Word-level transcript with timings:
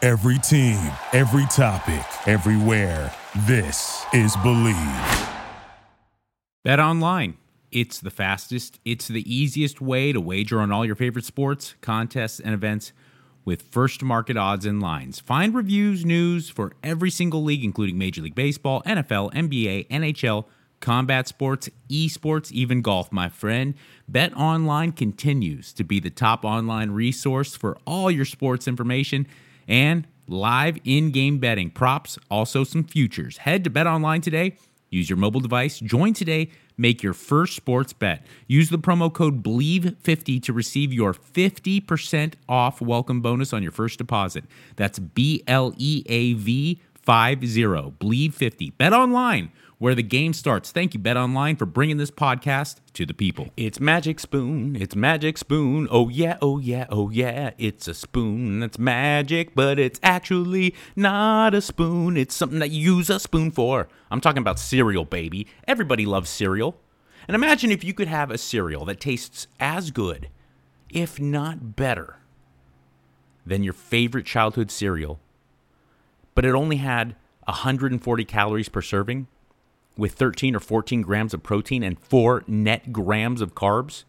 Every 0.00 0.38
team, 0.38 0.92
every 1.12 1.44
topic, 1.46 2.04
everywhere. 2.28 3.12
This 3.48 4.04
is 4.12 4.36
Bleav. 4.36 5.28
Bet 6.62 6.78
online. 6.78 7.36
It's 7.72 7.98
the 7.98 8.10
fastest, 8.12 8.78
it's 8.84 9.08
the 9.08 9.24
easiest 9.28 9.80
way 9.80 10.12
to 10.12 10.20
wager 10.20 10.60
on 10.60 10.70
all 10.70 10.86
your 10.86 10.94
favorite 10.94 11.24
sports, 11.24 11.74
contests, 11.80 12.38
and 12.38 12.54
events 12.54 12.92
with 13.44 13.62
first 13.62 14.04
market 14.04 14.36
odds 14.36 14.64
and 14.64 14.80
lines. 14.80 15.18
Find 15.18 15.52
reviews, 15.52 16.04
news 16.04 16.48
for 16.48 16.74
every 16.84 17.10
single 17.10 17.42
league, 17.42 17.64
including 17.64 17.98
Major 17.98 18.22
League 18.22 18.36
Baseball, 18.36 18.84
NFL, 18.86 19.32
NBA, 19.32 19.88
NHL, 19.88 20.44
combat 20.78 21.26
sports, 21.26 21.68
esports, 21.90 22.52
even 22.52 22.82
golf, 22.82 23.10
my 23.10 23.28
friend. 23.28 23.74
Bet 24.06 24.32
Online 24.36 24.92
continues 24.92 25.72
to 25.72 25.82
be 25.82 25.98
the 25.98 26.08
top 26.08 26.44
online 26.44 26.92
resource 26.92 27.56
for 27.56 27.76
all 27.84 28.12
your 28.12 28.24
sports 28.24 28.68
information 28.68 29.26
and 29.68 30.06
live 30.26 30.78
in 30.84 31.10
game 31.10 31.38
betting, 31.38 31.70
props, 31.70 32.18
also 32.30 32.64
some 32.64 32.84
futures. 32.84 33.38
Head 33.38 33.62
to 33.64 33.70
Bet 33.70 33.86
Online 33.86 34.20
today. 34.20 34.56
Use 34.90 35.08
your 35.10 35.18
mobile 35.18 35.40
device. 35.40 35.78
Join 35.78 36.14
today. 36.14 36.50
Make 36.76 37.02
your 37.02 37.12
first 37.12 37.56
sports 37.56 37.92
bet. 37.92 38.24
Use 38.46 38.70
the 38.70 38.78
promo 38.78 39.12
code 39.12 39.42
BLEAV50 39.42 40.42
to 40.44 40.52
receive 40.52 40.92
your 40.92 41.12
50% 41.12 42.34
off 42.48 42.80
welcome 42.80 43.20
bonus 43.20 43.52
on 43.52 43.62
your 43.62 43.72
first 43.72 43.98
deposit. 43.98 44.44
That's 44.76 44.98
B 44.98 45.42
L 45.46 45.74
E 45.76 46.04
A 46.06 46.32
V 46.34 46.80
50. 47.04 47.36
BLEAV50. 47.36 48.76
Bet 48.78 48.92
online 48.92 49.50
where 49.78 49.94
the 49.94 50.02
game 50.02 50.32
starts. 50.32 50.72
Thank 50.72 50.92
you, 50.92 51.00
Bet 51.00 51.16
Online, 51.16 51.54
for 51.54 51.64
bringing 51.64 51.98
this 51.98 52.10
podcast 52.10 52.76
to 52.94 53.06
the 53.06 53.14
people. 53.14 53.48
It's 53.56 53.78
Magic 53.78 54.18
Spoon. 54.18 54.76
It's 54.76 54.96
Magic 54.96 55.38
Spoon. 55.38 55.86
Oh, 55.90 56.08
yeah, 56.08 56.36
oh, 56.42 56.58
yeah, 56.58 56.86
oh, 56.90 57.10
yeah. 57.10 57.52
It's 57.58 57.86
a 57.86 57.94
spoon 57.94 58.60
that's 58.60 58.78
magic, 58.78 59.54
but 59.54 59.78
it's 59.78 60.00
actually 60.02 60.74
not 60.96 61.54
a 61.54 61.60
spoon. 61.60 62.16
It's 62.16 62.34
something 62.34 62.58
that 62.58 62.70
you 62.70 62.96
use 62.96 63.08
a 63.08 63.20
spoon 63.20 63.52
for. 63.52 63.88
I'm 64.10 64.20
talking 64.20 64.42
about 64.42 64.58
cereal, 64.58 65.04
baby. 65.04 65.46
Everybody 65.66 66.04
loves 66.04 66.28
cereal. 66.28 66.76
And 67.28 67.34
imagine 67.34 67.70
if 67.70 67.84
you 67.84 67.94
could 67.94 68.08
have 68.08 68.30
a 68.30 68.38
cereal 68.38 68.84
that 68.86 69.00
tastes 69.00 69.46
as 69.60 69.90
good, 69.92 70.28
if 70.90 71.20
not 71.20 71.76
better, 71.76 72.16
than 73.46 73.62
your 73.62 73.74
favorite 73.74 74.26
childhood 74.26 74.70
cereal, 74.70 75.20
but 76.34 76.44
it 76.44 76.54
only 76.54 76.76
had 76.76 77.14
140 77.44 78.24
calories 78.24 78.68
per 78.68 78.82
serving 78.82 79.26
with 79.98 80.12
13 80.12 80.56
or 80.56 80.60
14 80.60 81.02
grams 81.02 81.34
of 81.34 81.42
protein 81.42 81.82
and 81.82 81.98
4 81.98 82.44
net 82.46 82.90
grams 82.90 83.42
of 83.42 83.54
carbs? 83.54 84.04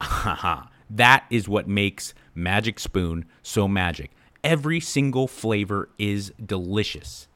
that 0.90 1.24
is 1.30 1.48
what 1.48 1.66
makes 1.66 2.14
Magic 2.34 2.78
Spoon 2.78 3.24
so 3.42 3.66
magic. 3.66 4.12
Every 4.44 4.78
single 4.78 5.26
flavor 5.26 5.88
is 5.98 6.32
delicious. 6.44 7.26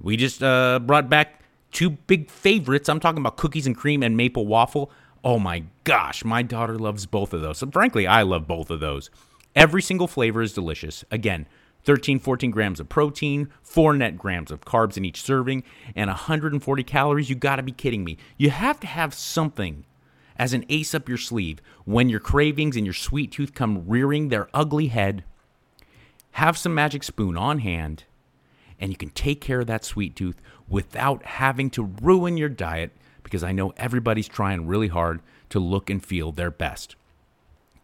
We 0.00 0.16
just 0.16 0.42
uh, 0.42 0.78
brought 0.78 1.08
back 1.08 1.42
two 1.72 1.90
big 1.90 2.30
favorites. 2.30 2.88
I'm 2.88 3.00
talking 3.00 3.18
about 3.20 3.36
cookies 3.36 3.66
and 3.66 3.76
cream 3.76 4.02
and 4.02 4.16
maple 4.16 4.46
waffle. 4.46 4.90
Oh 5.24 5.38
my 5.38 5.64
gosh, 5.84 6.24
my 6.24 6.42
daughter 6.42 6.78
loves 6.78 7.06
both 7.06 7.32
of 7.32 7.40
those. 7.40 7.62
And 7.62 7.72
frankly, 7.72 8.06
I 8.06 8.22
love 8.22 8.46
both 8.46 8.70
of 8.70 8.80
those. 8.80 9.10
Every 9.54 9.82
single 9.82 10.06
flavor 10.06 10.42
is 10.42 10.52
delicious. 10.52 11.04
Again, 11.10 11.46
13, 11.84 12.18
14 12.18 12.50
grams 12.50 12.80
of 12.80 12.88
protein, 12.88 13.48
4 13.62 13.94
net 13.94 14.16
grams 14.16 14.50
of 14.50 14.60
carbs 14.60 14.96
in 14.96 15.04
each 15.04 15.22
serving, 15.22 15.64
and 15.96 16.08
140 16.08 16.82
calories. 16.84 17.28
You 17.28 17.36
gotta 17.36 17.62
be 17.62 17.72
kidding 17.72 18.04
me. 18.04 18.18
You 18.36 18.50
have 18.50 18.78
to 18.80 18.86
have 18.86 19.14
something 19.14 19.84
as 20.36 20.52
an 20.52 20.64
ace 20.68 20.94
up 20.94 21.08
your 21.08 21.18
sleeve 21.18 21.60
when 21.84 22.08
your 22.08 22.20
cravings 22.20 22.76
and 22.76 22.86
your 22.86 22.94
sweet 22.94 23.32
tooth 23.32 23.54
come 23.54 23.86
rearing 23.86 24.28
their 24.28 24.48
ugly 24.54 24.88
head. 24.88 25.24
Have 26.32 26.56
some 26.56 26.74
magic 26.74 27.02
spoon 27.02 27.36
on 27.36 27.58
hand, 27.58 28.04
and 28.80 28.90
you 28.90 28.96
can 28.96 29.10
take 29.10 29.40
care 29.40 29.60
of 29.60 29.66
that 29.66 29.84
sweet 29.84 30.16
tooth 30.16 30.40
without 30.68 31.24
having 31.24 31.68
to 31.70 31.92
ruin 32.00 32.36
your 32.36 32.48
diet 32.48 32.92
because 33.22 33.44
I 33.44 33.52
know 33.52 33.72
everybody's 33.76 34.28
trying 34.28 34.66
really 34.66 34.88
hard 34.88 35.20
to 35.50 35.60
look 35.60 35.90
and 35.90 36.04
feel 36.04 36.32
their 36.32 36.50
best 36.50 36.96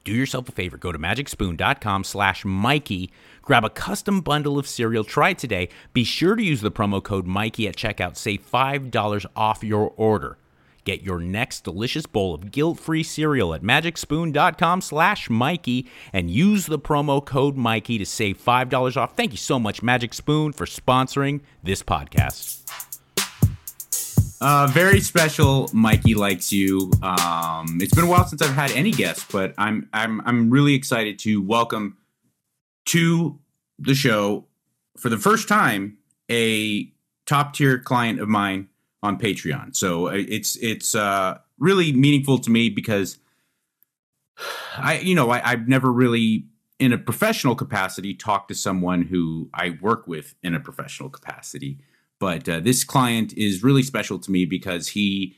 do 0.04 0.12
yourself 0.12 0.48
a 0.48 0.52
favor. 0.52 0.76
Go 0.76 0.92
to 0.92 0.98
magicspoon.com 0.98 2.04
slash 2.04 2.44
mikey. 2.44 3.10
Grab 3.42 3.64
a 3.64 3.70
custom 3.70 4.20
bundle 4.20 4.58
of 4.58 4.66
cereal. 4.66 5.04
Try 5.04 5.30
it 5.30 5.38
today. 5.38 5.68
Be 5.92 6.04
sure 6.04 6.36
to 6.36 6.42
use 6.42 6.60
the 6.60 6.70
promo 6.70 7.02
code 7.02 7.26
mikey 7.26 7.68
at 7.68 7.76
checkout. 7.76 8.16
Save 8.16 8.50
$5 8.50 9.26
off 9.36 9.62
your 9.62 9.92
order. 9.96 10.38
Get 10.84 11.02
your 11.02 11.18
next 11.18 11.64
delicious 11.64 12.06
bowl 12.06 12.34
of 12.34 12.50
guilt-free 12.50 13.02
cereal 13.02 13.52
at 13.52 13.62
magicspoon.com 13.62 14.80
slash 14.80 15.28
mikey 15.28 15.86
and 16.14 16.30
use 16.30 16.64
the 16.64 16.78
promo 16.78 17.22
code 17.22 17.56
mikey 17.56 17.98
to 17.98 18.06
save 18.06 18.42
$5 18.42 18.96
off. 18.96 19.14
Thank 19.14 19.32
you 19.32 19.36
so 19.36 19.58
much 19.58 19.82
magic 19.82 20.14
spoon 20.14 20.52
for 20.52 20.64
sponsoring 20.64 21.40
this 21.62 21.82
podcast 21.82 22.87
uh, 24.40 24.68
very 24.70 25.00
special. 25.00 25.68
Mikey 25.72 26.14
likes 26.14 26.52
you. 26.52 26.90
Um, 27.02 27.78
it's 27.80 27.94
been 27.94 28.04
a 28.04 28.08
while 28.08 28.26
since 28.26 28.42
I've 28.42 28.54
had 28.54 28.70
any 28.72 28.90
guests, 28.90 29.26
but 29.30 29.54
I'm 29.58 29.88
I'm 29.92 30.20
I'm 30.26 30.50
really 30.50 30.74
excited 30.74 31.18
to 31.20 31.42
welcome 31.42 31.96
to 32.86 33.38
the 33.78 33.94
show 33.94 34.44
for 34.96 35.08
the 35.08 35.18
first 35.18 35.48
time 35.48 35.98
a 36.30 36.90
top 37.26 37.54
tier 37.54 37.78
client 37.78 38.20
of 38.20 38.28
mine 38.28 38.68
on 39.02 39.18
Patreon. 39.18 39.74
So 39.74 40.08
uh, 40.08 40.12
it's 40.14 40.56
it's 40.56 40.94
uh, 40.94 41.38
really 41.58 41.92
meaningful 41.92 42.38
to 42.38 42.50
me 42.50 42.70
because 42.70 43.18
I 44.76 45.00
you 45.02 45.14
know 45.14 45.30
I, 45.30 45.42
I've 45.44 45.68
never 45.68 45.92
really 45.92 46.46
in 46.78 46.92
a 46.92 46.98
professional 46.98 47.56
capacity 47.56 48.14
talked 48.14 48.48
to 48.48 48.54
someone 48.54 49.02
who 49.02 49.50
I 49.52 49.78
work 49.80 50.06
with 50.06 50.34
in 50.42 50.54
a 50.54 50.60
professional 50.60 51.10
capacity. 51.10 51.78
But 52.20 52.48
uh, 52.48 52.60
this 52.60 52.84
client 52.84 53.32
is 53.36 53.62
really 53.62 53.82
special 53.82 54.18
to 54.18 54.30
me 54.30 54.44
because 54.44 54.88
he 54.88 55.36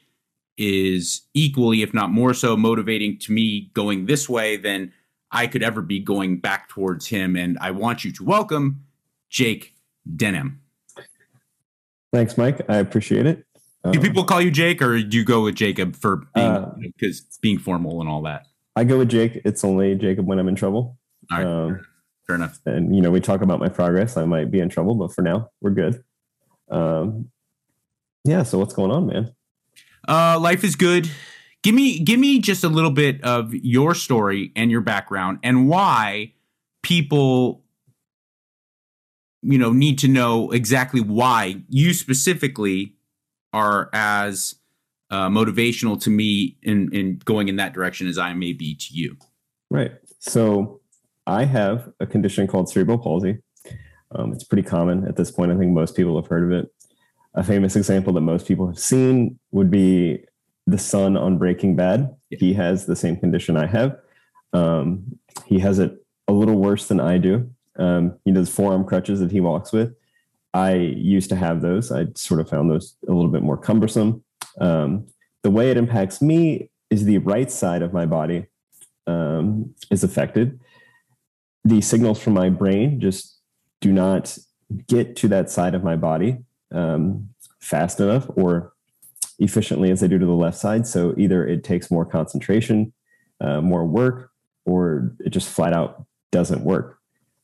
is 0.56 1.22
equally, 1.34 1.82
if 1.82 1.92
not 1.94 2.10
more 2.10 2.34
so, 2.34 2.56
motivating 2.56 3.18
to 3.18 3.32
me 3.32 3.70
going 3.74 4.06
this 4.06 4.28
way 4.28 4.56
than 4.56 4.92
I 5.30 5.46
could 5.46 5.62
ever 5.62 5.82
be 5.82 6.00
going 6.00 6.38
back 6.38 6.68
towards 6.68 7.06
him. 7.06 7.36
And 7.36 7.58
I 7.60 7.70
want 7.70 8.04
you 8.04 8.12
to 8.12 8.24
welcome 8.24 8.84
Jake 9.28 9.74
Denham. 10.16 10.60
Thanks, 12.12 12.36
Mike. 12.36 12.60
I 12.68 12.76
appreciate 12.76 13.26
it. 13.26 13.46
Um, 13.84 13.92
do 13.92 14.00
people 14.00 14.24
call 14.24 14.40
you 14.40 14.50
Jake, 14.50 14.82
or 14.82 15.00
do 15.00 15.16
you 15.16 15.24
go 15.24 15.44
with 15.44 15.54
Jacob 15.54 15.96
for 15.96 16.28
being 16.34 16.92
because 16.98 17.20
uh, 17.20 17.38
being 17.40 17.58
formal 17.58 18.00
and 18.00 18.10
all 18.10 18.22
that? 18.22 18.46
I 18.76 18.84
go 18.84 18.98
with 18.98 19.08
Jake. 19.08 19.40
It's 19.44 19.64
only 19.64 19.94
Jacob 19.94 20.26
when 20.26 20.38
I'm 20.38 20.48
in 20.48 20.54
trouble. 20.54 20.98
All 21.30 21.38
right, 21.38 21.46
um, 21.46 21.86
fair 22.26 22.36
enough. 22.36 22.60
And 22.66 22.94
you 22.94 23.00
know, 23.00 23.10
we 23.10 23.20
talk 23.20 23.40
about 23.40 23.60
my 23.60 23.68
progress. 23.68 24.16
I 24.16 24.24
might 24.24 24.50
be 24.50 24.60
in 24.60 24.68
trouble, 24.68 24.96
but 24.96 25.14
for 25.14 25.22
now, 25.22 25.50
we're 25.60 25.70
good. 25.70 26.02
Um, 26.70 27.30
yeah. 28.24 28.42
So 28.42 28.58
what's 28.58 28.74
going 28.74 28.90
on, 28.90 29.06
man? 29.06 29.34
Uh, 30.08 30.38
life 30.40 30.64
is 30.64 30.76
good. 30.76 31.10
Give 31.62 31.74
me, 31.74 31.98
give 31.98 32.18
me 32.18 32.38
just 32.38 32.64
a 32.64 32.68
little 32.68 32.90
bit 32.90 33.22
of 33.22 33.54
your 33.54 33.94
story 33.94 34.52
and 34.56 34.70
your 34.70 34.80
background 34.80 35.40
and 35.42 35.68
why 35.68 36.32
people, 36.82 37.62
you 39.42 39.58
know, 39.58 39.72
need 39.72 39.98
to 39.98 40.08
know 40.08 40.50
exactly 40.50 41.00
why 41.00 41.62
you 41.68 41.92
specifically 41.92 42.94
are 43.52 43.90
as 43.92 44.54
uh, 45.10 45.28
motivational 45.28 46.00
to 46.00 46.10
me 46.10 46.56
in 46.62 46.92
in 46.94 47.18
going 47.24 47.48
in 47.48 47.56
that 47.56 47.72
direction 47.72 48.06
as 48.06 48.16
I 48.16 48.32
may 48.32 48.52
be 48.52 48.74
to 48.74 48.86
you. 48.94 49.16
Right. 49.70 49.92
So 50.20 50.80
I 51.26 51.44
have 51.44 51.92
a 52.00 52.06
condition 52.06 52.46
called 52.46 52.68
cerebral 52.68 52.98
palsy. 52.98 53.38
Um, 54.12 54.32
it's 54.32 54.44
pretty 54.44 54.62
common 54.62 55.06
at 55.06 55.16
this 55.16 55.30
point. 55.30 55.52
I 55.52 55.56
think 55.56 55.72
most 55.72 55.96
people 55.96 56.16
have 56.20 56.28
heard 56.28 56.44
of 56.44 56.58
it. 56.58 56.72
A 57.34 57.44
famous 57.44 57.76
example 57.76 58.12
that 58.14 58.22
most 58.22 58.46
people 58.46 58.66
have 58.66 58.78
seen 58.78 59.38
would 59.52 59.70
be 59.70 60.24
the 60.66 60.78
son 60.78 61.16
on 61.16 61.38
Breaking 61.38 61.76
Bad. 61.76 62.14
Yeah. 62.30 62.38
He 62.38 62.54
has 62.54 62.86
the 62.86 62.96
same 62.96 63.16
condition 63.16 63.56
I 63.56 63.66
have. 63.66 63.96
Um, 64.52 65.18
he 65.46 65.60
has 65.60 65.78
it 65.78 66.04
a 66.26 66.32
little 66.32 66.56
worse 66.56 66.88
than 66.88 67.00
I 67.00 67.18
do. 67.18 67.48
Um, 67.76 68.18
he 68.24 68.32
does 68.32 68.50
forearm 68.50 68.84
crutches 68.84 69.20
that 69.20 69.30
he 69.30 69.40
walks 69.40 69.72
with. 69.72 69.94
I 70.52 70.74
used 70.74 71.28
to 71.30 71.36
have 71.36 71.60
those. 71.60 71.92
I 71.92 72.06
sort 72.16 72.40
of 72.40 72.48
found 72.48 72.70
those 72.70 72.96
a 73.08 73.12
little 73.12 73.30
bit 73.30 73.42
more 73.42 73.56
cumbersome. 73.56 74.24
Um, 74.60 75.06
the 75.42 75.50
way 75.50 75.70
it 75.70 75.76
impacts 75.76 76.20
me 76.20 76.70
is 76.90 77.04
the 77.04 77.18
right 77.18 77.50
side 77.50 77.82
of 77.82 77.92
my 77.92 78.06
body 78.06 78.46
um, 79.06 79.72
is 79.90 80.02
affected 80.02 80.58
the 81.64 81.80
signals 81.80 82.20
from 82.20 82.34
my 82.34 82.48
brain 82.48 83.00
just 83.00 83.39
do 83.80 83.92
not 83.92 84.36
get 84.86 85.16
to 85.16 85.28
that 85.28 85.50
side 85.50 85.74
of 85.74 85.82
my 85.82 85.96
body 85.96 86.38
um, 86.72 87.28
fast 87.60 88.00
enough 88.00 88.26
or 88.36 88.72
efficiently 89.38 89.90
as 89.90 90.00
they 90.00 90.08
do 90.08 90.18
to 90.18 90.26
the 90.26 90.32
left 90.32 90.58
side. 90.58 90.86
So 90.86 91.14
either 91.16 91.46
it 91.46 91.64
takes 91.64 91.90
more 91.90 92.04
concentration, 92.04 92.92
uh, 93.40 93.60
more 93.60 93.84
work, 93.84 94.30
or 94.66 95.12
it 95.20 95.30
just 95.30 95.48
flat 95.48 95.72
out 95.72 96.04
doesn't 96.30 96.62
work. 96.62 96.98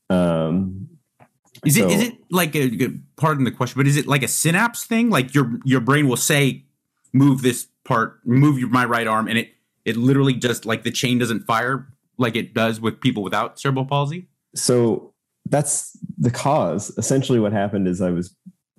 Um, 0.09 0.87
Is 1.65 1.75
so- 1.75 1.87
it 1.87 1.91
is 1.91 2.01
it 2.09 2.13
like 2.29 2.55
a 2.55 2.91
pardon 3.17 3.43
the 3.43 3.51
question, 3.51 3.79
but 3.79 3.87
is 3.87 3.97
it 3.97 4.07
like 4.07 4.23
a 4.23 4.27
synapse 4.27 4.85
thing? 4.85 5.09
Like 5.09 5.33
your 5.33 5.59
your 5.65 5.81
brain 5.81 6.07
will 6.07 6.15
say, 6.17 6.63
move 7.13 7.41
this 7.41 7.67
part, 7.83 8.19
move 8.25 8.59
your, 8.59 8.69
my 8.69 8.85
right 8.85 9.07
arm, 9.07 9.27
and 9.27 9.37
it 9.37 9.49
it 9.83 9.97
literally 9.97 10.33
just 10.33 10.65
like 10.65 10.83
the 10.83 10.91
chain 10.91 11.17
doesn't 11.17 11.45
fire 11.45 11.87
like 12.17 12.35
it 12.35 12.53
does 12.53 12.79
with 12.79 13.01
people 13.01 13.23
without 13.23 13.59
cerebral 13.59 13.85
palsy. 13.85 14.27
so 14.55 15.13
that's 15.49 15.97
the 16.17 16.31
cause. 16.31 16.89
Essentially, 16.97 17.39
what 17.39 17.51
happened 17.51 17.87
is 17.87 18.01
I 18.01 18.11
was 18.11 18.35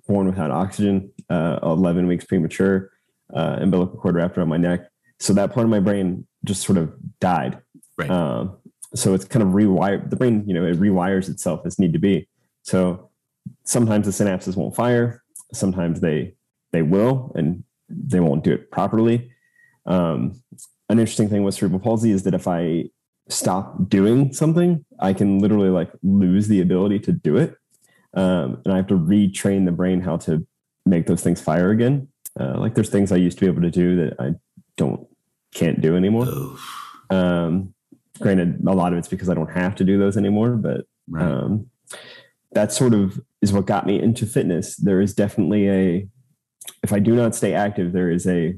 born 0.07 0.27
without 0.27 0.51
oxygen, 0.51 1.11
uh, 1.29 1.59
11 1.63 2.07
weeks 2.07 2.25
premature, 2.25 2.91
uh, 3.33 3.57
umbilical 3.59 3.99
cord 3.99 4.15
wrapped 4.15 4.37
around 4.37 4.49
my 4.49 4.57
neck. 4.57 4.87
So 5.19 5.33
that 5.33 5.53
part 5.53 5.65
of 5.65 5.69
my 5.69 5.79
brain 5.79 6.25
just 6.45 6.63
sort 6.63 6.77
of 6.77 6.93
died. 7.19 7.59
Right. 7.97 8.09
Um, 8.09 8.57
so 8.95 9.13
it's 9.13 9.25
kind 9.25 9.43
of 9.43 9.49
rewired. 9.49 10.09
The 10.09 10.15
brain, 10.15 10.43
you 10.47 10.53
know, 10.53 10.65
it 10.65 10.79
rewires 10.79 11.29
itself 11.29 11.61
as 11.65 11.77
need 11.77 11.93
to 11.93 11.99
be. 11.99 12.27
So 12.63 13.09
sometimes 13.63 14.05
the 14.05 14.23
synapses 14.23 14.55
won't 14.55 14.75
fire. 14.75 15.23
Sometimes 15.53 15.99
they 15.99 16.35
they 16.71 16.81
will, 16.81 17.31
and 17.35 17.63
they 17.89 18.19
won't 18.19 18.43
do 18.43 18.53
it 18.53 18.71
properly. 18.71 19.31
Um, 19.85 20.41
an 20.89 20.99
interesting 20.99 21.29
thing 21.29 21.43
with 21.43 21.55
cerebral 21.55 21.79
palsy 21.79 22.11
is 22.11 22.23
that 22.23 22.33
if 22.33 22.47
I 22.47 22.85
stop 23.29 23.89
doing 23.89 24.33
something, 24.33 24.83
I 24.99 25.13
can 25.13 25.39
literally 25.39 25.69
like 25.69 25.91
lose 26.03 26.47
the 26.47 26.61
ability 26.61 26.99
to 26.99 27.11
do 27.11 27.37
it. 27.37 27.55
Um, 28.13 28.61
and 28.65 28.73
I 28.73 28.77
have 28.77 28.87
to 28.87 28.97
retrain 28.97 29.65
the 29.65 29.71
brain 29.71 30.01
how 30.01 30.17
to 30.17 30.45
make 30.85 31.05
those 31.05 31.21
things 31.21 31.39
fire 31.39 31.69
again. 31.69 32.07
Uh, 32.39 32.57
like 32.59 32.73
there's 32.75 32.89
things 32.89 33.11
I 33.11 33.17
used 33.17 33.37
to 33.39 33.45
be 33.45 33.51
able 33.51 33.61
to 33.61 33.71
do 33.71 33.95
that 33.97 34.19
I 34.19 34.31
don't, 34.77 35.07
can't 35.53 35.81
do 35.81 35.95
anymore. 35.95 36.27
Um, 37.09 37.73
granted, 38.19 38.61
a 38.67 38.73
lot 38.73 38.93
of 38.93 38.99
it's 38.99 39.07
because 39.07 39.29
I 39.29 39.33
don't 39.33 39.51
have 39.51 39.75
to 39.75 39.83
do 39.83 39.97
those 39.97 40.17
anymore, 40.17 40.51
but 40.51 40.85
Right. 41.09 41.25
um, 41.25 41.69
that 42.51 42.71
sort 42.71 42.93
of 42.93 43.19
is 43.41 43.51
what 43.51 43.65
got 43.65 43.87
me 43.87 44.01
into 44.01 44.25
fitness. 44.25 44.75
There 44.75 45.01
is 45.01 45.13
definitely 45.13 45.69
a, 45.69 46.07
if 46.83 46.93
I 46.93 46.99
do 46.99 47.15
not 47.15 47.35
stay 47.35 47.53
active, 47.53 47.93
there 47.93 48.11
is 48.11 48.27
a 48.27 48.55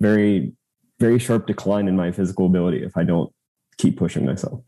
very, 0.00 0.52
very 1.00 1.18
sharp 1.18 1.46
decline 1.46 1.88
in 1.88 1.96
my 1.96 2.10
physical 2.12 2.46
ability 2.46 2.82
if 2.82 2.96
I 2.96 3.04
don't 3.04 3.32
keep 3.78 3.96
pushing 3.96 4.26
myself. 4.26 4.60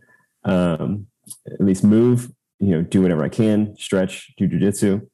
Um, 0.45 1.07
at 1.47 1.61
least 1.61 1.85
move, 1.85 2.31
you 2.59 2.71
know, 2.71 2.83
do 2.83 3.03
whatever 3.03 3.25
I 3.25 3.29
can, 3.29 3.77
stretch, 3.77 4.33
do 4.37 4.49
jujitsu. 4.49 5.07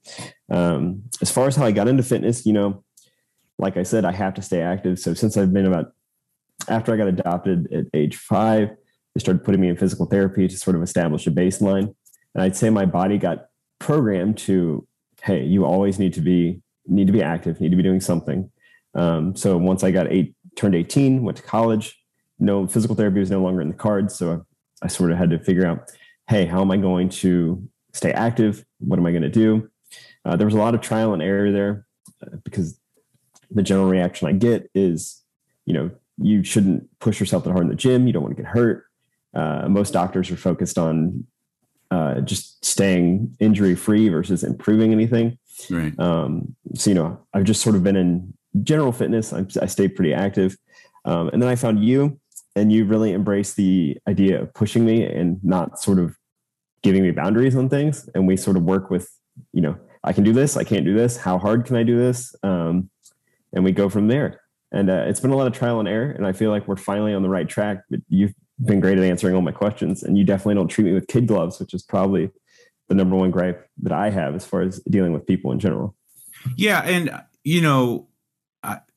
Um, 0.51 1.03
as 1.21 1.31
far 1.31 1.47
as 1.47 1.57
how 1.57 1.65
I 1.65 1.73
got 1.73 1.89
into 1.89 2.03
fitness, 2.03 2.47
you 2.47 2.53
know, 2.53 2.85
like 3.59 3.77
I 3.77 3.83
said, 3.83 4.05
I 4.05 4.13
have 4.13 4.35
to 4.35 4.43
stay 4.43 4.61
active. 4.61 4.99
So 4.99 5.15
since 5.15 5.37
I've 5.37 5.53
been 5.53 5.67
about 5.67 5.93
after 6.69 6.93
I 6.93 6.97
got 6.97 7.09
adopted 7.09 7.73
at 7.73 7.87
age 7.95 8.17
five, 8.17 8.71
they 9.15 9.21
started 9.21 9.45
putting 9.45 9.61
me 9.61 9.69
in 9.69 9.77
physical 9.77 10.07
therapy 10.07 10.47
to 10.47 10.57
sort 10.57 10.77
of 10.77 10.83
establish 10.83 11.27
a 11.27 11.31
baseline. 11.31 11.95
And 12.35 12.43
I'd 12.43 12.57
say 12.57 12.69
my 12.69 12.85
body 12.85 13.17
got 13.17 13.47
programmed 13.79 14.37
to, 14.39 14.87
hey, 15.23 15.45
you 15.45 15.65
always 15.65 15.99
need 15.99 16.13
to 16.15 16.21
be 16.21 16.61
need 16.87 17.07
to 17.07 17.13
be 17.13 17.23
active, 17.23 17.61
need 17.61 17.71
to 17.71 17.77
be 17.77 17.83
doing 17.83 18.01
something. 18.01 18.51
Um, 18.95 19.35
so 19.35 19.57
once 19.57 19.83
I 19.83 19.91
got 19.91 20.11
eight, 20.11 20.36
turned 20.57 20.75
18, 20.75 21.23
went 21.23 21.37
to 21.37 21.43
college, 21.43 21.97
no 22.39 22.67
physical 22.67 22.97
therapy 22.97 23.21
was 23.21 23.31
no 23.31 23.41
longer 23.41 23.61
in 23.61 23.69
the 23.69 23.75
cards. 23.75 24.17
So 24.17 24.45
I 24.83 24.89
sort 24.89 25.13
of 25.13 25.19
had 25.19 25.31
to 25.31 25.39
figure 25.39 25.67
out, 25.67 25.91
hey, 26.29 26.47
how 26.47 26.61
am 26.61 26.71
I 26.71 26.77
going 26.77 27.09
to 27.09 27.67
stay 27.93 28.13
active? 28.13 28.65
What 28.79 28.99
am 28.99 29.07
I 29.07 29.11
going 29.11 29.23
to 29.23 29.29
do? 29.29 29.71
Uh, 30.25 30.37
there 30.37 30.47
was 30.47 30.55
a 30.55 30.59
lot 30.59 30.75
of 30.75 30.81
trial 30.81 31.15
and 31.15 31.23
error 31.23 31.53
there 31.53 31.87
uh, 32.23 32.37
because 32.45 32.79
the 33.51 33.63
general 33.63 33.89
reaction 33.89 34.29
I 34.29 34.33
get 34.33 34.69
is, 34.75 35.23
you 35.65 35.73
know, 35.73 35.91
you 36.19 36.43
shouldn't 36.43 36.89
push 36.99 37.21
yourself 37.21 37.45
that 37.45 37.53
hard 37.53 37.65
in 37.65 37.69
the 37.69 37.77
gym. 37.77 38.07
You 38.07 38.13
don't 38.13 38.23
want 38.23 38.37
to 38.37 38.43
get 38.43 38.51
hurt. 38.51 38.85
Uh, 39.35 39.69
most 39.69 39.93
doctors 39.93 40.31
are 40.31 40.37
focused 40.37 40.79
on 40.79 41.27
uh, 41.91 42.21
just 42.21 42.65
staying 42.65 43.37
injury 43.39 43.77
free 43.77 44.09
versus 44.09 44.43
improving 44.43 44.93
anything. 44.93 45.39
Right. 45.71 45.99
Um, 45.99 46.57
so, 46.75 46.91
you 46.91 46.95
know, 46.95 47.21
I've 47.33 47.45
just 47.45 47.63
sort 47.63 47.77
of 47.77 47.83
been 47.85 47.97
in 47.97 48.35
general 48.63 48.93
fitness. 48.93 49.33
I, 49.33 49.45
I 49.61 49.67
stayed 49.67 49.95
pretty 49.97 50.13
active. 50.15 50.57
Um, 51.05 51.29
and 51.29 51.41
then 51.41 51.49
I 51.49 51.55
found 51.55 51.85
you, 51.85 52.19
and 52.55 52.73
you 52.73 52.85
really 52.85 53.13
embraced 53.13 53.57
the 53.57 53.99
idea 54.09 54.43
of 54.43 54.53
pushing 54.55 54.85
me 54.85 55.05
and 55.05 55.43
not 55.45 55.81
sort 55.81 55.99
of 55.99 56.17
giving 56.83 57.03
me 57.03 57.11
boundaries 57.11 57.57
on 57.57 57.69
things. 57.69 58.09
And 58.15 58.27
we 58.27 58.37
sort 58.37 58.57
of 58.57 58.63
work 58.63 58.91
with, 58.91 59.09
you 59.53 59.61
know, 59.61 59.77
I 60.03 60.13
can 60.13 60.25
do 60.25 60.33
this, 60.33 60.57
I 60.57 60.65
can't 60.65 60.85
do 60.85 60.95
this. 60.95 61.17
How 61.17 61.39
hard 61.39 61.65
can 61.65 61.77
I 61.77 61.83
do 61.83 61.97
this? 61.97 62.35
Um, 62.43 62.91
and 63.53 63.65
we 63.65 63.73
go 63.73 63.89
from 63.89 64.09
there. 64.09 64.41
And 64.73 64.91
uh, 64.91 65.05
it's 65.07 65.21
been 65.21 65.31
a 65.31 65.37
lot 65.37 65.47
of 65.47 65.53
trial 65.53 65.81
and 65.81 65.89
error. 65.89 66.11
And 66.11 66.27
I 66.27 66.33
feel 66.33 66.51
like 66.51 66.67
we're 66.67 66.77
finally 66.77 67.15
on 67.15 67.23
the 67.23 67.29
right 67.29 67.49
track. 67.49 67.85
But 67.91 68.01
you've 68.09 68.35
been 68.65 68.81
great 68.81 68.99
at 68.99 69.05
answering 69.05 69.35
all 69.35 69.43
my 69.43 69.53
questions. 69.53 70.03
And 70.03 70.19
you 70.19 70.25
definitely 70.25 70.55
don't 70.55 70.69
treat 70.69 70.85
me 70.85 70.93
with 70.93 71.07
kid 71.09 71.27
gloves, 71.27 71.61
which 71.61 71.75
is 71.75 71.83
probably 71.83 72.31
the 72.89 72.95
number 72.95 73.17
one 73.17 73.31
gripe 73.31 73.69
that 73.83 73.93
I 73.93 74.11
have 74.11 74.35
as 74.35 74.45
far 74.47 74.63
as 74.63 74.81
dealing 74.81 75.13
with 75.13 75.27
people 75.27 75.53
in 75.53 75.59
general. 75.59 75.95
Yeah, 76.57 76.83
and 76.83 77.11
you 77.43 77.61
know 77.61 78.09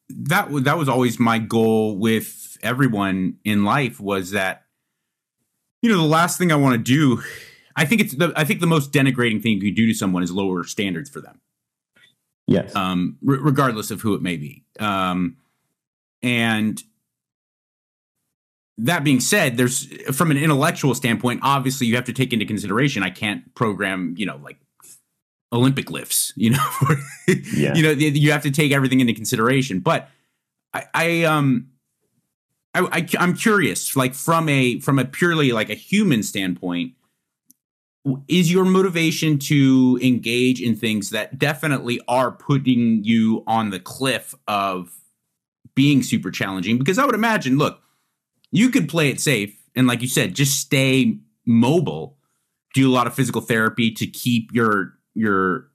that 0.09 0.49
that 0.63 0.77
was 0.77 0.89
always 0.89 1.19
my 1.19 1.39
goal 1.39 1.97
with 1.97 2.57
everyone 2.61 3.35
in 3.45 3.63
life 3.63 3.99
was 3.99 4.31
that 4.31 4.63
you 5.81 5.89
know 5.89 5.97
the 5.97 6.03
last 6.07 6.37
thing 6.37 6.51
I 6.51 6.55
want 6.55 6.73
to 6.73 6.83
do. 6.83 7.21
I 7.75 7.85
think 7.85 8.01
it's 8.01 8.13
the 8.15 8.33
I 8.35 8.43
think 8.43 8.59
the 8.59 8.67
most 8.67 8.91
denigrating 8.91 9.41
thing 9.41 9.53
you 9.53 9.61
can 9.61 9.73
do 9.75 9.87
to 9.87 9.93
someone 9.93 10.23
is 10.23 10.31
lower 10.31 10.63
standards 10.65 11.09
for 11.09 11.21
them, 11.21 11.39
Yes. 12.47 12.75
um, 12.75 13.17
r- 13.27 13.35
regardless 13.35 13.89
of 13.91 14.01
who 14.01 14.15
it 14.15 14.21
may 14.21 14.35
be. 14.35 14.65
Um, 14.79 15.37
and 16.21 16.81
that 18.79 19.03
being 19.03 19.19
said, 19.19 19.57
there's 19.57 19.85
from 20.15 20.31
an 20.31 20.37
intellectual 20.37 20.95
standpoint, 20.95 21.41
obviously 21.43 21.87
you 21.87 21.95
have 21.95 22.05
to 22.05 22.13
take 22.13 22.33
into 22.33 22.45
consideration. 22.45 23.03
I 23.03 23.09
can't 23.09 23.53
program, 23.55 24.15
you 24.17 24.25
know, 24.25 24.37
like 24.43 24.57
Olympic 25.51 25.89
lifts, 25.89 26.33
you 26.37 26.51
know, 26.51 26.69
Yeah. 27.53 27.75
you 27.75 27.83
know, 27.83 27.91
you 27.91 28.31
have 28.31 28.43
to 28.43 28.51
take 28.51 28.71
everything 28.71 28.99
into 28.99 29.13
consideration. 29.13 29.79
But 29.79 30.09
I, 30.73 30.83
I 30.93 31.23
um, 31.23 31.69
I, 32.75 32.81
I, 32.99 33.07
I'm 33.19 33.33
curious, 33.35 33.95
like 33.95 34.13
from 34.13 34.47
a 34.49 34.79
from 34.79 34.99
a 34.99 35.05
purely 35.05 35.51
like 35.51 35.69
a 35.69 35.75
human 35.75 36.21
standpoint, 36.23 36.93
is 38.27 38.51
your 38.51 38.65
motivation 38.65 39.39
to 39.39 39.99
engage 40.01 40.61
in 40.61 40.75
things 40.75 41.09
that 41.09 41.37
definitely 41.39 41.99
are 42.07 42.31
putting 42.31 43.03
you 43.03 43.43
on 43.47 43.71
the 43.71 43.79
cliff 43.79 44.35
of 44.47 44.91
being 45.75 46.03
super 46.03 46.29
challenging? 46.31 46.77
Because 46.77 46.97
I 46.99 47.05
would 47.05 47.15
imagine, 47.15 47.57
look, 47.57 47.81
you 48.51 48.69
could 48.69 48.87
play 48.87 49.09
it 49.09 49.19
safe 49.19 49.55
and, 49.75 49.87
like 49.87 50.01
you 50.01 50.07
said, 50.07 50.35
just 50.35 50.59
stay 50.59 51.17
mobile, 51.45 52.17
do 52.73 52.89
a 52.89 52.93
lot 52.93 53.07
of 53.07 53.13
physical 53.15 53.41
therapy 53.41 53.91
to 53.91 54.05
keep 54.07 54.51
your 54.53 54.93
your 55.19 55.69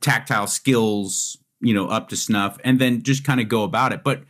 tactile 0.00 0.46
skills, 0.46 1.38
you 1.60 1.74
know, 1.74 1.88
up 1.88 2.08
to 2.08 2.16
snuff, 2.16 2.58
and 2.64 2.78
then 2.78 3.02
just 3.02 3.24
kind 3.24 3.40
of 3.40 3.48
go 3.48 3.62
about 3.62 3.92
it. 3.92 4.02
But 4.02 4.22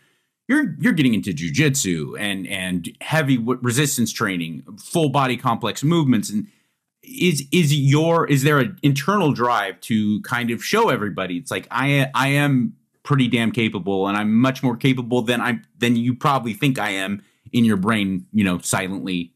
you're 0.49 0.75
you're 0.79 0.93
getting 0.93 1.15
into 1.15 1.33
jujitsu 1.33 2.19
and 2.19 2.47
and 2.47 2.89
heavy 3.01 3.39
resistance 3.39 4.13
training, 4.13 4.65
full 4.79 5.09
body 5.09 5.37
complex 5.37 5.83
movements, 5.83 6.31
and 6.31 6.47
is 7.03 7.45
is 7.53 7.75
your 7.75 8.29
is 8.29 8.43
there 8.43 8.59
an 8.59 8.79
internal 8.83 9.33
drive 9.33 9.81
to 9.81 10.21
kind 10.23 10.51
of 10.51 10.63
show 10.63 10.91
everybody 10.91 11.39
it's 11.39 11.51
like 11.51 11.67
I 11.71 12.11
I 12.15 12.29
am 12.29 12.75
pretty 13.03 13.27
damn 13.27 13.53
capable 13.53 14.07
and 14.07 14.17
I'm 14.17 14.35
much 14.35 14.63
more 14.63 14.77
capable 14.77 15.23
than 15.23 15.41
I 15.41 15.61
than 15.79 15.97
you 15.97 16.15
probably 16.15 16.53
think 16.53 16.79
I 16.79 16.91
am 16.91 17.23
in 17.53 17.65
your 17.65 17.77
brain, 17.77 18.27
you 18.33 18.45
know, 18.45 18.59
silently 18.59 19.33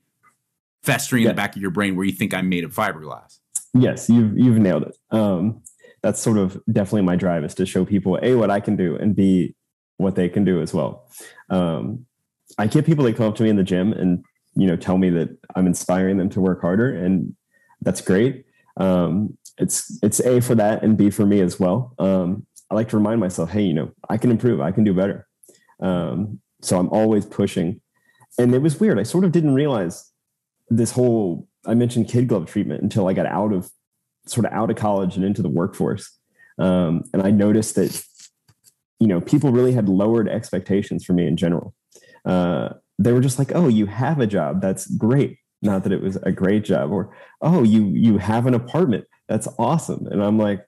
festering 0.83 1.23
in 1.23 1.28
the 1.28 1.35
back 1.35 1.57
of 1.57 1.62
your 1.62 1.71
brain 1.71 1.97
where 1.97 2.04
you 2.04 2.12
think 2.12 2.35
I'm 2.35 2.49
made 2.49 2.64
of 2.64 2.75
fiberglass. 2.75 3.40
Yes, 3.75 4.09
you've 4.09 4.38
you've 4.38 4.59
nailed 4.59 4.85
it. 4.85 4.97
Um, 5.11 5.62
that's 6.02 6.21
sort 6.21 6.38
of 6.38 6.61
definitely 6.71 7.02
my 7.02 7.16
drive 7.16 7.45
is 7.45 7.54
to 7.57 7.66
show 7.66 7.85
people 7.85 8.19
a 8.23 8.35
what 8.35 8.50
I 8.50 8.61
can 8.61 8.76
do 8.76 8.97
and 8.97 9.16
b 9.16 9.54
what 9.97 10.14
they 10.16 10.28
can 10.28 10.45
do 10.45 10.61
as 10.61 10.73
well. 10.75 11.09
Um, 11.50 12.07
I 12.59 12.66
get 12.66 12.87
people 12.87 13.04
that 13.04 13.16
come 13.16 13.26
up 13.26 13.37
to 13.37 13.43
me 13.43 13.49
in 13.49 13.57
the 13.57 13.62
gym 13.64 13.93
and 13.93 14.25
you 14.54 14.66
know 14.66 14.76
tell 14.76 14.99
me 14.99 15.11
that 15.11 15.37
I'm 15.57 15.66
inspiring 15.66 16.19
them 16.19 16.28
to 16.31 16.40
work 16.40 16.61
harder, 16.61 16.95
and 16.95 17.35
that's 17.81 18.00
great. 18.00 18.45
Um, 18.76 19.37
it's 19.59 19.99
it's 20.02 20.21
a 20.21 20.40
for 20.40 20.54
that 20.54 20.83
and 20.83 20.97
b 20.97 21.11
for 21.11 21.26
me 21.26 21.40
as 21.40 21.59
well. 21.59 21.95
Um, 21.99 22.47
I 22.71 22.75
like 22.75 22.88
to 22.90 22.97
remind 22.97 23.21
myself, 23.21 23.50
hey, 23.50 23.62
you 23.62 23.75
know, 23.75 23.93
I 24.09 24.16
can 24.16 24.31
improve, 24.31 24.61
I 24.61 24.73
can 24.73 24.85
do 24.85 24.95
better. 24.95 25.26
Um, 25.81 26.40
so 26.62 26.78
I'm 26.78 26.88
always 26.88 27.26
pushing. 27.26 27.81
And 28.38 28.54
it 28.54 28.62
was 28.62 28.81
weird. 28.81 28.99
I 28.99 29.04
sort 29.04 29.25
of 29.25 29.33
didn't 29.33 29.54
realize 29.54 30.11
this 30.71 30.90
whole 30.90 31.47
I 31.66 31.75
mentioned 31.75 32.09
kid 32.09 32.28
glove 32.28 32.47
treatment 32.47 32.83
until 32.83 33.09
I 33.09 33.12
got 33.12 33.26
out 33.26 33.52
of 33.52 33.71
sort 34.26 34.47
of 34.47 34.52
out 34.52 34.71
of 34.71 34.76
college 34.76 35.16
and 35.16 35.25
into 35.25 35.42
the 35.42 35.49
workforce. 35.49 36.11
Um, 36.59 37.04
and 37.12 37.23
I 37.23 37.30
noticed 37.30 37.75
that, 37.75 38.02
you 39.00 39.06
know, 39.06 39.21
people 39.21 39.50
really 39.52 39.73
had 39.73 39.88
lowered 39.88 40.28
expectations 40.28 41.04
for 41.04 41.12
me 41.12 41.26
in 41.26 41.37
general. 41.37 41.75
Uh, 42.25 42.71
they 42.99 43.12
were 43.12 43.21
just 43.21 43.38
like, 43.38 43.52
oh, 43.54 43.68
you 43.68 43.87
have 43.87 44.21
a 44.21 44.26
job. 44.26 44.61
That's 44.61 44.87
great. 44.87 45.38
not 45.62 45.83
that 45.83 45.92
it 45.92 46.02
was 46.02 46.16
a 46.16 46.30
great 46.33 46.62
job 46.64 46.92
or 46.92 47.16
oh 47.40 47.62
you 47.62 47.87
you 47.87 48.18
have 48.18 48.47
an 48.47 48.54
apartment 48.54 49.06
that's 49.28 49.49
awesome 49.59 50.06
and 50.09 50.23
i'm 50.23 50.38
like 50.38 50.64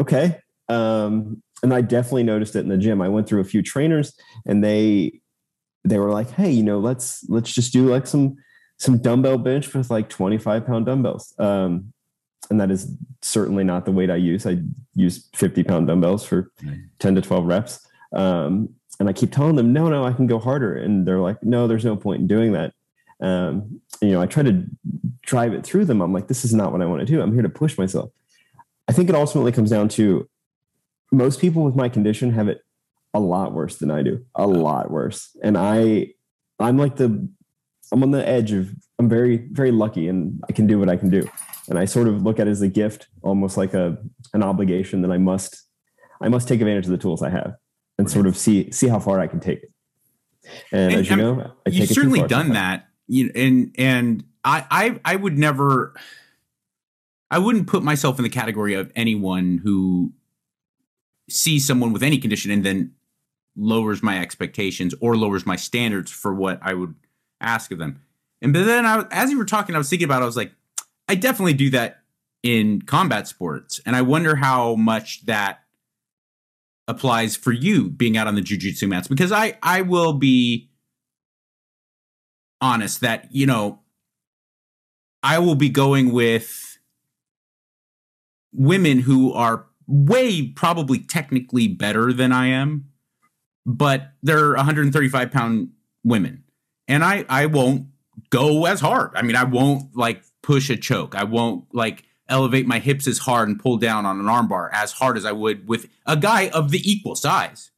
okay 0.00 0.38
um 0.68 1.42
and 1.62 1.74
i 1.74 1.80
definitely 1.80 2.22
noticed 2.22 2.54
it 2.56 2.60
in 2.60 2.68
the 2.68 2.78
gym 2.78 3.02
i 3.02 3.08
went 3.08 3.28
through 3.28 3.40
a 3.40 3.44
few 3.52 3.62
trainers 3.62 4.12
and 4.46 4.62
they 4.62 5.20
they 5.84 5.98
were 5.98 6.12
like 6.12 6.30
hey 6.30 6.50
you 6.50 6.62
know 6.62 6.78
let's 6.78 7.24
let's 7.28 7.52
just 7.52 7.72
do 7.72 7.86
like 7.88 8.06
some 8.06 8.36
some 8.78 8.98
dumbbell 8.98 9.38
bench 9.38 9.72
with 9.74 9.90
like 9.90 10.08
25 10.08 10.66
pound 10.66 10.86
dumbbells 10.86 11.34
um 11.38 11.92
and 12.50 12.60
that 12.60 12.70
is 12.70 12.94
certainly 13.22 13.64
not 13.64 13.84
the 13.84 13.92
weight 13.92 14.10
i 14.10 14.16
use 14.16 14.46
i 14.46 14.58
use 14.94 15.28
50 15.34 15.62
pound 15.64 15.86
dumbbells 15.86 16.24
for 16.24 16.52
10 16.98 17.14
to 17.14 17.20
12 17.20 17.44
reps 17.46 17.86
um 18.12 18.68
and 19.00 19.08
i 19.08 19.12
keep 19.12 19.32
telling 19.32 19.56
them 19.56 19.72
no 19.72 19.88
no 19.88 20.04
i 20.04 20.12
can 20.12 20.26
go 20.26 20.38
harder 20.38 20.76
and 20.76 21.06
they're 21.06 21.20
like 21.20 21.42
no 21.42 21.66
there's 21.66 21.84
no 21.84 21.96
point 21.96 22.20
in 22.20 22.26
doing 22.26 22.52
that 22.52 22.72
um, 23.20 23.80
you 24.00 24.10
know, 24.10 24.20
I 24.20 24.26
try 24.26 24.42
to 24.42 24.64
drive 25.22 25.52
it 25.52 25.64
through 25.64 25.84
them. 25.86 26.00
I'm 26.00 26.12
like, 26.12 26.28
this 26.28 26.44
is 26.44 26.54
not 26.54 26.72
what 26.72 26.82
I 26.82 26.86
want 26.86 27.00
to 27.00 27.06
do. 27.06 27.20
I'm 27.20 27.32
here 27.32 27.42
to 27.42 27.48
push 27.48 27.76
myself. 27.76 28.10
I 28.86 28.92
think 28.92 29.08
it 29.08 29.14
ultimately 29.14 29.52
comes 29.52 29.70
down 29.70 29.88
to 29.90 30.28
most 31.12 31.40
people 31.40 31.64
with 31.64 31.74
my 31.74 31.88
condition 31.88 32.32
have 32.32 32.48
it 32.48 32.62
a 33.14 33.20
lot 33.20 33.52
worse 33.52 33.76
than 33.76 33.90
I 33.90 34.02
do, 34.02 34.24
a 34.34 34.46
lot 34.46 34.90
worse. 34.90 35.36
And 35.42 35.56
I, 35.58 36.08
I'm 36.58 36.78
like 36.78 36.96
the, 36.96 37.28
I'm 37.92 38.02
on 38.02 38.10
the 38.10 38.26
edge 38.26 38.52
of, 38.52 38.70
I'm 38.98 39.08
very, 39.08 39.48
very 39.52 39.70
lucky 39.70 40.08
and 40.08 40.42
I 40.48 40.52
can 40.52 40.66
do 40.66 40.78
what 40.78 40.88
I 40.88 40.96
can 40.96 41.10
do. 41.10 41.28
And 41.68 41.78
I 41.78 41.84
sort 41.84 42.08
of 42.08 42.22
look 42.22 42.38
at 42.38 42.48
it 42.48 42.50
as 42.50 42.62
a 42.62 42.68
gift, 42.68 43.08
almost 43.22 43.56
like 43.56 43.74
a, 43.74 43.98
an 44.32 44.42
obligation 44.42 45.02
that 45.02 45.10
I 45.10 45.18
must, 45.18 45.64
I 46.20 46.28
must 46.28 46.48
take 46.48 46.60
advantage 46.60 46.86
of 46.86 46.90
the 46.90 46.98
tools 46.98 47.22
I 47.22 47.30
have 47.30 47.54
and 47.98 48.06
right. 48.06 48.10
sort 48.10 48.26
of 48.26 48.36
see, 48.36 48.70
see 48.70 48.88
how 48.88 48.98
far 48.98 49.20
I 49.20 49.26
can 49.26 49.40
take 49.40 49.62
it. 49.62 49.72
And, 50.72 50.92
and 50.92 51.00
as 51.00 51.08
you 51.08 51.12
I'm, 51.14 51.18
know, 51.18 51.52
I 51.66 51.70
you've 51.70 51.88
certainly 51.88 52.26
done 52.26 52.54
that 52.54 52.88
you 53.08 53.30
and 53.34 53.74
and 53.78 54.24
I, 54.44 54.64
I 54.70 55.00
I 55.04 55.16
would 55.16 55.36
never 55.36 55.94
I 57.30 57.38
wouldn't 57.38 57.66
put 57.66 57.82
myself 57.82 58.18
in 58.18 58.22
the 58.22 58.28
category 58.28 58.74
of 58.74 58.92
anyone 58.94 59.60
who 59.62 60.12
sees 61.28 61.66
someone 61.66 61.92
with 61.92 62.02
any 62.02 62.18
condition 62.18 62.50
and 62.50 62.64
then 62.64 62.92
lowers 63.56 64.02
my 64.02 64.20
expectations 64.20 64.94
or 65.00 65.16
lowers 65.16 65.44
my 65.44 65.56
standards 65.56 66.10
for 66.10 66.32
what 66.32 66.58
I 66.62 66.74
would 66.74 66.94
ask 67.40 67.70
of 67.70 67.78
them. 67.78 68.02
And 68.40 68.52
but 68.52 68.64
then 68.64 68.86
I, 68.86 69.04
as 69.10 69.30
you 69.30 69.38
were 69.38 69.44
talking, 69.44 69.74
I 69.74 69.78
was 69.78 69.90
thinking 69.90 70.06
about, 70.06 70.20
it, 70.20 70.24
I 70.24 70.26
was 70.26 70.36
like, 70.36 70.52
I 71.08 71.14
definitely 71.14 71.54
do 71.54 71.70
that 71.70 72.02
in 72.42 72.82
combat 72.82 73.26
sports, 73.26 73.80
and 73.84 73.96
I 73.96 74.02
wonder 74.02 74.36
how 74.36 74.76
much 74.76 75.26
that 75.26 75.60
applies 76.86 77.36
for 77.36 77.52
you 77.52 77.90
being 77.90 78.16
out 78.16 78.26
on 78.26 78.34
the 78.34 78.40
jujitsu 78.40 78.88
mats 78.88 79.08
because 79.08 79.30
I 79.30 79.58
I 79.62 79.82
will 79.82 80.14
be 80.14 80.70
honest 82.60 83.00
that, 83.02 83.28
you 83.30 83.46
know, 83.46 83.80
I 85.22 85.38
will 85.38 85.54
be 85.54 85.68
going 85.68 86.12
with 86.12 86.78
women 88.52 89.00
who 89.00 89.32
are 89.32 89.66
way 89.86 90.48
probably 90.48 90.98
technically 90.98 91.68
better 91.68 92.12
than 92.12 92.32
I 92.32 92.46
am, 92.46 92.88
but 93.66 94.12
they're 94.22 94.54
135 94.54 95.30
pound 95.30 95.70
women. 96.04 96.44
And 96.88 97.04
I, 97.04 97.24
I 97.28 97.46
won't 97.46 97.86
go 98.30 98.66
as 98.66 98.80
hard. 98.80 99.12
I 99.14 99.22
mean, 99.22 99.36
I 99.36 99.44
won't 99.44 99.94
like 99.96 100.22
push 100.42 100.70
a 100.70 100.76
choke. 100.76 101.14
I 101.14 101.24
won't 101.24 101.72
like 101.74 102.04
elevate 102.28 102.66
my 102.66 102.78
hips 102.78 103.06
as 103.06 103.18
hard 103.18 103.48
and 103.48 103.58
pull 103.58 103.76
down 103.76 104.06
on 104.06 104.18
an 104.20 104.26
armbar 104.26 104.70
as 104.72 104.92
hard 104.92 105.16
as 105.16 105.24
I 105.24 105.32
would 105.32 105.68
with 105.68 105.88
a 106.06 106.16
guy 106.16 106.48
of 106.48 106.70
the 106.70 106.90
equal 106.90 107.14
size. 107.14 107.70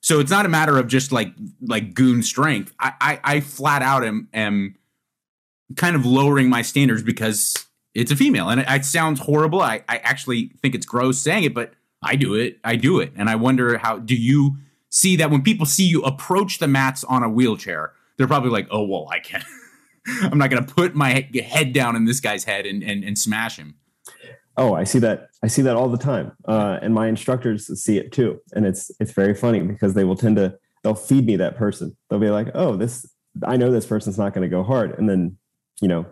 So 0.00 0.18
it's 0.18 0.30
not 0.30 0.46
a 0.46 0.48
matter 0.48 0.78
of 0.78 0.88
just 0.88 1.12
like 1.12 1.32
like 1.60 1.94
goon 1.94 2.22
strength. 2.22 2.74
I 2.78 2.92
I, 3.00 3.20
I 3.24 3.40
flat 3.40 3.82
out 3.82 4.04
am 4.04 4.28
am 4.34 4.76
kind 5.76 5.94
of 5.94 6.04
lowering 6.04 6.48
my 6.48 6.62
standards 6.62 7.02
because 7.02 7.54
it's 7.94 8.10
a 8.10 8.16
female, 8.16 8.48
and 8.48 8.60
it, 8.60 8.66
it 8.68 8.84
sounds 8.84 9.20
horrible. 9.20 9.60
I 9.60 9.84
I 9.88 9.98
actually 9.98 10.50
think 10.60 10.74
it's 10.74 10.86
gross 10.86 11.18
saying 11.18 11.44
it, 11.44 11.54
but 11.54 11.74
I 12.02 12.16
do 12.16 12.34
it. 12.34 12.58
I 12.64 12.74
do 12.74 12.98
it, 12.98 13.12
and 13.14 13.30
I 13.30 13.36
wonder 13.36 13.78
how 13.78 13.98
do 13.98 14.16
you 14.16 14.56
see 14.90 15.16
that 15.16 15.30
when 15.30 15.42
people 15.42 15.66
see 15.66 15.84
you 15.84 16.02
approach 16.02 16.58
the 16.58 16.68
mats 16.68 17.04
on 17.04 17.22
a 17.22 17.28
wheelchair, 17.28 17.92
they're 18.22 18.28
probably 18.28 18.50
like, 18.50 18.68
oh 18.70 18.84
well, 18.84 19.08
I 19.10 19.18
can't. 19.18 19.42
I'm 20.22 20.38
not 20.38 20.48
going 20.48 20.64
to 20.64 20.74
put 20.74 20.94
my 20.94 21.28
head 21.44 21.72
down 21.72 21.96
in 21.96 22.04
this 22.04 22.20
guy's 22.20 22.44
head 22.44 22.66
and, 22.66 22.80
and 22.84 23.02
and 23.02 23.18
smash 23.18 23.56
him. 23.56 23.74
Oh, 24.56 24.74
I 24.74 24.84
see 24.84 25.00
that. 25.00 25.30
I 25.42 25.48
see 25.48 25.62
that 25.62 25.74
all 25.74 25.88
the 25.88 25.98
time, 25.98 26.30
uh, 26.44 26.78
and 26.80 26.94
my 26.94 27.08
instructors 27.08 27.66
see 27.82 27.98
it 27.98 28.12
too. 28.12 28.40
And 28.52 28.64
it's 28.64 28.92
it's 29.00 29.10
very 29.10 29.34
funny 29.34 29.58
because 29.58 29.94
they 29.94 30.04
will 30.04 30.14
tend 30.14 30.36
to 30.36 30.56
they'll 30.84 30.94
feed 30.94 31.26
me 31.26 31.34
that 31.34 31.56
person. 31.56 31.96
They'll 32.08 32.20
be 32.20 32.30
like, 32.30 32.46
"Oh, 32.54 32.76
this 32.76 33.04
I 33.44 33.56
know 33.56 33.72
this 33.72 33.86
person's 33.86 34.18
not 34.18 34.34
going 34.34 34.48
to 34.48 34.48
go 34.48 34.62
hard," 34.62 34.96
and 34.96 35.08
then 35.08 35.36
you 35.80 35.88
know, 35.88 36.06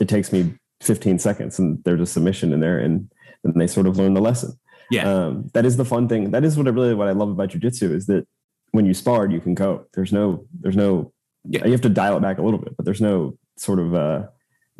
it 0.00 0.08
takes 0.08 0.32
me 0.32 0.54
15 0.80 1.20
seconds, 1.20 1.60
and 1.60 1.84
there's 1.84 2.00
a 2.00 2.06
submission 2.06 2.52
in 2.52 2.58
there, 2.58 2.80
and 2.80 3.08
then 3.44 3.52
they 3.54 3.68
sort 3.68 3.86
of 3.86 3.96
learn 3.96 4.14
the 4.14 4.20
lesson. 4.20 4.58
Yeah, 4.90 5.08
um, 5.08 5.50
that 5.54 5.64
is 5.64 5.76
the 5.76 5.84
fun 5.84 6.08
thing. 6.08 6.32
That 6.32 6.42
is 6.42 6.56
what 6.56 6.66
I 6.66 6.70
really 6.70 6.94
what 6.94 7.06
I 7.06 7.12
love 7.12 7.30
about 7.30 7.50
jujitsu 7.50 7.92
is 7.92 8.06
that 8.06 8.26
when 8.72 8.86
you 8.86 8.92
sparred, 8.92 9.32
you 9.32 9.40
can 9.40 9.54
go. 9.54 9.86
There's 9.94 10.12
no 10.12 10.46
there's 10.60 10.76
no 10.76 11.12
yeah. 11.48 11.64
you 11.64 11.72
have 11.72 11.80
to 11.82 11.88
dial 11.88 12.16
it 12.16 12.20
back 12.20 12.38
a 12.38 12.42
little 12.42 12.58
bit, 12.58 12.76
but 12.76 12.84
there's 12.84 13.00
no 13.00 13.36
sort 13.56 13.78
of 13.78 13.94
uh, 13.94 14.22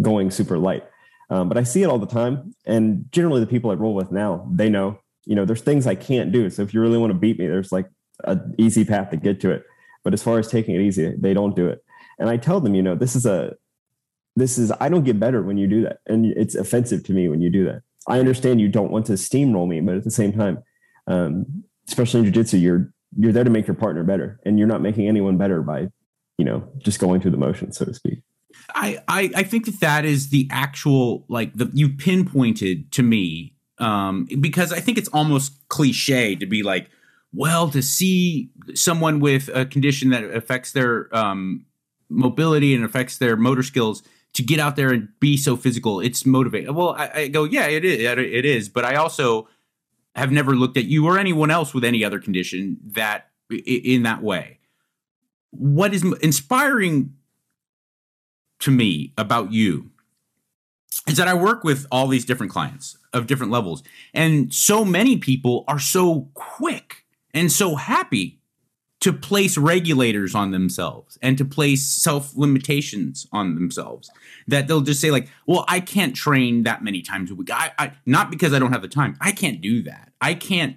going 0.00 0.30
super 0.30 0.59
light. 0.59 0.85
Um, 1.30 1.49
but 1.49 1.56
I 1.56 1.62
see 1.62 1.83
it 1.83 1.87
all 1.87 1.99
the 1.99 2.06
time. 2.06 2.54
And 2.66 3.06
generally, 3.11 3.40
the 3.40 3.47
people 3.47 3.71
I 3.71 3.75
roll 3.75 3.94
with 3.94 4.12
now, 4.12 4.49
they 4.52 4.68
know, 4.68 4.99
you 5.25 5.35
know, 5.35 5.44
there's 5.44 5.62
things 5.62 5.87
I 5.87 5.94
can't 5.94 6.33
do. 6.33 6.50
So 6.50 6.62
if 6.62 6.75
you 6.75 6.80
really 6.80 6.99
want 6.99 7.12
to 7.12 7.18
beat 7.18 7.38
me, 7.38 7.47
there's 7.47 7.73
like 7.73 7.88
an 8.25 8.54
easy 8.59 8.85
path 8.85 9.11
to 9.11 9.16
get 9.16 9.40
to 9.40 9.50
it. 9.50 9.64
But 10.02 10.12
as 10.12 10.23
far 10.23 10.38
as 10.38 10.49
taking 10.49 10.75
it 10.75 10.83
easy, 10.83 11.14
they 11.18 11.33
don't 11.33 11.56
do 11.56 11.66
it. 11.66 11.83
And 12.18 12.28
I 12.28 12.37
tell 12.37 12.61
them, 12.61 12.75
you 12.75 12.83
know, 12.83 12.94
this 12.94 13.16
is 13.16 13.26
a, 13.26 13.54
this 14.37 14.59
is, 14.59 14.73
I 14.80 14.88
don't 14.88 15.04
get 15.04 15.18
better 15.18 15.42
when 15.42 15.56
you 15.56 15.66
do 15.66 15.83
that. 15.83 15.99
And 16.06 16.26
it's 16.26 16.54
offensive 16.54 17.04
to 17.04 17.12
me 17.12 17.28
when 17.28 17.40
you 17.40 17.50
do 17.50 17.64
that. 17.64 17.83
I 18.06 18.18
understand 18.18 18.61
you 18.61 18.68
don't 18.68 18.90
want 18.90 19.06
to 19.06 19.12
steamroll 19.14 19.66
me, 19.66 19.80
but 19.80 19.97
at 19.97 20.04
the 20.04 20.11
same 20.11 20.33
time, 20.33 20.62
um, 21.06 21.64
especially 21.88 22.21
in 22.21 22.33
jujitsu, 22.33 22.61
you're, 22.61 22.92
you're 23.18 23.33
there 23.33 23.44
to 23.44 23.50
make 23.50 23.66
your 23.66 23.76
partner 23.76 24.04
better 24.04 24.38
and 24.44 24.59
you're 24.59 24.68
not 24.68 24.83
making 24.83 25.09
anyone 25.09 25.38
better 25.38 25.62
by, 25.62 25.88
you 26.38 26.44
know, 26.44 26.68
just 26.78 26.98
going 26.98 27.20
through 27.20 27.30
the 27.30 27.36
motions, 27.36 27.76
so 27.76 27.84
to 27.84 27.94
speak. 27.94 28.22
I, 28.74 29.02
I, 29.08 29.30
I 29.36 29.42
think 29.42 29.66
that 29.66 29.80
that 29.80 30.04
is 30.04 30.30
the 30.30 30.48
actual 30.50 31.24
like 31.28 31.54
the 31.54 31.70
you 31.72 31.88
pinpointed 31.88 32.92
to 32.92 33.02
me 33.02 33.54
um, 33.78 34.26
because 34.40 34.72
I 34.72 34.80
think 34.80 34.98
it's 34.98 35.08
almost 35.08 35.68
cliche 35.68 36.36
to 36.36 36.46
be 36.46 36.62
like, 36.62 36.88
well, 37.32 37.68
to 37.70 37.82
see 37.82 38.50
someone 38.74 39.20
with 39.20 39.48
a 39.52 39.66
condition 39.66 40.10
that 40.10 40.24
affects 40.24 40.72
their 40.72 41.14
um, 41.14 41.66
mobility 42.08 42.74
and 42.74 42.84
affects 42.84 43.18
their 43.18 43.36
motor 43.36 43.62
skills 43.62 44.02
to 44.34 44.42
get 44.42 44.60
out 44.60 44.76
there 44.76 44.90
and 44.90 45.08
be 45.20 45.36
so 45.36 45.56
physical, 45.56 46.00
it's 46.00 46.26
motivating. 46.26 46.74
Well, 46.74 46.90
I, 46.90 47.10
I 47.14 47.28
go, 47.28 47.44
yeah, 47.44 47.66
it 47.66 47.84
is, 47.84 48.00
it 48.00 48.44
is, 48.44 48.68
but 48.68 48.84
I 48.84 48.96
also 48.96 49.48
have 50.14 50.30
never 50.30 50.54
looked 50.54 50.76
at 50.76 50.84
you 50.84 51.06
or 51.06 51.18
anyone 51.18 51.50
else 51.50 51.72
with 51.72 51.84
any 51.84 52.04
other 52.04 52.18
condition 52.18 52.78
that 52.92 53.30
in 53.50 54.02
that 54.04 54.22
way. 54.22 54.58
What 55.56 55.94
is 55.94 56.04
inspiring 56.20 57.14
to 58.61 58.70
me 58.70 59.12
about 59.16 59.52
you 59.52 59.90
is 61.08 61.16
that 61.16 61.28
I 61.28 61.34
work 61.34 61.64
with 61.64 61.87
all 61.90 62.08
these 62.08 62.25
different 62.25 62.52
clients 62.52 62.96
of 63.12 63.26
different 63.26 63.52
levels. 63.52 63.82
And 64.12 64.52
so 64.52 64.84
many 64.84 65.16
people 65.16 65.64
are 65.68 65.78
so 65.78 66.30
quick 66.34 67.04
and 67.32 67.50
so 67.50 67.76
happy 67.76 68.40
to 69.00 69.12
place 69.12 69.58
regulators 69.58 70.34
on 70.34 70.50
themselves 70.50 71.18
and 71.20 71.37
to 71.37 71.44
place 71.44 71.84
self 71.87 72.34
limitations 72.37 73.26
on 73.32 73.54
themselves 73.54 74.11
that 74.46 74.66
they'll 74.66 74.80
just 74.80 74.99
say 74.99 75.11
like 75.11 75.28
well 75.46 75.66
i 75.68 75.78
can't 75.78 76.16
train 76.16 76.62
that 76.62 76.82
many 76.82 77.02
times 77.02 77.30
a 77.30 77.34
week. 77.34 77.50
I, 77.52 77.70
I 77.78 77.92
not 78.06 78.30
because 78.30 78.54
i 78.54 78.58
don't 78.58 78.73
have 78.73 78.80
the 78.80 78.88
time. 78.88 79.18
I 79.20 79.32
can't 79.32 79.61
do 79.61 79.82
that. 79.82 80.12
I 80.23 80.32
can't 80.32 80.76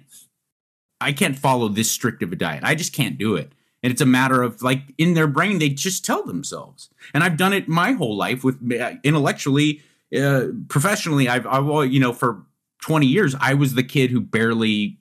i 1.00 1.10
can't 1.10 1.38
follow 1.38 1.68
this 1.68 1.90
strict 1.90 2.22
of 2.22 2.30
a 2.30 2.36
diet. 2.36 2.64
I 2.64 2.74
just 2.74 2.92
can't 2.92 3.16
do 3.16 3.34
it 3.34 3.52
and 3.82 3.92
it's 3.92 4.00
a 4.00 4.06
matter 4.06 4.42
of 4.42 4.62
like 4.62 4.82
in 4.98 5.14
their 5.14 5.26
brain 5.26 5.58
they 5.58 5.68
just 5.68 6.04
tell 6.04 6.24
themselves. 6.24 6.90
And 7.14 7.22
i've 7.22 7.36
done 7.36 7.52
it 7.52 7.68
my 7.68 7.92
whole 7.92 8.16
life 8.16 8.44
with 8.44 8.56
uh, 8.72 8.92
intellectually 9.04 9.82
uh, 10.16 10.46
professionally. 10.68 11.28
I've 11.28 11.46
i've 11.46 11.92
you 11.92 12.00
know 12.00 12.12
for 12.12 12.42
20 12.82 13.06
years 13.06 13.34
i 13.40 13.54
was 13.54 13.74
the 13.74 13.82
kid 13.82 14.10
who 14.10 14.20
barely 14.20 14.98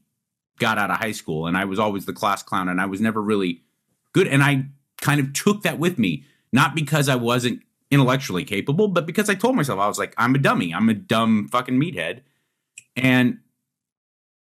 got 0.60 0.78
out 0.78 0.92
of 0.92 0.98
high 0.98 1.12
school. 1.12 1.48
And 1.48 1.58
i 1.58 1.66
was 1.66 1.80
always 1.80 2.06
the 2.06 2.14
class 2.14 2.44
clown 2.44 2.70
and 2.70 2.82
i 2.82 2.86
was 2.86 3.02
never 3.02 3.22
really 3.22 3.64
good. 4.14 4.28
And 4.28 4.44
i 4.44 4.66
kind 5.02 5.20
of 5.20 5.34
took 5.34 5.64
that 5.64 5.80
with 5.80 6.00
me 6.00 6.24
not 6.52 6.74
because 6.74 7.08
i 7.08 7.16
wasn't 7.16 7.62
intellectually 7.92 8.44
capable 8.44 8.88
but 8.88 9.06
because 9.06 9.30
i 9.30 9.36
told 9.36 9.56
myself 9.56 9.80
i 9.80 9.88
was 9.88 10.00
like 10.00 10.14
i'm 10.18 10.36
a 10.36 10.40
dummy. 10.40 10.74
I'm 10.74 10.90
a 10.90 10.94
dumb 10.94 11.48
fucking 11.50 11.80
meathead. 11.80 12.22
And 12.96 13.40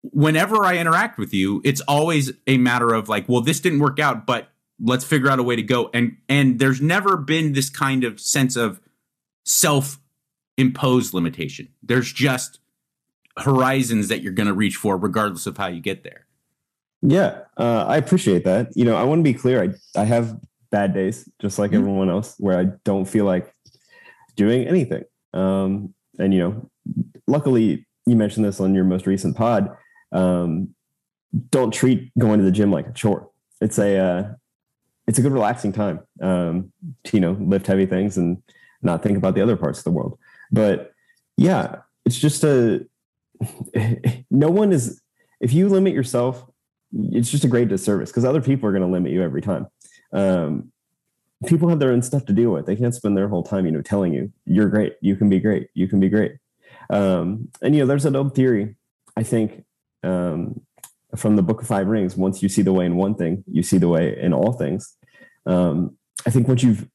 whenever 0.02 0.64
I 0.64 0.78
interact 0.78 1.18
with 1.18 1.34
you, 1.34 1.60
it's 1.64 1.80
always 1.82 2.32
a 2.46 2.58
matter 2.58 2.92
of 2.92 3.08
like, 3.08 3.28
well, 3.28 3.40
this 3.40 3.60
didn't 3.60 3.80
work 3.80 3.98
out, 3.98 4.26
but 4.26 4.48
let's 4.80 5.04
figure 5.04 5.30
out 5.30 5.38
a 5.38 5.42
way 5.42 5.56
to 5.56 5.62
go. 5.62 5.90
And 5.92 6.16
and 6.28 6.58
there's 6.58 6.80
never 6.80 7.16
been 7.16 7.52
this 7.52 7.70
kind 7.70 8.04
of 8.04 8.20
sense 8.20 8.56
of 8.56 8.80
self 9.44 9.98
imposed 10.56 11.14
limitation. 11.14 11.68
There's 11.82 12.12
just 12.12 12.60
horizons 13.38 14.08
that 14.08 14.22
you're 14.22 14.32
going 14.32 14.48
to 14.48 14.54
reach 14.54 14.76
for, 14.76 14.96
regardless 14.96 15.46
of 15.46 15.56
how 15.56 15.66
you 15.68 15.80
get 15.80 16.02
there. 16.02 16.26
Yeah, 17.02 17.40
uh, 17.56 17.84
I 17.86 17.98
appreciate 17.98 18.44
that. 18.44 18.68
You 18.74 18.84
know, 18.84 18.96
I 18.96 19.04
want 19.04 19.20
to 19.20 19.22
be 19.22 19.34
clear. 19.34 19.62
I 19.62 20.00
I 20.00 20.04
have 20.04 20.38
bad 20.70 20.94
days, 20.94 21.28
just 21.40 21.58
like 21.58 21.70
mm-hmm. 21.70 21.80
everyone 21.80 22.10
else, 22.10 22.34
where 22.38 22.58
I 22.58 22.64
don't 22.84 23.04
feel 23.04 23.24
like 23.24 23.54
doing 24.34 24.66
anything. 24.66 25.04
Um, 25.32 25.94
and 26.18 26.32
you 26.32 26.40
know, 26.40 26.70
luckily 27.26 27.86
you 28.06 28.16
mentioned 28.16 28.44
this 28.44 28.60
on 28.60 28.74
your 28.74 28.84
most 28.84 29.06
recent 29.06 29.36
pod. 29.36 29.76
Um, 30.12 30.74
don't 31.50 31.72
treat 31.72 32.10
going 32.18 32.38
to 32.38 32.44
the 32.44 32.50
gym 32.50 32.70
like 32.70 32.88
a 32.88 32.92
chore. 32.92 33.30
It's 33.60 33.78
a 33.78 33.98
uh, 33.98 34.34
it's 35.06 35.18
a 35.18 35.22
good 35.22 35.32
relaxing 35.32 35.72
time 35.72 36.00
um, 36.20 36.72
to 37.04 37.16
you 37.16 37.20
know 37.20 37.32
lift 37.32 37.66
heavy 37.66 37.86
things 37.86 38.16
and 38.16 38.42
not 38.82 39.02
think 39.02 39.18
about 39.18 39.34
the 39.34 39.42
other 39.42 39.56
parts 39.56 39.78
of 39.78 39.84
the 39.84 39.90
world. 39.90 40.18
But 40.50 40.92
yeah, 41.36 41.80
it's 42.04 42.18
just 42.18 42.44
a 42.44 42.86
no 44.30 44.50
one 44.50 44.72
is 44.72 45.00
if 45.40 45.52
you 45.52 45.68
limit 45.68 45.92
yourself, 45.92 46.44
it's 46.92 47.30
just 47.30 47.44
a 47.44 47.48
great 47.48 47.68
disservice 47.68 48.10
because 48.10 48.24
other 48.24 48.40
people 48.40 48.68
are 48.68 48.72
going 48.72 48.82
to 48.82 48.88
limit 48.88 49.12
you 49.12 49.22
every 49.22 49.42
time. 49.42 49.66
Um, 50.12 50.72
people 51.44 51.68
have 51.68 51.78
their 51.78 51.92
own 51.92 52.02
stuff 52.02 52.24
to 52.26 52.32
deal 52.32 52.50
with. 52.50 52.66
They 52.66 52.76
can't 52.76 52.94
spend 52.94 53.16
their 53.16 53.28
whole 53.28 53.42
time, 53.42 53.66
you 53.66 53.72
know, 53.72 53.82
telling 53.82 54.14
you 54.14 54.32
you're 54.46 54.68
great, 54.68 54.96
you 55.00 55.16
can 55.16 55.28
be 55.28 55.40
great, 55.40 55.68
you 55.74 55.88
can 55.88 56.00
be 56.00 56.08
great. 56.08 56.36
Um, 56.88 57.48
and 57.60 57.74
you 57.74 57.82
know, 57.82 57.86
there's 57.86 58.06
an 58.06 58.16
old 58.16 58.34
theory, 58.34 58.76
I 59.16 59.22
think, 59.22 59.64
um, 60.02 60.60
from 61.16 61.36
the 61.36 61.42
Book 61.42 61.62
of 61.62 61.68
Five 61.68 61.86
Rings. 61.86 62.16
Once 62.16 62.42
you 62.42 62.48
see 62.48 62.62
the 62.62 62.72
way 62.72 62.86
in 62.86 62.96
one 62.96 63.14
thing, 63.14 63.44
you 63.50 63.62
see 63.62 63.78
the 63.78 63.88
way 63.88 64.18
in 64.20 64.32
all 64.32 64.52
things. 64.52 64.96
Um, 65.46 65.96
I 66.26 66.30
think 66.30 66.48
once 66.48 66.62
you've 66.62 66.88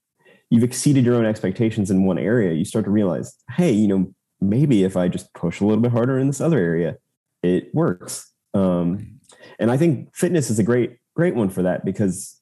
you've 0.50 0.63
exceeded 0.63 1.05
your 1.05 1.15
own 1.15 1.25
expectations 1.25 1.89
in 1.89 2.05
one 2.05 2.17
area, 2.17 2.53
you 2.53 2.65
start 2.65 2.86
to 2.86 2.91
realize, 2.91 3.36
hey, 3.51 3.72
you 3.72 3.88
know, 3.88 4.13
maybe 4.41 4.84
if 4.84 4.98
I 4.98 5.08
just 5.08 5.34
push 5.34 5.62
a 5.62 5.65
little 5.65 5.81
bit 5.81 5.91
harder 5.91 6.20
in 6.20 6.27
this 6.27 6.41
other 6.41 6.58
area, 6.58 6.98
it 7.41 7.74
works. 7.74 8.29
Um, 8.53 9.20
and 9.60 9.72
I 9.72 9.77
think 9.77 10.13
fitness 10.15 10.50
is 10.50 10.60
a 10.60 10.63
great, 10.63 10.98
great 11.15 11.36
one 11.36 11.50
for 11.50 11.62
that 11.63 11.86
because 11.86 12.39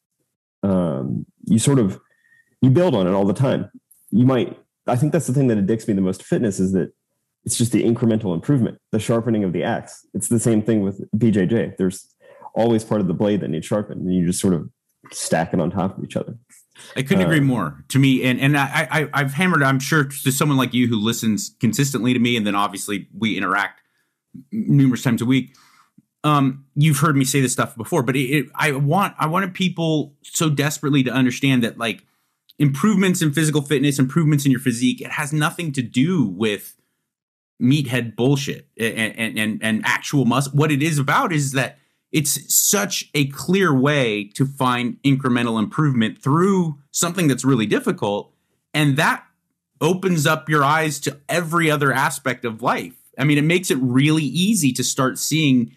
um, 0.63 1.25
you 1.45 1.59
sort 1.59 1.79
of 1.79 1.99
you 2.61 2.69
build 2.69 2.95
on 2.95 3.07
it 3.07 3.11
all 3.11 3.25
the 3.25 3.33
time. 3.33 3.69
You 4.11 4.25
might. 4.25 4.57
I 4.87 4.95
think 4.95 5.13
that's 5.13 5.27
the 5.27 5.33
thing 5.33 5.47
that 5.47 5.57
addicts 5.57 5.87
me 5.87 5.93
the 5.93 6.01
most 6.01 6.21
to 6.21 6.25
fitness 6.25 6.59
is 6.59 6.71
that 6.73 6.91
it's 7.45 7.57
just 7.57 7.71
the 7.71 7.83
incremental 7.83 8.33
improvement, 8.33 8.77
the 8.91 8.99
sharpening 8.99 9.43
of 9.43 9.53
the 9.53 9.63
axe. 9.63 10.05
It's 10.13 10.27
the 10.27 10.39
same 10.39 10.61
thing 10.61 10.81
with 10.81 11.09
BJJ. 11.17 11.77
There's 11.77 12.13
always 12.53 12.83
part 12.83 13.01
of 13.01 13.07
the 13.07 13.13
blade 13.13 13.41
that 13.41 13.49
needs 13.49 13.65
sharpened, 13.65 14.01
and 14.01 14.13
you 14.13 14.25
just 14.25 14.39
sort 14.41 14.53
of 14.53 14.69
stack 15.11 15.53
it 15.53 15.59
on 15.59 15.71
top 15.71 15.97
of 15.97 16.03
each 16.03 16.15
other. 16.15 16.37
I 16.95 17.01
couldn't 17.01 17.25
agree 17.25 17.39
Uh, 17.39 17.43
more. 17.43 17.83
To 17.89 17.99
me, 17.99 18.23
and 18.23 18.39
and 18.39 18.57
I, 18.57 18.87
I 18.91 19.09
I've 19.13 19.33
hammered. 19.33 19.63
I'm 19.63 19.79
sure 19.79 20.05
to 20.05 20.31
someone 20.31 20.57
like 20.57 20.73
you 20.73 20.87
who 20.87 20.99
listens 20.99 21.55
consistently 21.59 22.13
to 22.13 22.19
me, 22.19 22.37
and 22.37 22.45
then 22.45 22.55
obviously 22.55 23.07
we 23.17 23.37
interact 23.37 23.81
numerous 24.51 25.03
times 25.03 25.21
a 25.21 25.25
week. 25.25 25.55
Um, 26.23 26.65
you've 26.75 26.99
heard 26.99 27.15
me 27.15 27.23
say 27.23 27.39
this 27.39 27.53
stuff 27.53 27.77
before, 27.77 28.03
but 28.03 28.15
it, 28.15 28.29
it, 28.29 28.45
I 28.55 28.71
want 28.73 29.15
I 29.17 29.27
wanted 29.27 29.53
people 29.53 30.15
so 30.21 30.49
desperately 30.49 31.03
to 31.03 31.11
understand 31.11 31.63
that 31.63 31.77
like 31.77 32.05
improvements 32.57 33.21
in 33.21 33.31
physical 33.31 33.61
fitness, 33.61 33.99
improvements 33.99 34.45
in 34.45 34.51
your 34.51 34.59
physique, 34.59 35.01
it 35.01 35.11
has 35.11 35.31
nothing 35.31 35.71
to 35.71 35.81
do 35.81 36.25
with 36.25 36.75
meathead 37.61 38.15
bullshit 38.15 38.67
and 38.77 39.37
and 39.37 39.59
and, 39.61 39.81
actual 39.85 40.25
muscle. 40.25 40.53
What 40.53 40.71
it 40.71 40.81
is 40.81 40.97
about 40.97 41.33
is 41.33 41.51
that 41.53 41.77
it's 42.11 42.53
such 42.53 43.09
a 43.13 43.27
clear 43.27 43.73
way 43.73 44.25
to 44.35 44.45
find 44.45 44.97
incremental 45.03 45.59
improvement 45.59 46.21
through 46.21 46.79
something 46.91 47.27
that's 47.27 47.45
really 47.45 47.65
difficult 47.65 48.33
and 48.73 48.97
that 48.97 49.23
opens 49.81 50.25
up 50.25 50.49
your 50.49 50.63
eyes 50.63 50.99
to 50.99 51.19
every 51.29 51.69
other 51.69 51.93
aspect 51.93 52.43
of 52.45 52.61
life 52.61 52.95
i 53.17 53.23
mean 53.23 53.37
it 53.37 53.43
makes 53.43 53.69
it 53.71 53.77
really 53.79 54.23
easy 54.23 54.73
to 54.73 54.83
start 54.83 55.17
seeing 55.17 55.75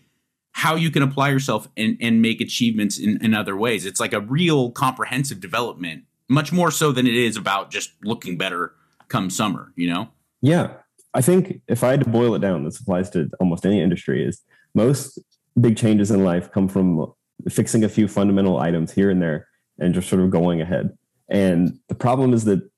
how 0.54 0.74
you 0.74 0.90
can 0.90 1.02
apply 1.02 1.30
yourself 1.30 1.68
and, 1.76 1.96
and 2.00 2.20
make 2.20 2.40
achievements 2.40 2.98
in, 2.98 3.22
in 3.24 3.34
other 3.34 3.56
ways 3.56 3.84
it's 3.84 4.00
like 4.00 4.12
a 4.12 4.20
real 4.20 4.70
comprehensive 4.70 5.38
development 5.38 6.04
much 6.28 6.50
more 6.52 6.70
so 6.70 6.92
than 6.92 7.06
it 7.06 7.14
is 7.14 7.36
about 7.36 7.70
just 7.70 7.90
looking 8.02 8.36
better 8.36 8.72
come 9.08 9.28
summer 9.30 9.72
you 9.76 9.88
know 9.88 10.08
Yeah. 10.40 10.70
I 11.14 11.20
think 11.20 11.60
if 11.68 11.84
I 11.84 11.90
had 11.90 12.00
to 12.00 12.08
boil 12.08 12.34
it 12.34 12.40
down, 12.40 12.64
this 12.64 12.80
applies 12.80 13.10
to 13.10 13.30
almost 13.40 13.66
any 13.66 13.80
industry, 13.80 14.24
is 14.24 14.42
most 14.74 15.18
big 15.60 15.76
changes 15.76 16.10
in 16.10 16.24
life 16.24 16.50
come 16.50 16.68
from 16.68 17.12
fixing 17.50 17.84
a 17.84 17.88
few 17.88 18.08
fundamental 18.08 18.58
items 18.58 18.92
here 18.92 19.10
and 19.10 19.20
there 19.20 19.48
and 19.78 19.94
just 19.94 20.08
sort 20.08 20.22
of 20.22 20.30
going 20.30 20.60
ahead. 20.60 20.96
And 21.28 21.78
the 21.88 21.94
problem 21.94 22.32
is 22.32 22.44
that 22.44 22.68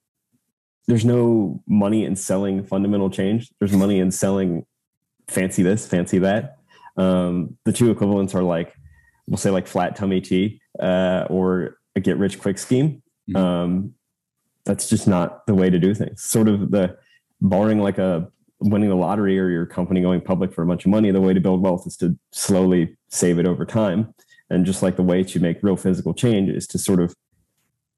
there's 0.87 1.05
no 1.05 1.63
money 1.67 2.05
in 2.05 2.17
selling 2.17 2.65
fundamental 2.65 3.11
change. 3.11 3.51
There's 3.59 3.73
money 3.73 4.01
in 4.01 4.11
selling 4.11 4.67
fancy 5.29 5.63
this, 5.63 5.87
fancy 5.87 6.19
that. 6.19 6.57
Um, 6.97 7.57
the 7.65 7.73
two 7.73 7.91
equivalents 7.91 8.35
are 8.35 8.43
like, 8.43 8.75
we'll 9.27 9.39
say 9.39 9.51
like 9.51 9.67
flat 9.67 9.97
tummy 9.97 10.21
tea 10.21 10.61
uh, 10.81 11.27
or 11.31 11.79
a 11.97 12.01
get 12.01 12.19
rich 12.19 12.39
quick 12.39 12.59
scheme. 12.59 13.03
Mhm. 13.31 13.37
Um, 13.37 13.95
that's 14.65 14.89
just 14.89 15.07
not 15.07 15.47
the 15.47 15.55
way 15.55 15.71
to 15.71 15.79
do 15.79 15.95
things. 15.95 16.23
Sort 16.23 16.49
of 16.49 16.71
the 16.71 16.97
barring 17.41 17.81
like 17.81 17.99
a 17.99 18.29
winning 18.61 18.89
the 18.89 18.95
lottery 18.95 19.39
or 19.39 19.51
your 19.51 19.67
company 19.67 20.01
going 20.01 20.21
public 20.21 20.53
for 20.53 20.63
a 20.63 20.67
bunch 20.67 20.85
of 20.85 20.91
money, 20.91 21.11
the 21.11 21.21
way 21.21 21.35
to 21.35 21.41
build 21.41 21.63
wealth 21.63 21.87
is 21.87 21.97
to 21.99 22.17
slowly 22.33 22.97
save 23.09 23.39
it 23.39 23.47
over 23.47 23.65
time. 23.65 24.15
And 24.51 24.65
just 24.65 24.83
like 24.83 24.97
the 24.97 25.03
way 25.03 25.23
to 25.25 25.41
make 25.41 25.63
real 25.63 25.77
physical 25.77 26.15
change 26.15 26.51
is 26.51 26.67
to 26.69 26.79
sort 26.79 27.01
of 27.01 27.15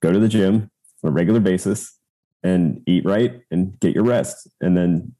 go 0.00 0.12
to 0.12 0.18
the 0.18 0.28
gym 0.28 0.70
on 1.02 1.10
a 1.10 1.12
regular 1.12 1.40
basis 1.40 1.98
and 2.42 2.82
eat 2.86 3.04
right 3.04 3.40
and 3.50 3.78
get 3.80 3.94
your 3.94 4.04
rest. 4.04 4.48
And 4.60 4.76
then 4.76 5.14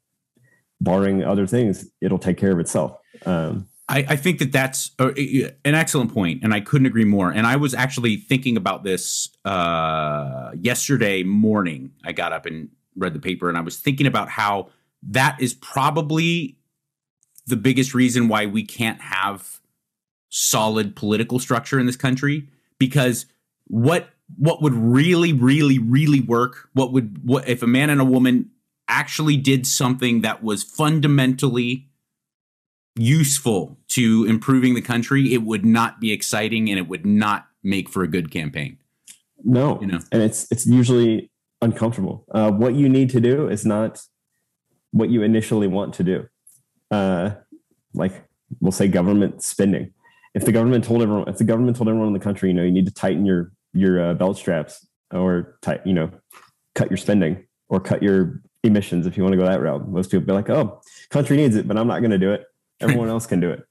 barring 0.81 1.23
other 1.23 1.47
things, 1.47 1.89
it'll 2.01 2.19
take 2.19 2.37
care 2.37 2.51
of 2.51 2.59
itself. 2.59 2.97
Um, 3.25 3.67
I, 3.89 4.05
I 4.09 4.15
think 4.17 4.39
that 4.39 4.51
that's 4.51 4.91
uh, 4.99 5.11
an 5.15 5.75
excellent 5.75 6.13
point, 6.13 6.43
and 6.43 6.53
I 6.53 6.59
couldn't 6.59 6.87
agree 6.87 7.05
more. 7.05 7.31
And 7.31 7.47
I 7.47 7.55
was 7.55 7.73
actually 7.73 8.17
thinking 8.17 8.57
about 8.57 8.83
this 8.83 9.29
uh, 9.45 10.51
yesterday 10.59 11.23
morning. 11.23 11.91
I 12.03 12.11
got 12.11 12.33
up 12.33 12.45
and 12.45 12.69
read 12.97 13.13
the 13.13 13.19
paper, 13.19 13.49
and 13.49 13.57
I 13.57 13.61
was 13.61 13.77
thinking 13.77 14.07
about 14.07 14.29
how 14.29 14.69
that 15.03 15.39
is 15.39 15.53
probably 15.53 16.57
the 17.45 17.55
biggest 17.55 17.93
reason 17.93 18.27
why 18.27 18.45
we 18.45 18.63
can't 18.63 18.99
have 18.99 19.59
solid 20.29 20.95
political 20.95 21.39
structure 21.39 21.79
in 21.79 21.85
this 21.85 21.95
country. 21.95 22.49
Because 22.79 23.25
what 23.67 24.09
what 24.37 24.61
would 24.61 24.73
really, 24.73 25.31
really, 25.31 25.79
really 25.79 26.19
work? 26.19 26.69
What 26.73 26.91
would 26.91 27.25
what 27.27 27.47
if 27.47 27.63
a 27.63 27.67
man 27.67 27.89
and 27.89 28.01
a 28.01 28.05
woman 28.05 28.51
actually 28.87 29.37
did 29.37 29.67
something 29.67 30.21
that 30.21 30.43
was 30.43 30.63
fundamentally 30.63 31.87
useful 32.97 33.77
to 33.89 34.25
improving 34.27 34.73
the 34.73 34.81
country, 34.81 35.33
it 35.33 35.43
would 35.43 35.65
not 35.65 35.99
be 35.99 36.11
exciting 36.11 36.69
and 36.69 36.79
it 36.79 36.87
would 36.87 37.05
not 37.05 37.47
make 37.63 37.89
for 37.89 38.03
a 38.03 38.07
good 38.07 38.31
campaign. 38.31 38.77
no, 39.43 39.79
You 39.81 39.87
know. 39.87 39.99
and 40.11 40.21
it's 40.21 40.47
it's 40.51 40.65
usually 40.65 41.29
uncomfortable. 41.61 42.25
Uh, 42.31 42.51
what 42.51 42.75
you 42.75 42.89
need 42.89 43.09
to 43.11 43.19
do 43.19 43.49
is 43.49 43.65
not 43.65 44.01
what 44.91 45.09
you 45.09 45.23
initially 45.23 45.67
want 45.67 45.93
to 45.95 46.03
do. 46.03 46.27
Uh, 46.91 47.31
like 47.93 48.23
we'll 48.59 48.71
say 48.71 48.87
government 48.87 49.43
spending. 49.43 49.93
If 50.33 50.45
the 50.45 50.51
government 50.51 50.83
told 50.83 51.01
everyone, 51.01 51.27
if 51.27 51.37
the 51.37 51.43
government 51.43 51.77
told 51.77 51.89
everyone 51.89 52.07
in 52.07 52.13
the 52.13 52.19
country, 52.19 52.49
you 52.49 52.55
know, 52.55 52.63
you 52.63 52.71
need 52.71 52.85
to 52.85 52.93
tighten 52.93 53.25
your 53.25 53.51
your 53.73 54.09
uh, 54.09 54.13
belt 54.13 54.37
straps 54.37 54.87
or 55.11 55.57
tight, 55.61 55.85
you 55.85 55.93
know, 55.93 56.11
cut 56.75 56.89
your 56.89 56.97
spending 56.97 57.45
or 57.69 57.79
cut 57.79 58.03
your 58.03 58.41
emissions 58.63 59.07
if 59.07 59.17
you 59.17 59.23
want 59.23 59.33
to 59.33 59.37
go 59.37 59.45
that 59.45 59.61
route. 59.61 59.87
Most 59.87 60.11
people 60.11 60.25
be 60.25 60.33
like, 60.33 60.49
oh, 60.49 60.81
country 61.09 61.37
needs 61.37 61.55
it, 61.55 61.67
but 61.67 61.77
I'm 61.77 61.87
not 61.87 61.99
going 61.99 62.11
to 62.11 62.17
do 62.17 62.31
it. 62.31 62.45
Everyone 62.79 63.09
else 63.09 63.25
can 63.25 63.39
do 63.39 63.51
it. 63.51 63.63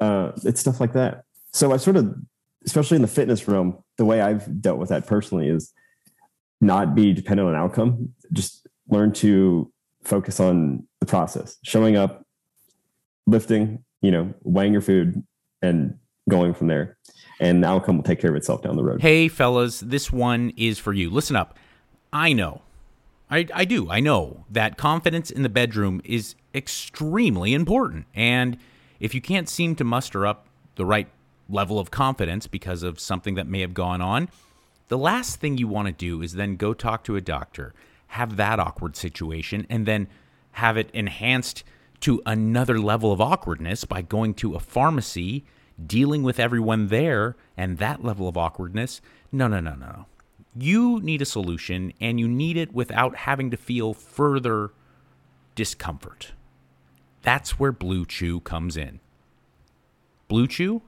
Uh, 0.00 0.32
it's 0.44 0.60
stuff 0.60 0.80
like 0.80 0.94
that. 0.94 1.24
So 1.52 1.72
I 1.72 1.76
sort 1.76 1.96
of, 1.96 2.14
especially 2.64 2.96
in 2.96 3.02
the 3.02 3.08
fitness 3.08 3.46
realm, 3.46 3.82
the 3.98 4.04
way 4.04 4.20
I've 4.20 4.60
dealt 4.60 4.78
with 4.78 4.88
that 4.88 5.06
personally 5.06 5.48
is 5.48 5.72
not 6.60 6.94
be 6.94 7.12
dependent 7.12 7.48
on 7.48 7.54
outcome. 7.54 8.12
Just 8.32 8.66
learn 8.88 9.12
to 9.12 9.72
focus 10.04 10.40
on 10.40 10.86
the 11.00 11.06
process, 11.06 11.58
showing 11.64 11.96
up, 11.96 12.24
lifting, 13.26 13.84
you 14.02 14.10
know, 14.10 14.32
weighing 14.42 14.72
your 14.72 14.82
food, 14.82 15.22
and 15.62 15.98
going 16.28 16.54
from 16.54 16.66
there. 16.68 16.96
And 17.40 17.62
the 17.62 17.68
outcome 17.68 17.96
will 17.96 18.04
take 18.04 18.20
care 18.20 18.30
of 18.30 18.36
itself 18.36 18.62
down 18.62 18.76
the 18.76 18.84
road. 18.84 19.00
Hey, 19.00 19.28
fellas, 19.28 19.80
this 19.80 20.12
one 20.12 20.52
is 20.56 20.78
for 20.78 20.92
you. 20.92 21.10
Listen 21.10 21.36
up. 21.36 21.56
I 22.12 22.32
know, 22.32 22.62
I, 23.30 23.46
I 23.54 23.64
do, 23.64 23.90
I 23.90 24.00
know 24.00 24.44
that 24.50 24.76
confidence 24.76 25.30
in 25.30 25.42
the 25.42 25.48
bedroom 25.48 26.02
is 26.04 26.34
extremely 26.54 27.54
important. 27.54 28.06
And 28.14 28.58
if 28.98 29.14
you 29.14 29.20
can't 29.20 29.48
seem 29.48 29.76
to 29.76 29.84
muster 29.84 30.26
up 30.26 30.46
the 30.74 30.84
right 30.84 31.08
level 31.48 31.78
of 31.78 31.90
confidence 31.90 32.46
because 32.46 32.82
of 32.82 32.98
something 32.98 33.36
that 33.36 33.46
may 33.46 33.60
have 33.60 33.74
gone 33.74 34.00
on, 34.00 34.28
the 34.90 34.98
last 34.98 35.36
thing 35.36 35.56
you 35.56 35.68
want 35.68 35.86
to 35.86 35.92
do 35.92 36.20
is 36.20 36.32
then 36.32 36.56
go 36.56 36.74
talk 36.74 37.04
to 37.04 37.14
a 37.14 37.20
doctor, 37.20 37.72
have 38.08 38.36
that 38.36 38.58
awkward 38.58 38.96
situation, 38.96 39.64
and 39.70 39.86
then 39.86 40.08
have 40.52 40.76
it 40.76 40.90
enhanced 40.92 41.62
to 42.00 42.20
another 42.26 42.76
level 42.80 43.12
of 43.12 43.20
awkwardness 43.20 43.84
by 43.84 44.02
going 44.02 44.34
to 44.34 44.56
a 44.56 44.60
pharmacy, 44.60 45.44
dealing 45.86 46.24
with 46.24 46.40
everyone 46.40 46.88
there, 46.88 47.36
and 47.56 47.78
that 47.78 48.04
level 48.04 48.26
of 48.26 48.36
awkwardness. 48.36 49.00
No, 49.30 49.46
no, 49.46 49.60
no, 49.60 49.76
no. 49.76 50.06
You 50.56 50.98
need 51.00 51.22
a 51.22 51.26
solution, 51.26 51.92
and 52.00 52.18
you 52.18 52.26
need 52.26 52.56
it 52.56 52.74
without 52.74 53.14
having 53.14 53.52
to 53.52 53.56
feel 53.56 53.94
further 53.94 54.72
discomfort. 55.54 56.32
That's 57.22 57.60
where 57.60 57.70
Blue 57.70 58.04
Chew 58.04 58.40
comes 58.40 58.76
in. 58.76 58.98
Blue 60.26 60.48
Chew 60.48 60.82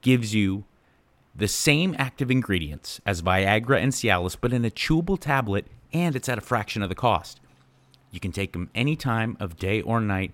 gives 0.00 0.34
you 0.34 0.64
the 1.38 1.48
same 1.48 1.94
active 1.98 2.32
ingredients 2.32 3.00
as 3.06 3.22
Viagra 3.22 3.80
and 3.80 3.92
Cialis, 3.92 4.36
but 4.38 4.52
in 4.52 4.64
a 4.64 4.70
chewable 4.70 5.18
tablet, 5.18 5.68
and 5.92 6.16
it's 6.16 6.28
at 6.28 6.36
a 6.36 6.42
fraction 6.42 6.82
of 6.82 6.88
the 6.88 6.96
cost. 6.96 7.40
You 8.10 8.18
can 8.18 8.32
take 8.32 8.52
them 8.52 8.70
any 8.74 8.96
time 8.96 9.36
of 9.38 9.56
day 9.56 9.80
or 9.80 10.00
night 10.00 10.32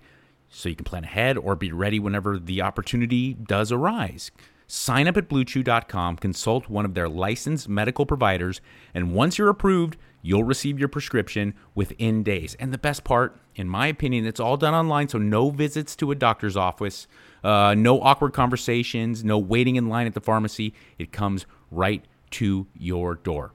so 0.49 0.67
you 0.67 0.75
can 0.75 0.83
plan 0.83 1.03
ahead 1.03 1.37
or 1.37 1.55
be 1.55 1.71
ready 1.71 1.99
whenever 1.99 2.39
the 2.39 2.61
opportunity 2.63 3.33
does 3.33 3.71
arise. 3.71 4.31
Sign 4.65 5.07
up 5.07 5.15
at 5.15 5.29
bluechew.com, 5.29 6.17
consult 6.17 6.69
one 6.69 6.85
of 6.85 6.95
their 6.95 7.07
licensed 7.07 7.69
medical 7.69 8.07
providers, 8.07 8.59
and 8.91 9.13
once 9.13 9.37
you're 9.37 9.49
approved, 9.49 9.97
you'll 10.23 10.43
receive 10.43 10.79
your 10.79 10.89
prescription 10.89 11.53
within 11.75 12.23
days. 12.23 12.55
And 12.59 12.73
the 12.73 12.79
best 12.79 13.03
part, 13.03 13.37
in 13.53 13.69
my 13.69 13.85
opinion, 13.85 14.25
it's 14.25 14.39
all 14.39 14.57
done 14.57 14.73
online, 14.73 15.07
so 15.07 15.19
no 15.19 15.51
visits 15.51 15.95
to 15.97 16.09
a 16.09 16.15
doctor's 16.15 16.57
office, 16.57 17.05
uh, 17.45 17.75
no 17.75 18.01
awkward 18.01 18.33
conversations, 18.33 19.23
no 19.23 19.37
waiting 19.37 19.75
in 19.75 19.87
line 19.87 20.07
at 20.07 20.15
the 20.15 20.21
pharmacy. 20.21 20.73
It 20.97 21.11
comes 21.11 21.45
right 21.69 22.03
to 22.31 22.65
your 22.75 23.15
door. 23.15 23.53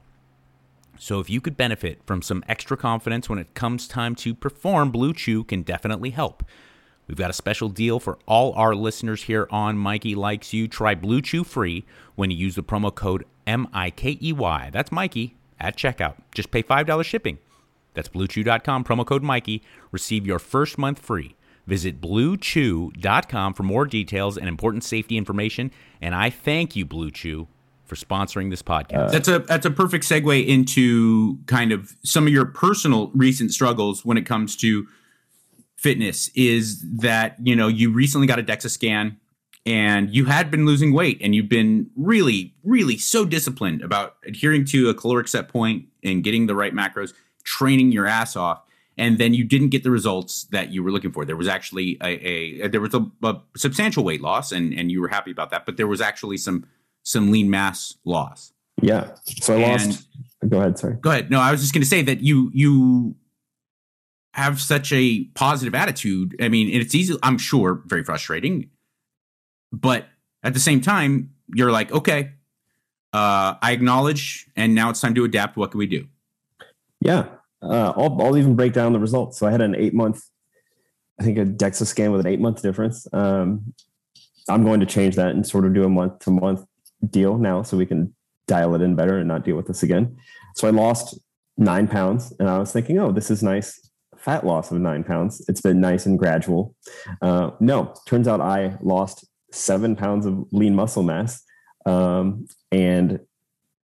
So 0.97 1.19
if 1.19 1.29
you 1.29 1.41
could 1.41 1.57
benefit 1.57 2.01
from 2.05 2.21
some 2.21 2.43
extra 2.47 2.77
confidence 2.77 3.27
when 3.27 3.39
it 3.39 3.53
comes 3.53 3.87
time 3.87 4.15
to 4.15 4.33
perform, 4.33 4.91
Blue 4.91 5.13
Chew 5.13 5.43
can 5.43 5.63
definitely 5.63 6.11
help. 6.11 6.43
We've 7.07 7.17
got 7.17 7.29
a 7.29 7.33
special 7.33 7.67
deal 7.67 7.99
for 7.99 8.17
all 8.25 8.53
our 8.53 8.73
listeners 8.73 9.23
here 9.23 9.47
on 9.51 9.77
Mikey 9.77 10.15
Likes 10.15 10.53
You. 10.53 10.67
Try 10.67 10.95
Blue 10.95 11.21
Chew 11.21 11.43
free 11.43 11.83
when 12.15 12.31
you 12.31 12.37
use 12.37 12.55
the 12.55 12.63
promo 12.63 12.93
code 12.95 13.25
M 13.45 13.67
I 13.73 13.89
K 13.89 14.17
E 14.21 14.31
Y. 14.31 14.69
That's 14.71 14.91
Mikey 14.91 15.35
at 15.59 15.75
checkout. 15.75 16.15
Just 16.33 16.51
pay 16.51 16.63
$5 16.63 17.03
shipping. 17.03 17.39
That's 17.93 18.07
bluechew.com, 18.07 18.85
promo 18.85 19.05
code 19.05 19.23
Mikey. 19.23 19.61
Receive 19.91 20.25
your 20.25 20.39
first 20.39 20.77
month 20.77 20.99
free. 20.99 21.35
Visit 21.67 22.01
bluechew.com 22.01 23.53
for 23.53 23.63
more 23.63 23.85
details 23.85 24.37
and 24.37 24.47
important 24.47 24.83
safety 24.83 25.17
information. 25.17 25.71
And 26.01 26.15
I 26.15 26.29
thank 26.29 26.75
you, 26.75 26.85
Blue 26.85 27.11
Chew, 27.11 27.47
for 27.85 27.95
sponsoring 27.95 28.49
this 28.49 28.61
podcast. 28.61 29.11
That's 29.11 29.27
a 29.27 29.39
that's 29.39 29.65
a 29.65 29.71
perfect 29.71 30.05
segue 30.05 30.47
into 30.47 31.37
kind 31.45 31.71
of 31.71 31.95
some 32.03 32.25
of 32.25 32.33
your 32.33 32.45
personal 32.45 33.11
recent 33.13 33.53
struggles 33.53 34.03
when 34.03 34.17
it 34.17 34.25
comes 34.25 34.55
to 34.57 34.87
fitness 35.81 36.29
is 36.35 36.85
that 36.99 37.35
you 37.41 37.55
know 37.55 37.67
you 37.67 37.91
recently 37.91 38.27
got 38.27 38.37
a 38.37 38.43
DEXA 38.43 38.69
scan 38.69 39.17
and 39.65 40.13
you 40.13 40.25
had 40.25 40.51
been 40.51 40.65
losing 40.65 40.93
weight 40.93 41.19
and 41.21 41.33
you've 41.33 41.49
been 41.49 41.89
really 41.95 42.53
really 42.63 42.97
so 42.97 43.25
disciplined 43.25 43.81
about 43.81 44.17
adhering 44.23 44.63
to 44.63 44.89
a 44.89 44.93
caloric 44.93 45.27
set 45.27 45.49
point 45.49 45.85
and 46.03 46.23
getting 46.23 46.45
the 46.45 46.53
right 46.53 46.73
macros 46.73 47.13
training 47.43 47.91
your 47.91 48.05
ass 48.05 48.35
off 48.35 48.61
and 49.01 49.17
then 49.17 49.33
you 49.33 49.43
didn't 49.43 49.69
get 49.69 49.83
the 49.83 49.91
results 49.91 50.33
that 50.51 50.71
you 50.73 50.83
were 50.83 50.91
looking 50.91 51.11
for 51.11 51.25
there 51.25 51.35
was 51.43 51.47
actually 51.57 51.97
a, 52.01 52.11
a 52.63 52.67
there 52.69 52.81
was 52.81 52.93
a, 52.93 53.03
a 53.23 53.33
substantial 53.57 54.03
weight 54.03 54.21
loss 54.21 54.51
and 54.51 54.73
and 54.79 54.91
you 54.91 55.01
were 55.01 55.07
happy 55.17 55.31
about 55.31 55.49
that 55.51 55.65
but 55.65 55.75
there 55.77 55.87
was 55.87 56.01
actually 56.01 56.37
some 56.37 56.65
some 57.03 57.31
lean 57.31 57.49
mass 57.49 57.79
loss 58.05 58.53
Yeah. 58.81 59.03
So 59.41 59.55
I 59.55 59.61
And- 59.75 59.91
lost. 59.91 60.07
Go 60.49 60.57
ahead. 60.59 60.79
Sorry. 60.79 60.95
go 61.01 61.09
ahead 61.11 61.29
no 61.29 61.39
i 61.39 61.51
was 61.51 61.61
just 61.61 61.73
going 61.73 61.83
to 61.83 61.87
say 61.95 62.01
that 62.09 62.19
you 62.21 62.49
you 62.53 63.15
have 64.33 64.59
such 64.61 64.91
a 64.93 65.25
positive 65.35 65.75
attitude 65.75 66.35
i 66.41 66.47
mean 66.49 66.67
it's 66.81 66.95
easy 66.95 67.13
i'm 67.21 67.37
sure 67.37 67.83
very 67.85 68.03
frustrating 68.03 68.69
but 69.71 70.07
at 70.43 70.53
the 70.55 70.59
same 70.59 70.81
time 70.81 71.29
you're 71.53 71.71
like 71.71 71.91
okay 71.91 72.31
uh 73.13 73.53
i 73.61 73.71
acknowledge 73.71 74.47
and 74.55 74.73
now 74.73 74.89
it's 74.89 74.99
time 75.01 75.13
to 75.13 75.23
adapt 75.25 75.57
what 75.57 75.69
can 75.71 75.77
we 75.77 75.85
do 75.97 76.07
Yeah. 77.01 77.25
Uh, 77.61 77.93
I'll, 77.95 78.21
I'll 78.21 78.37
even 78.37 78.55
break 78.55 78.73
down 78.73 78.93
the 78.93 78.99
results. 78.99 79.37
So 79.37 79.47
I 79.47 79.51
had 79.51 79.61
an 79.61 79.75
eight 79.75 79.93
month, 79.93 80.23
I 81.19 81.23
think 81.23 81.37
a 81.37 81.45
DEXA 81.45 81.85
scan 81.85 82.11
with 82.11 82.21
an 82.21 82.27
eight 82.27 82.39
month 82.39 82.61
difference. 82.61 83.07
Um, 83.13 83.73
I'm 84.49 84.63
going 84.63 84.79
to 84.79 84.85
change 84.85 85.15
that 85.15 85.29
and 85.29 85.45
sort 85.45 85.65
of 85.65 85.73
do 85.73 85.83
a 85.83 85.89
month 85.89 86.19
to 86.19 86.31
month 86.31 86.65
deal 87.09 87.37
now 87.37 87.61
so 87.61 87.77
we 87.77 87.85
can 87.85 88.13
dial 88.47 88.75
it 88.75 88.81
in 88.81 88.95
better 88.95 89.17
and 89.17 89.27
not 89.27 89.45
deal 89.45 89.55
with 89.55 89.67
this 89.67 89.83
again. 89.83 90.17
So 90.55 90.67
I 90.67 90.71
lost 90.71 91.19
nine 91.57 91.87
pounds 91.87 92.33
and 92.39 92.49
I 92.49 92.57
was 92.57 92.71
thinking, 92.71 92.99
oh, 92.99 93.11
this 93.11 93.29
is 93.29 93.43
nice 93.43 93.79
fat 94.17 94.45
loss 94.45 94.71
of 94.71 94.79
nine 94.79 95.03
pounds. 95.03 95.43
It's 95.47 95.61
been 95.61 95.81
nice 95.81 96.05
and 96.05 96.17
gradual. 96.17 96.75
Uh, 97.21 97.51
no, 97.59 97.93
turns 98.05 98.27
out 98.27 98.39
I 98.39 98.77
lost 98.81 99.25
seven 99.51 99.95
pounds 99.95 100.25
of 100.25 100.45
lean 100.51 100.75
muscle 100.75 101.03
mass. 101.03 101.41
Um, 101.85 102.47
and 102.71 103.19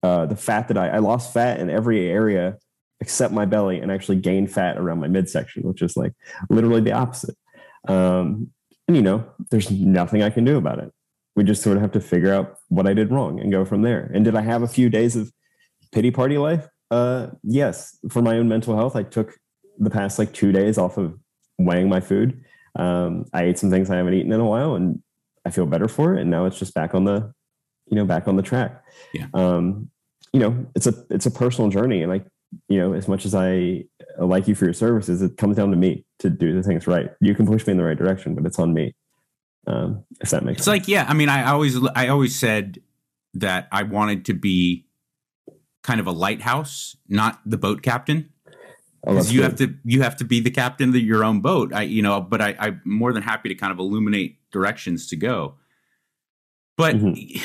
uh, 0.02 0.26
the 0.26 0.36
fat 0.36 0.68
that 0.68 0.76
I, 0.76 0.88
I 0.88 0.98
lost 0.98 1.32
fat 1.32 1.58
in 1.58 1.70
every 1.70 2.08
area 2.08 2.58
except 3.00 3.32
my 3.32 3.44
belly 3.44 3.78
and 3.78 3.90
actually 3.90 4.16
gain 4.16 4.46
fat 4.46 4.78
around 4.78 5.00
my 5.00 5.08
midsection, 5.08 5.62
which 5.62 5.82
is 5.82 5.96
like 5.96 6.12
literally 6.48 6.80
the 6.80 6.92
opposite. 6.92 7.36
Um, 7.88 8.50
and 8.88 8.96
you 8.96 9.02
know, 9.02 9.24
there's 9.50 9.70
nothing 9.70 10.22
I 10.22 10.30
can 10.30 10.44
do 10.44 10.56
about 10.56 10.78
it. 10.78 10.92
We 11.34 11.44
just 11.44 11.62
sort 11.62 11.76
of 11.76 11.82
have 11.82 11.92
to 11.92 12.00
figure 12.00 12.32
out 12.32 12.56
what 12.68 12.86
I 12.86 12.94
did 12.94 13.10
wrong 13.10 13.40
and 13.40 13.52
go 13.52 13.64
from 13.64 13.82
there. 13.82 14.10
And 14.14 14.24
did 14.24 14.34
I 14.34 14.40
have 14.40 14.62
a 14.62 14.68
few 14.68 14.88
days 14.88 15.16
of 15.16 15.30
pity 15.92 16.10
party 16.10 16.38
life? 16.38 16.66
Uh, 16.90 17.28
yes. 17.42 17.98
For 18.10 18.22
my 18.22 18.38
own 18.38 18.48
mental 18.48 18.76
health, 18.76 18.96
I 18.96 19.02
took 19.02 19.34
the 19.78 19.90
past 19.90 20.18
like 20.18 20.32
two 20.32 20.52
days 20.52 20.78
off 20.78 20.96
of 20.96 21.18
weighing 21.58 21.88
my 21.88 22.00
food. 22.00 22.42
Um, 22.78 23.26
I 23.32 23.44
ate 23.44 23.58
some 23.58 23.70
things 23.70 23.90
I 23.90 23.96
haven't 23.96 24.14
eaten 24.14 24.32
in 24.32 24.40
a 24.40 24.46
while, 24.46 24.74
and 24.74 25.02
I 25.44 25.50
feel 25.50 25.66
better 25.66 25.88
for 25.88 26.14
it. 26.14 26.20
And 26.20 26.30
now 26.30 26.46
it's 26.46 26.58
just 26.58 26.74
back 26.74 26.94
on 26.94 27.04
the, 27.04 27.32
you 27.86 27.96
know, 27.96 28.04
back 28.04 28.28
on 28.28 28.36
the 28.36 28.42
track. 28.42 28.82
Yeah. 29.12 29.26
Um, 29.34 29.90
you 30.32 30.40
know, 30.40 30.66
it's 30.74 30.86
a 30.86 30.94
it's 31.10 31.26
a 31.26 31.30
personal 31.30 31.70
journey, 31.70 32.02
and 32.02 32.12
I 32.12 32.22
you 32.68 32.78
know, 32.78 32.92
as 32.94 33.08
much 33.08 33.24
as 33.26 33.34
I 33.34 33.84
like 34.18 34.48
you 34.48 34.54
for 34.54 34.64
your 34.64 34.74
services, 34.74 35.22
it 35.22 35.36
comes 35.36 35.56
down 35.56 35.70
to 35.70 35.76
me 35.76 36.04
to 36.20 36.30
do 36.30 36.54
the 36.54 36.62
things 36.62 36.86
right. 36.86 37.10
You 37.20 37.34
can 37.34 37.46
push 37.46 37.66
me 37.66 37.72
in 37.72 37.76
the 37.76 37.84
right 37.84 37.96
direction, 37.98 38.34
but 38.34 38.46
it's 38.46 38.58
on 38.58 38.72
me. 38.72 38.94
Um, 39.66 40.04
if 40.20 40.30
that 40.30 40.44
makes 40.44 40.58
it's 40.58 40.64
sense. 40.66 40.78
like 40.82 40.86
yeah 40.86 41.06
i 41.08 41.12
mean 41.12 41.28
i 41.28 41.42
always 41.50 41.76
i 41.96 42.06
always 42.06 42.38
said 42.38 42.78
that 43.34 43.66
i 43.72 43.82
wanted 43.82 44.24
to 44.26 44.32
be 44.32 44.86
kind 45.82 45.98
of 45.98 46.06
a 46.06 46.12
lighthouse 46.12 46.96
not 47.08 47.40
the 47.44 47.58
boat 47.58 47.82
captain 47.82 48.30
Oh, 49.04 49.10
because 49.14 49.32
you 49.32 49.40
good. 49.40 49.44
have 49.50 49.56
to 49.56 49.74
you 49.84 50.02
have 50.02 50.16
to 50.18 50.24
be 50.24 50.38
the 50.38 50.52
captain 50.52 50.90
of 50.90 50.96
your 50.96 51.24
own 51.24 51.40
boat. 51.40 51.72
I 51.74 51.82
you 51.82 52.00
know, 52.02 52.20
but 52.20 52.40
I, 52.40 52.54
I'm 52.60 52.80
more 52.84 53.12
than 53.12 53.22
happy 53.24 53.48
to 53.48 53.54
kind 53.56 53.72
of 53.72 53.78
illuminate 53.80 54.38
directions 54.52 55.06
to 55.08 55.16
go. 55.16 55.54
But 56.76 56.96
Mhm. 56.96 57.40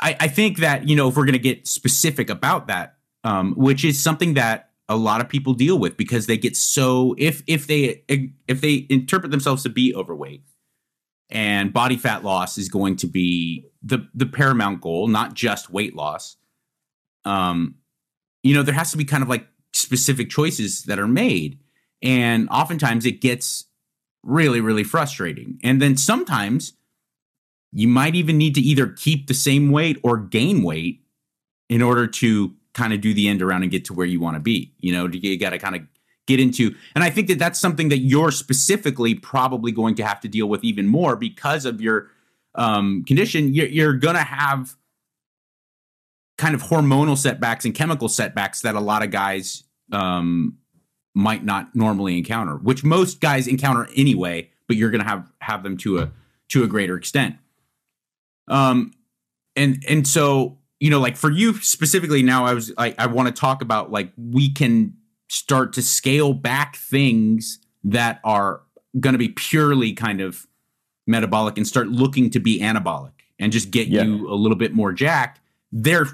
I, 0.00 0.16
I 0.20 0.28
think 0.28 0.58
that 0.58 0.88
you 0.88 0.96
know 0.96 1.08
if 1.08 1.16
we're 1.16 1.24
going 1.26 1.32
to 1.34 1.38
get 1.38 1.66
specific 1.66 2.28
about 2.30 2.68
that, 2.68 2.96
um, 3.24 3.54
which 3.54 3.84
is 3.84 4.02
something 4.02 4.34
that 4.34 4.70
a 4.88 4.96
lot 4.96 5.20
of 5.20 5.28
people 5.28 5.54
deal 5.54 5.78
with 5.78 5.96
because 5.96 6.26
they 6.26 6.36
get 6.36 6.56
so 6.56 7.14
if 7.18 7.42
if 7.46 7.66
they 7.66 8.02
if 8.48 8.60
they 8.60 8.86
interpret 8.90 9.30
themselves 9.30 9.62
to 9.62 9.68
be 9.68 9.94
overweight 9.94 10.42
and 11.30 11.72
body 11.72 11.96
fat 11.96 12.24
loss 12.24 12.58
is 12.58 12.68
going 12.68 12.96
to 12.96 13.06
be 13.06 13.66
the 13.82 14.08
the 14.14 14.26
paramount 14.26 14.80
goal, 14.80 15.06
not 15.06 15.34
just 15.34 15.70
weight 15.70 15.94
loss. 15.94 16.36
Um, 17.24 17.76
you 18.42 18.54
know, 18.54 18.62
there 18.62 18.74
has 18.74 18.90
to 18.90 18.96
be 18.96 19.04
kind 19.04 19.22
of 19.22 19.28
like 19.28 19.46
specific 19.72 20.30
choices 20.30 20.84
that 20.84 20.98
are 20.98 21.08
made. 21.08 21.58
And 22.02 22.48
oftentimes 22.50 23.06
it 23.06 23.20
gets 23.20 23.66
really, 24.22 24.60
really 24.60 24.84
frustrating. 24.84 25.58
And 25.62 25.80
then 25.80 25.96
sometimes 25.96 26.72
you 27.72 27.86
might 27.86 28.14
even 28.14 28.36
need 28.38 28.54
to 28.56 28.60
either 28.60 28.88
keep 28.88 29.26
the 29.26 29.34
same 29.34 29.70
weight 29.70 29.98
or 30.02 30.16
gain 30.16 30.62
weight 30.62 31.04
in 31.68 31.82
order 31.82 32.06
to 32.06 32.54
kind 32.74 32.92
of 32.92 33.00
do 33.00 33.12
the 33.12 33.28
end 33.28 33.42
around 33.42 33.62
and 33.62 33.70
get 33.70 33.84
to 33.86 33.92
where 33.92 34.06
you 34.06 34.20
want 34.20 34.36
to 34.36 34.40
be. 34.40 34.72
You 34.78 34.92
know, 34.92 35.06
you 35.06 35.38
got 35.38 35.50
to 35.50 35.58
kind 35.58 35.76
of 35.76 35.82
get 36.26 36.40
into. 36.40 36.74
And 36.94 37.02
I 37.02 37.10
think 37.10 37.28
that 37.28 37.38
that's 37.38 37.58
something 37.58 37.88
that 37.88 37.98
you're 37.98 38.30
specifically 38.30 39.14
probably 39.14 39.72
going 39.72 39.96
to 39.96 40.04
have 40.04 40.20
to 40.20 40.28
deal 40.28 40.48
with 40.48 40.62
even 40.62 40.86
more 40.86 41.16
because 41.16 41.64
of 41.64 41.80
your 41.80 42.10
um, 42.54 43.04
condition. 43.04 43.52
You're, 43.52 43.66
you're 43.66 43.94
going 43.94 44.16
to 44.16 44.22
have 44.22 44.76
kind 46.38 46.54
of 46.54 46.62
hormonal 46.62 47.18
setbacks 47.18 47.64
and 47.64 47.74
chemical 47.74 48.08
setbacks 48.08 48.62
that 48.62 48.74
a 48.74 48.80
lot 48.80 49.02
of 49.02 49.10
guys 49.10 49.64
um, 49.92 50.56
might 51.14 51.44
not 51.44 51.74
normally 51.74 52.16
encounter, 52.16 52.56
which 52.56 52.84
most 52.84 53.20
guys 53.20 53.46
encounter 53.46 53.88
anyway, 53.96 54.48
but 54.66 54.76
you're 54.76 54.90
going 54.90 55.02
to 55.02 55.08
have 55.08 55.30
have 55.40 55.62
them 55.62 55.76
to 55.76 55.98
a 55.98 56.12
to 56.48 56.62
a 56.62 56.66
greater 56.66 56.96
extent. 56.96 57.36
Um, 58.48 58.92
and 59.56 59.84
and 59.88 60.06
so 60.06 60.58
you 60.80 60.90
know, 60.90 60.98
like 60.98 61.16
for 61.16 61.30
you 61.30 61.54
specifically, 61.60 62.22
now 62.22 62.44
I 62.46 62.54
was 62.54 62.72
I, 62.76 62.94
I 62.98 63.06
want 63.06 63.28
to 63.28 63.38
talk 63.38 63.62
about 63.62 63.92
like 63.92 64.12
we 64.16 64.50
can 64.50 64.94
start 65.28 65.72
to 65.74 65.82
scale 65.82 66.32
back 66.32 66.76
things 66.76 67.60
that 67.84 68.20
are 68.24 68.62
going 68.98 69.12
to 69.12 69.18
be 69.18 69.28
purely 69.28 69.92
kind 69.92 70.20
of 70.20 70.46
metabolic 71.06 71.56
and 71.56 71.66
start 71.66 71.88
looking 71.88 72.30
to 72.30 72.40
be 72.40 72.60
anabolic 72.60 73.12
and 73.38 73.52
just 73.52 73.70
get 73.70 73.88
Yeah. 73.88 74.02
you 74.02 74.28
a 74.28 74.34
little 74.34 74.56
bit 74.56 74.74
more 74.74 74.92
jacked. 74.92 75.40
They're 75.70 76.06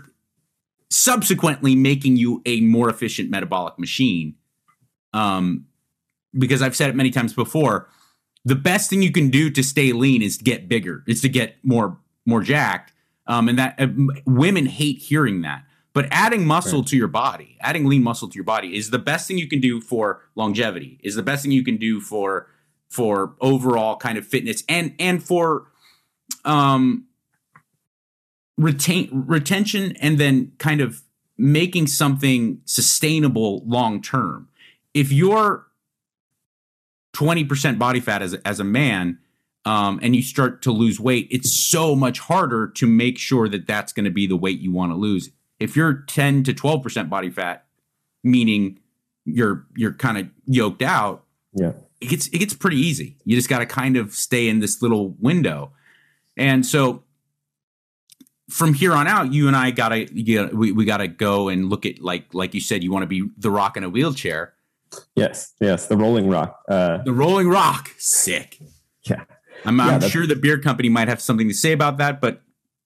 subsequently 0.90 1.74
making 1.74 2.16
you 2.16 2.42
a 2.46 2.60
more 2.60 2.88
efficient 2.90 3.30
metabolic 3.30 3.78
machine. 3.78 4.34
Um, 5.12 5.66
because 6.38 6.60
I've 6.60 6.76
said 6.76 6.90
it 6.90 6.96
many 6.96 7.10
times 7.10 7.32
before, 7.32 7.88
the 8.44 8.54
best 8.54 8.90
thing 8.90 9.02
you 9.02 9.10
can 9.10 9.30
do 9.30 9.50
to 9.50 9.62
stay 9.62 9.92
lean 9.92 10.22
is 10.22 10.38
to 10.38 10.44
get 10.44 10.68
bigger. 10.68 11.02
Is 11.06 11.22
to 11.22 11.28
get 11.28 11.56
more 11.62 11.98
more 12.26 12.42
jacked. 12.42 12.92
Um, 13.26 13.48
and 13.48 13.58
that 13.58 13.74
uh, 13.80 13.88
women 14.24 14.66
hate 14.66 14.98
hearing 14.98 15.42
that. 15.42 15.64
But 15.92 16.08
adding 16.10 16.46
muscle 16.46 16.84
to 16.84 16.96
your 16.96 17.08
body, 17.08 17.56
adding 17.60 17.86
lean 17.86 18.02
muscle 18.02 18.28
to 18.28 18.34
your 18.34 18.44
body, 18.44 18.76
is 18.76 18.90
the 18.90 18.98
best 18.98 19.26
thing 19.26 19.38
you 19.38 19.48
can 19.48 19.60
do 19.60 19.80
for 19.80 20.20
longevity. 20.34 21.00
Is 21.02 21.14
the 21.14 21.22
best 21.22 21.42
thing 21.42 21.52
you 21.52 21.64
can 21.64 21.78
do 21.78 22.00
for 22.00 22.48
for 22.90 23.34
overall 23.40 23.96
kind 23.96 24.18
of 24.18 24.26
fitness 24.26 24.62
and 24.68 24.94
and 24.98 25.22
for 25.22 25.68
um 26.44 27.06
retain 28.58 29.08
retention 29.26 29.96
and 29.96 30.18
then 30.18 30.52
kind 30.58 30.80
of 30.80 31.02
making 31.38 31.86
something 31.86 32.60
sustainable 32.64 33.62
long 33.66 34.00
term. 34.00 34.48
If 34.94 35.12
you're 35.12 35.66
20% 37.14 37.78
body 37.78 38.00
fat 38.00 38.22
as, 38.22 38.34
as 38.34 38.60
a 38.60 38.64
man 38.64 39.18
um, 39.66 39.98
and 40.02 40.16
you 40.16 40.22
start 40.22 40.62
to 40.62 40.70
lose 40.72 40.98
weight, 40.98 41.28
it's 41.30 41.52
so 41.52 41.94
much 41.94 42.20
harder 42.20 42.68
to 42.68 42.86
make 42.86 43.18
sure 43.18 43.48
that 43.48 43.66
that's 43.66 43.92
going 43.92 44.04
to 44.04 44.10
be 44.10 44.26
the 44.26 44.36
weight 44.36 44.60
you 44.60 44.72
want 44.72 44.92
to 44.92 44.96
lose. 44.96 45.30
If 45.60 45.76
you're 45.76 46.04
10 46.06 46.44
to 46.44 46.54
12% 46.54 47.10
body 47.10 47.28
fat, 47.30 47.66
meaning 48.24 48.78
you're 49.24 49.66
you're 49.76 49.92
kind 49.92 50.18
of 50.18 50.28
yoked 50.46 50.82
out, 50.82 51.24
Yeah. 51.52 51.72
it 52.00 52.08
gets 52.08 52.28
it 52.28 52.38
gets 52.38 52.54
pretty 52.54 52.78
easy. 52.78 53.16
You 53.24 53.36
just 53.36 53.48
got 53.48 53.58
to 53.58 53.66
kind 53.66 53.96
of 53.96 54.14
stay 54.14 54.48
in 54.48 54.60
this 54.60 54.80
little 54.82 55.10
window, 55.18 55.72
and 56.36 56.64
so 56.64 57.02
from 58.48 58.74
here 58.74 58.92
on 58.92 59.08
out, 59.08 59.32
you 59.32 59.48
and 59.48 59.56
I 59.56 59.72
gotta 59.72 60.06
you 60.14 60.46
know, 60.46 60.50
we 60.54 60.70
we 60.70 60.84
gotta 60.84 61.08
go 61.08 61.48
and 61.48 61.68
look 61.68 61.84
at 61.84 62.00
like 62.00 62.32
like 62.34 62.54
you 62.54 62.60
said, 62.60 62.84
you 62.84 62.92
want 62.92 63.02
to 63.02 63.06
be 63.08 63.28
the 63.36 63.50
rock 63.50 63.76
in 63.76 63.82
a 63.82 63.88
wheelchair, 63.90 64.54
Yes. 65.16 65.54
Yes. 65.60 65.86
The 65.88 65.96
Rolling 65.96 66.28
Rock. 66.28 66.60
Uh, 66.68 66.98
the 67.02 67.12
Rolling 67.12 67.48
Rock, 67.48 67.90
sick. 67.98 68.58
Yeah. 69.66 69.82
I'm, 69.82 69.88
Yeah, 69.88 69.94
I'm 69.96 70.00
sure 70.10 70.26
the 70.26 70.36
beer 70.36 70.58
company 70.58 70.88
might 70.88 71.08
have 71.08 71.20
something 71.20 71.48
to 71.48 71.54
say 71.54 71.72
about 71.72 71.98
that, 71.98 72.20
but 72.20 72.42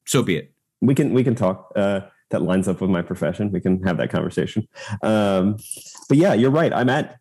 so 0.06 0.22
be 0.22 0.36
it. 0.36 0.52
we 0.80 0.94
can 0.94 1.12
we 1.12 1.22
can 1.22 1.34
talk 1.34 1.70
uh 1.76 2.00
that 2.30 2.42
lines 2.42 2.66
up 2.68 2.80
with 2.80 2.90
my 2.90 3.02
profession 3.02 3.50
we 3.52 3.60
can 3.60 3.82
have 3.82 3.96
that 3.98 4.08
conversation 4.10 4.66
um 5.02 5.56
but 6.08 6.16
yeah 6.16 6.32
you're 6.32 6.50
right 6.50 6.72
i'm 6.72 6.88
at 6.88 7.18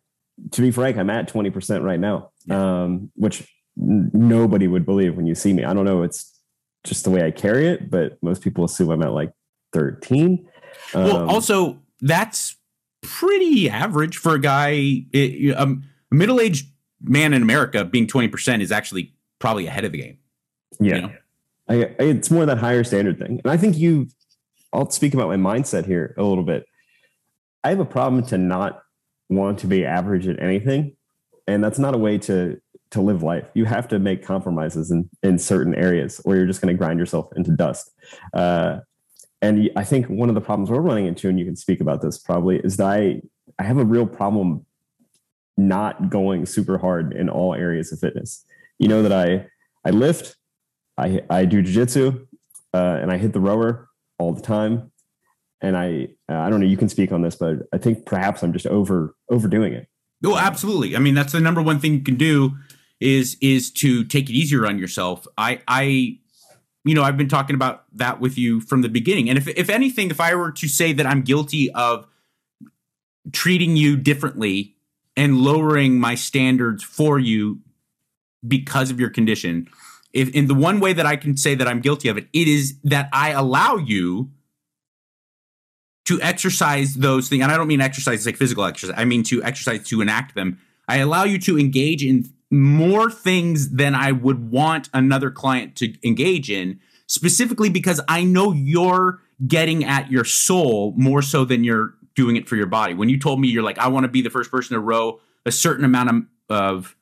to 0.52 0.62
be 0.62 0.70
frank 0.70 0.96
i'm 0.96 1.10
at 1.10 1.28
20% 1.28 1.82
right 1.82 2.00
now 2.00 2.30
um 2.48 3.10
which 3.16 3.40
n- 3.78 4.10
nobody 4.14 4.66
would 4.66 4.86
believe 4.86 5.16
when 5.16 5.26
you 5.26 5.34
see 5.34 5.52
me 5.52 5.62
i 5.64 5.74
don't 5.74 5.84
know 5.84 6.02
it's 6.02 6.40
just 6.84 7.04
the 7.04 7.10
way 7.10 7.22
i 7.24 7.30
carry 7.30 7.68
it 7.68 7.90
but 7.90 8.16
most 8.22 8.40
people 8.42 8.64
assume 8.64 8.88
i'm 8.90 9.02
at 9.02 9.12
like 9.12 9.32
13 9.72 10.48
Well, 10.94 11.16
Um, 11.18 11.28
also 11.28 11.80
that's 12.00 12.56
pretty 13.02 13.68
average 13.68 14.16
for 14.16 14.34
a 14.34 14.40
guy. 14.40 15.04
It, 15.12 15.54
um, 15.56 15.84
a 16.10 16.14
middle-aged 16.14 16.66
man 17.02 17.32
in 17.34 17.42
America 17.42 17.84
being 17.84 18.06
20% 18.06 18.60
is 18.62 18.72
actually 18.72 19.14
probably 19.40 19.66
ahead 19.66 19.84
of 19.84 19.92
the 19.92 19.98
game. 19.98 20.18
yeah. 20.78 20.94
you 20.94 21.00
know? 21.02 21.12
I, 21.68 21.74
I- 21.74 21.94
it's 21.98 22.30
more 22.30 22.46
that 22.46 22.58
higher 22.58 22.84
standard 22.84 23.18
thing. 23.18 23.40
And 23.42 23.50
i 23.52 23.56
think 23.56 23.76
you 23.76 24.06
i'll 24.72 24.88
speak 24.90 25.14
about 25.14 25.28
my 25.28 25.36
mindset 25.36 25.84
here 25.86 26.14
a 26.16 26.22
little 26.22 26.44
bit. 26.44 26.64
I 27.64 27.70
have 27.70 27.80
a 27.80 27.84
problem 27.84 28.24
to 28.26 28.38
not 28.38 28.82
want 29.28 29.58
to 29.60 29.66
be 29.66 29.84
average 29.84 30.28
at 30.28 30.40
anything 30.40 30.96
and 31.48 31.62
that's 31.64 31.78
not 31.78 31.94
a 31.94 31.98
way 31.98 32.18
to 32.18 32.60
to 32.92 33.00
live 33.00 33.22
life. 33.22 33.46
You 33.54 33.66
have 33.66 33.86
to 33.88 33.98
make 33.98 34.24
compromises 34.24 34.90
in 34.90 35.08
in 35.22 35.38
certain 35.38 35.74
areas 35.74 36.20
or 36.24 36.36
you're 36.36 36.46
just 36.46 36.60
going 36.60 36.74
to 36.74 36.78
grind 36.78 36.98
yourself 36.98 37.28
into 37.36 37.50
dust. 37.52 37.90
Uh, 38.32 38.80
and 39.42 39.70
i 39.76 39.84
think 39.84 40.06
one 40.06 40.28
of 40.28 40.34
the 40.34 40.40
problems 40.40 40.70
we're 40.70 40.80
running 40.80 41.06
into 41.06 41.28
and 41.28 41.38
you 41.38 41.44
can 41.44 41.56
speak 41.56 41.80
about 41.80 42.02
this 42.02 42.18
probably 42.18 42.58
is 42.58 42.76
that 42.76 42.86
i 42.86 43.20
i 43.58 43.62
have 43.62 43.78
a 43.78 43.84
real 43.84 44.06
problem 44.06 44.64
not 45.56 46.10
going 46.10 46.46
super 46.46 46.78
hard 46.78 47.12
in 47.12 47.28
all 47.28 47.54
areas 47.54 47.92
of 47.92 47.98
fitness 47.98 48.44
you 48.80 48.88
know 48.88 49.02
that 49.02 49.12
i 49.12 49.46
i 49.84 49.90
lift 49.90 50.36
i 50.98 51.20
i 51.30 51.44
do 51.44 51.62
jiu-jitsu 51.62 52.26
uh, 52.74 52.98
and 53.00 53.12
i 53.12 53.16
hit 53.16 53.32
the 53.32 53.40
rower 53.40 53.88
all 54.18 54.32
the 54.32 54.42
time 54.42 54.90
and 55.60 55.76
i 55.76 56.08
i 56.28 56.50
don't 56.50 56.58
know 56.58 56.66
you 56.66 56.76
can 56.76 56.88
speak 56.88 57.12
on 57.12 57.22
this 57.22 57.36
but 57.36 57.58
i 57.72 57.78
think 57.78 58.04
perhaps 58.04 58.42
i'm 58.42 58.52
just 58.52 58.66
over 58.66 59.14
overdoing 59.30 59.72
it 59.72 59.86
Oh, 60.24 60.36
absolutely. 60.36 60.96
I 60.96 60.98
mean, 60.98 61.14
that's 61.14 61.32
the 61.32 61.40
number 61.40 61.62
one 61.62 61.80
thing 61.80 61.94
you 61.94 62.02
can 62.02 62.16
do 62.16 62.56
is 63.00 63.36
is 63.40 63.70
to 63.70 64.04
take 64.04 64.28
it 64.28 64.32
easier 64.32 64.66
on 64.66 64.78
yourself. 64.78 65.26
I 65.38 65.62
I 65.66 66.18
you 66.84 66.94
know, 66.94 67.02
I've 67.02 67.16
been 67.16 67.28
talking 67.28 67.54
about 67.54 67.84
that 67.94 68.20
with 68.20 68.38
you 68.38 68.60
from 68.60 68.82
the 68.82 68.88
beginning. 68.88 69.28
And 69.28 69.38
if 69.38 69.48
if 69.48 69.70
anything, 69.70 70.10
if 70.10 70.20
I 70.20 70.34
were 70.34 70.52
to 70.52 70.68
say 70.68 70.92
that 70.92 71.06
I'm 71.06 71.22
guilty 71.22 71.70
of 71.72 72.06
treating 73.32 73.76
you 73.76 73.96
differently 73.96 74.76
and 75.16 75.38
lowering 75.38 75.98
my 75.98 76.14
standards 76.14 76.82
for 76.82 77.18
you 77.18 77.60
because 78.46 78.90
of 78.90 78.98
your 78.98 79.10
condition, 79.10 79.68
if 80.12 80.28
in 80.30 80.46
the 80.46 80.54
one 80.54 80.80
way 80.80 80.92
that 80.92 81.06
I 81.06 81.16
can 81.16 81.36
say 81.36 81.54
that 81.54 81.68
I'm 81.68 81.80
guilty 81.80 82.08
of 82.08 82.16
it, 82.16 82.26
it 82.32 82.48
is 82.48 82.76
that 82.84 83.08
I 83.12 83.30
allow 83.30 83.76
you 83.76 84.30
to 86.06 86.20
exercise 86.20 86.94
those 86.94 87.28
things, 87.28 87.42
and 87.42 87.52
I 87.52 87.56
don't 87.56 87.68
mean 87.68 87.80
exercise 87.80 88.26
like 88.26 88.36
physical 88.36 88.64
exercise, 88.64 88.96
I 88.98 89.04
mean 89.04 89.22
to 89.24 89.42
exercise 89.44 89.86
to 89.88 90.00
enact 90.00 90.34
them. 90.34 90.58
I 90.88 90.96
allow 90.96 91.24
you 91.24 91.38
to 91.40 91.58
engage 91.58 92.04
in 92.04 92.32
more 92.50 93.10
things 93.10 93.70
than 93.70 93.94
I 93.94 94.10
would 94.10 94.50
want 94.50 94.88
another 94.92 95.30
client 95.30 95.76
to 95.76 95.94
engage 96.04 96.50
in, 96.50 96.80
specifically 97.06 97.70
because 97.70 98.00
I 98.08 98.24
know 98.24 98.52
you're 98.52 99.20
getting 99.46 99.84
at 99.84 100.10
your 100.10 100.24
soul 100.24 100.92
more 100.96 101.22
so 101.22 101.44
than 101.44 101.62
you're 101.62 101.94
doing 102.16 102.36
it 102.36 102.48
for 102.48 102.56
your 102.56 102.66
body. 102.66 102.94
When 102.94 103.08
you 103.08 103.18
told 103.18 103.40
me 103.40 103.48
you're 103.48 103.62
like, 103.62 103.78
I 103.78 103.86
want 103.88 104.04
to 104.04 104.08
be 104.08 104.20
the 104.20 104.30
first 104.30 104.50
person 104.50 104.74
to 104.74 104.80
row 104.80 105.20
a 105.46 105.52
certain 105.52 105.84
amount 105.84 106.10
of 106.10 106.24
of, 106.48 106.96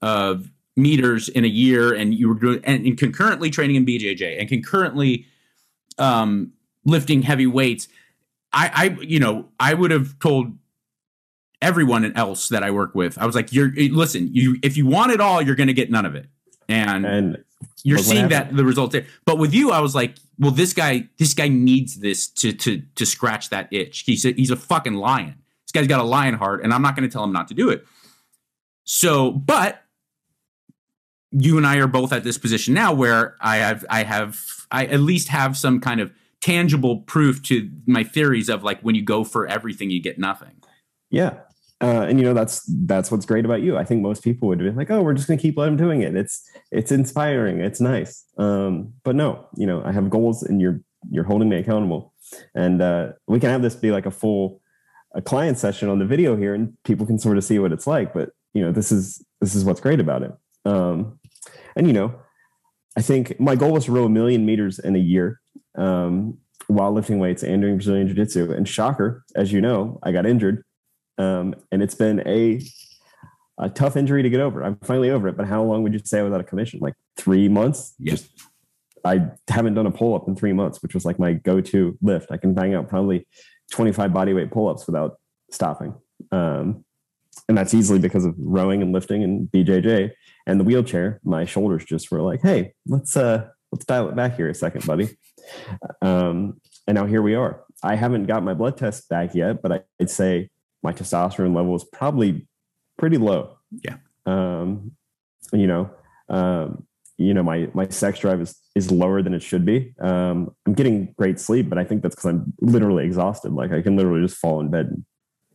of 0.00 0.50
meters 0.76 1.28
in 1.28 1.44
a 1.44 1.48
year, 1.48 1.92
and 1.94 2.14
you 2.14 2.28
were 2.28 2.34
doing 2.34 2.60
and, 2.64 2.86
and 2.86 2.98
concurrently 2.98 3.50
training 3.50 3.76
in 3.76 3.86
BJJ 3.86 4.38
and 4.38 4.48
concurrently 4.48 5.26
um, 5.98 6.52
lifting 6.84 7.22
heavy 7.22 7.46
weights. 7.46 7.88
I, 8.52 8.70
I, 8.74 9.02
you 9.02 9.18
know, 9.18 9.48
I 9.58 9.74
would 9.74 9.90
have 9.90 10.18
told 10.18 10.56
everyone 11.60 12.16
else 12.16 12.48
that 12.50 12.62
I 12.62 12.70
work 12.70 12.94
with. 12.94 13.18
I 13.18 13.26
was 13.26 13.34
like, 13.34 13.52
"You're 13.52 13.72
listen. 13.74 14.28
You, 14.32 14.58
if 14.62 14.76
you 14.76 14.86
want 14.86 15.12
it 15.12 15.20
all, 15.20 15.42
you're 15.42 15.56
going 15.56 15.66
to 15.66 15.74
get 15.74 15.90
none 15.90 16.06
of 16.06 16.14
it." 16.14 16.26
And, 16.68 17.06
and 17.06 17.44
you're 17.82 17.98
seeing 17.98 18.28
that 18.28 18.54
the 18.54 18.64
results 18.64 18.92
there. 18.92 19.06
But 19.24 19.38
with 19.38 19.54
you, 19.54 19.70
I 19.70 19.80
was 19.80 19.94
like, 19.94 20.16
"Well, 20.38 20.50
this 20.50 20.72
guy, 20.72 21.08
this 21.18 21.34
guy 21.34 21.48
needs 21.48 21.96
this 21.96 22.28
to 22.28 22.52
to 22.52 22.82
to 22.94 23.06
scratch 23.06 23.50
that 23.50 23.68
itch. 23.72 24.00
He's 24.00 24.24
a, 24.24 24.32
he's 24.32 24.50
a 24.50 24.56
fucking 24.56 24.94
lion. 24.94 25.36
This 25.64 25.72
guy's 25.72 25.86
got 25.86 26.00
a 26.00 26.04
lion 26.04 26.34
heart, 26.34 26.62
and 26.62 26.72
I'm 26.72 26.82
not 26.82 26.96
going 26.96 27.08
to 27.08 27.12
tell 27.12 27.24
him 27.24 27.32
not 27.32 27.48
to 27.48 27.54
do 27.54 27.70
it." 27.70 27.86
So, 28.84 29.32
but 29.32 29.82
you 31.32 31.56
and 31.56 31.66
I 31.66 31.76
are 31.76 31.86
both 31.86 32.12
at 32.12 32.24
this 32.24 32.38
position 32.38 32.74
now 32.74 32.92
where 32.92 33.36
I 33.40 33.56
have 33.56 33.84
I 33.90 34.04
have 34.04 34.40
I 34.70 34.86
at 34.86 35.00
least 35.00 35.28
have 35.28 35.56
some 35.56 35.80
kind 35.80 36.00
of 36.00 36.12
tangible 36.40 36.98
proof 37.00 37.42
to 37.44 37.70
my 37.86 38.04
theories 38.04 38.48
of 38.48 38.62
like 38.62 38.80
when 38.80 38.94
you 38.94 39.02
go 39.02 39.24
for 39.24 39.46
everything 39.46 39.90
you 39.90 40.00
get 40.00 40.18
nothing. 40.18 40.62
yeah. 41.10 41.34
Uh, 41.78 42.06
and 42.08 42.18
you 42.18 42.24
know 42.24 42.32
that's 42.32 42.62
that's 42.86 43.10
what's 43.10 43.26
great 43.26 43.44
about 43.44 43.60
you. 43.60 43.76
I 43.76 43.84
think 43.84 44.00
most 44.00 44.24
people 44.24 44.48
would 44.48 44.58
be 44.60 44.70
like 44.70 44.90
oh 44.90 45.02
we're 45.02 45.12
just 45.12 45.28
going 45.28 45.38
to 45.38 45.42
keep 45.42 45.58
letting 45.58 45.76
doing 45.76 46.00
it. 46.00 46.16
It's 46.16 46.48
it's 46.70 46.90
inspiring. 46.90 47.60
It's 47.60 47.82
nice. 47.82 48.24
Um, 48.38 48.94
but 49.04 49.14
no 49.14 49.46
you 49.56 49.66
know 49.66 49.82
i 49.84 49.92
have 49.92 50.08
goals 50.08 50.42
and 50.42 50.58
you're 50.60 50.80
you're 51.10 51.24
holding 51.24 51.50
me 51.50 51.58
accountable. 51.58 52.14
And 52.54 52.80
uh, 52.80 53.12
we 53.28 53.40
can 53.40 53.50
have 53.50 53.62
this 53.62 53.76
be 53.76 53.90
like 53.90 54.06
a 54.06 54.10
full 54.10 54.62
a 55.14 55.20
client 55.20 55.58
session 55.58 55.88
on 55.90 55.98
the 55.98 56.06
video 56.06 56.34
here 56.36 56.54
and 56.54 56.72
people 56.84 57.06
can 57.06 57.18
sort 57.18 57.36
of 57.36 57.44
see 57.44 57.58
what 57.58 57.72
it's 57.72 57.86
like. 57.86 58.14
But 58.14 58.30
you 58.54 58.62
know 58.62 58.72
this 58.72 58.90
is 58.90 59.22
this 59.42 59.54
is 59.54 59.62
what's 59.62 59.80
great 59.80 60.00
about 60.00 60.22
it 60.22 60.32
um, 60.66 61.18
and 61.76 61.86
you 61.86 61.92
know 61.92 62.14
i 62.96 63.02
think 63.02 63.38
my 63.40 63.54
goal 63.54 63.72
was 63.72 63.86
to 63.86 63.92
row 63.92 64.04
a 64.04 64.08
million 64.08 64.44
meters 64.44 64.78
in 64.78 64.94
a 64.96 65.00
year 65.00 65.40
um, 65.76 66.38
while 66.66 66.92
lifting 66.92 67.18
weights 67.18 67.42
and 67.42 67.62
doing 67.62 67.76
brazilian 67.76 68.06
jiu-jitsu 68.06 68.52
and 68.52 68.68
shocker 68.68 69.24
as 69.34 69.52
you 69.52 69.60
know 69.60 69.98
i 70.02 70.12
got 70.12 70.26
injured 70.26 70.62
um, 71.18 71.54
and 71.72 71.82
it's 71.82 71.94
been 71.94 72.20
a 72.26 72.60
a 73.58 73.70
tough 73.70 73.96
injury 73.96 74.22
to 74.22 74.30
get 74.30 74.40
over. 74.40 74.62
I'm 74.62 74.76
finally 74.82 75.10
over 75.10 75.28
it, 75.28 75.36
but 75.36 75.46
how 75.46 75.62
long 75.62 75.82
would 75.82 75.92
you 75.92 76.00
say 76.04 76.22
without 76.22 76.40
a 76.40 76.44
commission? 76.44 76.80
Like 76.80 76.94
three 77.16 77.48
months? 77.48 77.94
Yes. 77.98 78.22
Just 78.22 78.48
I 79.04 79.30
haven't 79.48 79.74
done 79.74 79.86
a 79.86 79.90
pull 79.90 80.14
up 80.14 80.26
in 80.26 80.34
three 80.34 80.52
months, 80.52 80.82
which 80.82 80.92
was 80.92 81.04
like 81.04 81.18
my 81.18 81.34
go 81.34 81.60
to 81.60 81.96
lift. 82.02 82.32
I 82.32 82.36
can 82.36 82.54
bang 82.54 82.74
out 82.74 82.88
probably 82.88 83.26
25 83.70 84.10
bodyweight 84.10 84.50
pull 84.50 84.68
ups 84.68 84.86
without 84.86 85.18
stopping. 85.50 85.94
Um, 86.32 86.84
and 87.48 87.56
that's 87.56 87.74
easily 87.74 87.98
because 87.98 88.24
of 88.24 88.34
rowing 88.38 88.82
and 88.82 88.92
lifting 88.92 89.22
and 89.22 89.48
BJJ 89.50 90.12
and 90.46 90.60
the 90.60 90.64
wheelchair. 90.64 91.20
My 91.24 91.44
shoulders 91.44 91.84
just 91.84 92.10
were 92.10 92.22
like, 92.22 92.40
hey, 92.42 92.72
let's 92.86 93.16
uh 93.16 93.48
let's 93.72 93.84
dial 93.84 94.08
it 94.08 94.16
back 94.16 94.36
here 94.36 94.48
a 94.48 94.54
second, 94.54 94.86
buddy. 94.86 95.16
Um, 96.02 96.60
and 96.86 96.94
now 96.94 97.06
here 97.06 97.22
we 97.22 97.34
are. 97.34 97.62
I 97.82 97.96
haven't 97.96 98.24
got 98.24 98.42
my 98.42 98.54
blood 98.54 98.76
test 98.76 99.08
back 99.08 99.34
yet, 99.34 99.62
but 99.62 99.86
I'd 100.00 100.10
say 100.10 100.50
my 100.82 100.92
testosterone 100.92 101.54
level 101.54 101.74
is 101.74 101.84
probably 101.84 102.46
pretty 102.98 103.18
low. 103.18 103.58
Yeah. 103.70 103.96
Um, 104.24 104.92
you 105.52 105.66
know, 105.66 105.90
um, 106.28 106.86
you 107.18 107.32
know, 107.32 107.42
my 107.42 107.68
my 107.74 107.88
sex 107.88 108.18
drive 108.18 108.40
is 108.40 108.56
is 108.74 108.90
lower 108.90 109.22
than 109.22 109.34
it 109.34 109.42
should 109.42 109.64
be. 109.64 109.94
Um, 110.00 110.54
I'm 110.66 110.74
getting 110.74 111.14
great 111.16 111.40
sleep, 111.40 111.68
but 111.68 111.78
I 111.78 111.84
think 111.84 112.02
that's 112.02 112.14
because 112.14 112.30
I'm 112.30 112.52
literally 112.60 113.04
exhausted. 113.04 113.52
Like 113.52 113.72
I 113.72 113.82
can 113.82 113.96
literally 113.96 114.22
just 114.22 114.36
fall 114.36 114.60
in 114.60 114.70
bed 114.70 114.86
and 114.86 115.04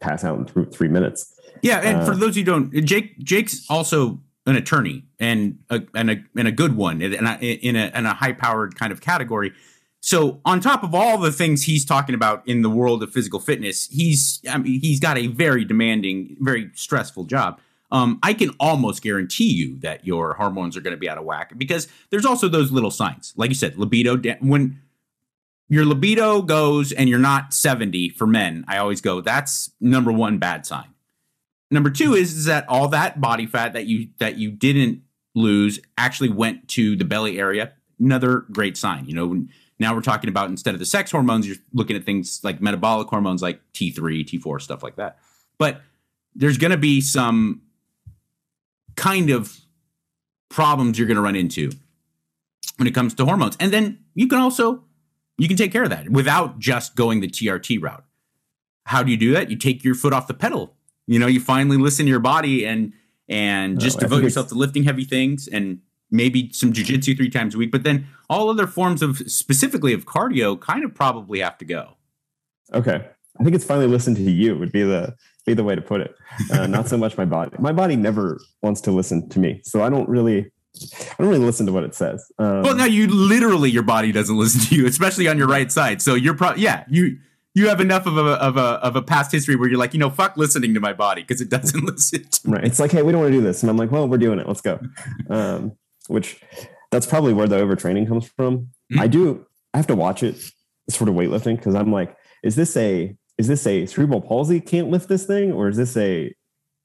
pass 0.02 0.24
out 0.24 0.38
in 0.40 0.46
th- 0.46 0.74
three 0.74 0.88
minutes. 0.90 1.34
Yeah, 1.62 1.78
and 1.80 2.06
for 2.06 2.14
Uh, 2.14 2.18
those 2.18 2.36
who 2.36 2.44
don't, 2.44 2.74
Jake 2.86 3.18
Jake's 3.20 3.66
also 3.70 4.20
an 4.46 4.56
attorney 4.56 5.04
and 5.20 5.60
a 5.70 5.82
and 5.96 6.10
a 6.12 6.18
and 6.36 6.48
a 6.48 6.52
good 6.52 6.76
one 6.76 7.02
in 7.02 7.14
a 7.26 7.38
in 7.40 7.76
a, 7.76 7.92
in 7.98 8.06
a 8.06 8.14
high 8.14 8.34
powered 8.34 8.76
kind 8.76 8.92
of 8.92 9.00
category. 9.02 9.54
So 10.04 10.42
on 10.46 10.60
top 10.62 10.84
of 10.84 10.96
all 10.96 11.20
the 11.20 11.32
things 11.32 11.64
he's 11.64 11.86
talking 11.86 12.16
about 12.16 12.42
in 12.48 12.64
the 12.64 12.70
world 12.70 13.04
of 13.04 13.14
physical 13.14 13.40
fitness, 13.40 13.88
he's 13.92 14.42
I 14.52 14.58
mean, 14.58 14.82
he's 14.82 15.00
got 15.00 15.18
a 15.18 15.28
very 15.28 15.64
demanding, 15.64 16.36
very 16.40 16.72
stressful 16.74 17.26
job. 17.26 17.60
Um, 17.92 18.18
I 18.24 18.34
can 18.34 18.50
almost 18.60 19.04
guarantee 19.04 19.52
you 19.54 19.78
that 19.82 20.08
your 20.08 20.34
hormones 20.36 20.76
are 20.78 20.82
going 20.82 20.96
to 20.96 21.00
be 21.00 21.10
out 21.10 21.18
of 21.20 21.26
whack 21.26 21.54
because 21.58 21.88
there's 22.10 22.26
also 22.26 22.48
those 22.48 22.72
little 22.72 22.90
signs, 22.90 23.34
like 23.36 23.50
you 23.50 23.56
said, 23.56 23.78
libido. 23.78 24.16
da- 24.18 24.38
When 24.40 24.80
your 25.72 25.86
libido 25.86 26.42
goes 26.42 26.92
and 26.92 27.10
you're 27.10 27.20
not 27.20 27.54
70 27.54 28.10
for 28.10 28.28
men, 28.28 28.64
I 28.68 28.78
always 28.78 29.02
go, 29.02 29.22
that's 29.22 29.72
number 29.80 30.12
one 30.12 30.38
bad 30.38 30.66
sign 30.66 30.94
number 31.72 31.90
two 31.90 32.10
hmm. 32.10 32.16
is, 32.16 32.38
is 32.38 32.46
that 32.46 32.68
all 32.68 32.90
that 32.90 33.20
body 33.20 33.48
fat 33.48 33.74
that 33.74 33.88
you 33.88 34.10
that 34.20 34.38
you 34.38 34.52
didn't 34.52 35.02
lose 35.34 35.80
actually 35.98 36.30
went 36.30 36.68
to 36.68 36.96
the 36.98 37.06
belly 37.06 37.40
area. 37.40 37.72
Another 38.00 38.40
great 38.52 38.76
sign. 38.76 39.06
You 39.06 39.16
know, 39.16 39.46
now 39.80 39.96
we're 39.96 40.02
talking 40.02 40.30
about 40.30 40.50
instead 40.50 40.74
of 40.74 40.80
the 40.80 40.86
sex 40.86 41.10
hormones, 41.12 41.48
you're 41.48 41.58
looking 41.74 41.96
at 41.96 42.04
things 42.04 42.42
like 42.44 42.62
metabolic 42.62 43.08
hormones 43.08 43.42
like 43.42 43.62
T3, 43.74 44.26
T4, 44.26 44.62
stuff 44.62 44.84
like 44.84 44.98
that. 44.98 45.20
But 45.58 45.82
there's 46.36 46.58
going 46.58 46.72
to 46.72 46.78
be 46.78 47.00
some 47.00 47.62
kind 48.96 49.30
of 49.30 49.58
problems 50.50 50.98
you're 50.98 51.08
going 51.08 51.16
to 51.16 51.22
run 51.22 51.36
into 51.36 51.72
when 52.78 52.88
it 52.88 52.96
comes 52.96 53.14
to 53.16 53.26
hormones. 53.26 53.56
And 53.60 53.72
then 53.72 54.00
you 54.14 54.28
can 54.28 54.40
also 54.40 54.84
you 55.42 55.48
can 55.48 55.58
take 55.58 55.72
care 55.72 55.84
of 55.84 55.90
that 55.90 56.10
without 56.10 56.60
just 56.60 56.96
going 56.96 57.20
the 57.20 57.28
TRT 57.28 57.82
route. 57.82 58.04
How 58.86 59.02
do 59.02 59.10
you 59.10 59.18
do 59.18 59.34
that? 59.34 59.50
You 59.50 59.58
take 59.58 59.84
your 59.84 59.96
foot 59.96 60.14
off 60.14 60.28
the 60.28 60.34
pedal. 60.36 60.76
You 61.08 61.18
know, 61.18 61.26
you 61.26 61.40
finally 61.40 61.78
listen 61.78 62.06
to 62.06 62.10
your 62.10 62.20
body 62.20 62.66
and 62.66 62.94
and 63.28 63.80
just 63.80 63.98
I 63.98 64.02
devote 64.02 64.24
yourself 64.24 64.50
to 64.50 64.56
lifting 64.56 64.84
heavy 64.84 65.04
things 65.04 65.48
and 65.48 65.80
maybe 66.12 66.52
some 66.54 66.74
jujitsu 66.74 67.18
three 67.18 67.30
times 67.30 67.56
a 67.56 67.58
week. 67.58 67.72
But 67.72 67.84
then 67.84 68.08
all 68.30 68.50
other 68.50 68.68
forms 68.68 69.02
of 69.02 69.18
specifically 69.32 69.94
of 69.94 70.06
cardio 70.06 70.60
kind 70.60 70.84
of 70.84 70.94
probably 70.94 71.40
have 71.40 71.58
to 71.58 71.66
go. 71.66 71.98
Okay. 72.74 73.08
I 73.40 73.44
think 73.44 73.56
it's 73.56 73.66
finally 73.66 73.88
listen 73.88 74.14
to 74.16 74.22
you 74.22 74.56
would 74.58 74.72
be 74.72 74.84
the 74.84 75.16
be 75.46 75.56
the 75.56 75.64
way 75.64 75.74
to 75.74 75.82
put 75.82 76.02
it. 76.02 76.14
Uh, 76.52 76.68
not 76.68 76.88
so 76.88 76.98
much 76.98 77.18
my 77.18 77.26
body. 77.26 77.56
My 77.58 77.72
body 77.72 77.96
never 77.96 78.40
wants 78.62 78.82
to 78.82 78.92
listen 78.92 79.28
to 79.30 79.40
me, 79.40 79.62
so 79.64 79.82
I 79.82 79.90
don't 79.90 80.08
really, 80.08 80.52
I 80.76 81.16
don't 81.20 81.28
really 81.30 81.46
listen 81.46 81.66
to 81.66 81.72
what 81.74 81.84
it 81.84 81.94
says. 81.94 82.32
Um, 82.40 82.64
Well, 82.64 82.76
now 82.76 82.86
you 82.86 83.08
literally 83.08 83.70
your 83.70 83.84
body 83.84 84.12
doesn't 84.12 84.38
listen 84.38 84.62
to 84.62 84.76
you, 84.76 84.86
especially 84.88 85.28
on 85.28 85.38
your 85.38 85.48
right 85.48 85.72
side. 85.72 86.02
So 86.02 86.16
you're 86.16 86.34
probably 86.34 86.64
yeah 86.64 86.86
you 86.90 87.18
you 87.54 87.68
have 87.68 87.82
enough 87.82 88.06
of 88.06 88.18
a 88.18 88.22
of 88.22 88.56
a 88.58 88.62
of 88.82 88.96
a 88.96 89.02
past 89.02 89.32
history 89.32 89.56
where 89.56 89.68
you're 89.70 89.78
like 89.78 89.94
you 89.94 90.00
know 90.00 90.10
fuck 90.10 90.38
listening 90.38 90.74
to 90.74 90.80
my 90.80 90.94
body 90.94 91.22
because 91.22 91.42
it 91.42 91.50
doesn't 91.50 91.84
listen 91.86 92.24
to 92.24 92.48
me. 92.50 92.54
right. 92.56 92.64
It's 92.66 92.80
like, 92.80 92.92
hey, 92.92 93.02
we 93.04 93.12
don't 93.12 93.22
want 93.22 93.32
to 93.34 93.38
do 93.38 93.44
this, 93.44 93.62
and 93.64 93.70
I'm 93.70 93.78
like, 93.78 93.92
well, 93.92 94.08
we're 94.08 94.18
doing 94.18 94.40
it. 94.40 94.48
Let's 94.48 94.62
go. 94.62 94.80
Um, 95.30 95.74
which 96.08 96.42
that's 96.90 97.06
probably 97.06 97.34
where 97.34 97.48
the 97.48 97.58
overtraining 97.58 98.08
comes 98.08 98.28
from. 98.28 98.70
Mhm. 98.92 99.00
I 99.00 99.08
do. 99.08 99.46
I 99.74 99.78
have 99.78 99.88
to 99.88 99.96
watch 99.96 100.24
it, 100.24 100.36
sort 100.90 101.08
of 101.10 101.16
weightlifting, 101.16 101.56
because 101.58 101.76
I'm 101.76 101.92
like, 101.92 102.16
is 102.44 102.56
this 102.56 102.76
a 102.76 103.16
is 103.38 103.48
this 103.48 103.66
a 103.68 103.86
cerebral 103.86 104.22
palsy 104.22 104.60
can't 104.60 104.90
lift 104.90 105.08
this 105.10 105.26
thing, 105.26 105.52
or 105.52 105.68
is 105.70 105.78
this 105.78 105.96
a 105.98 106.34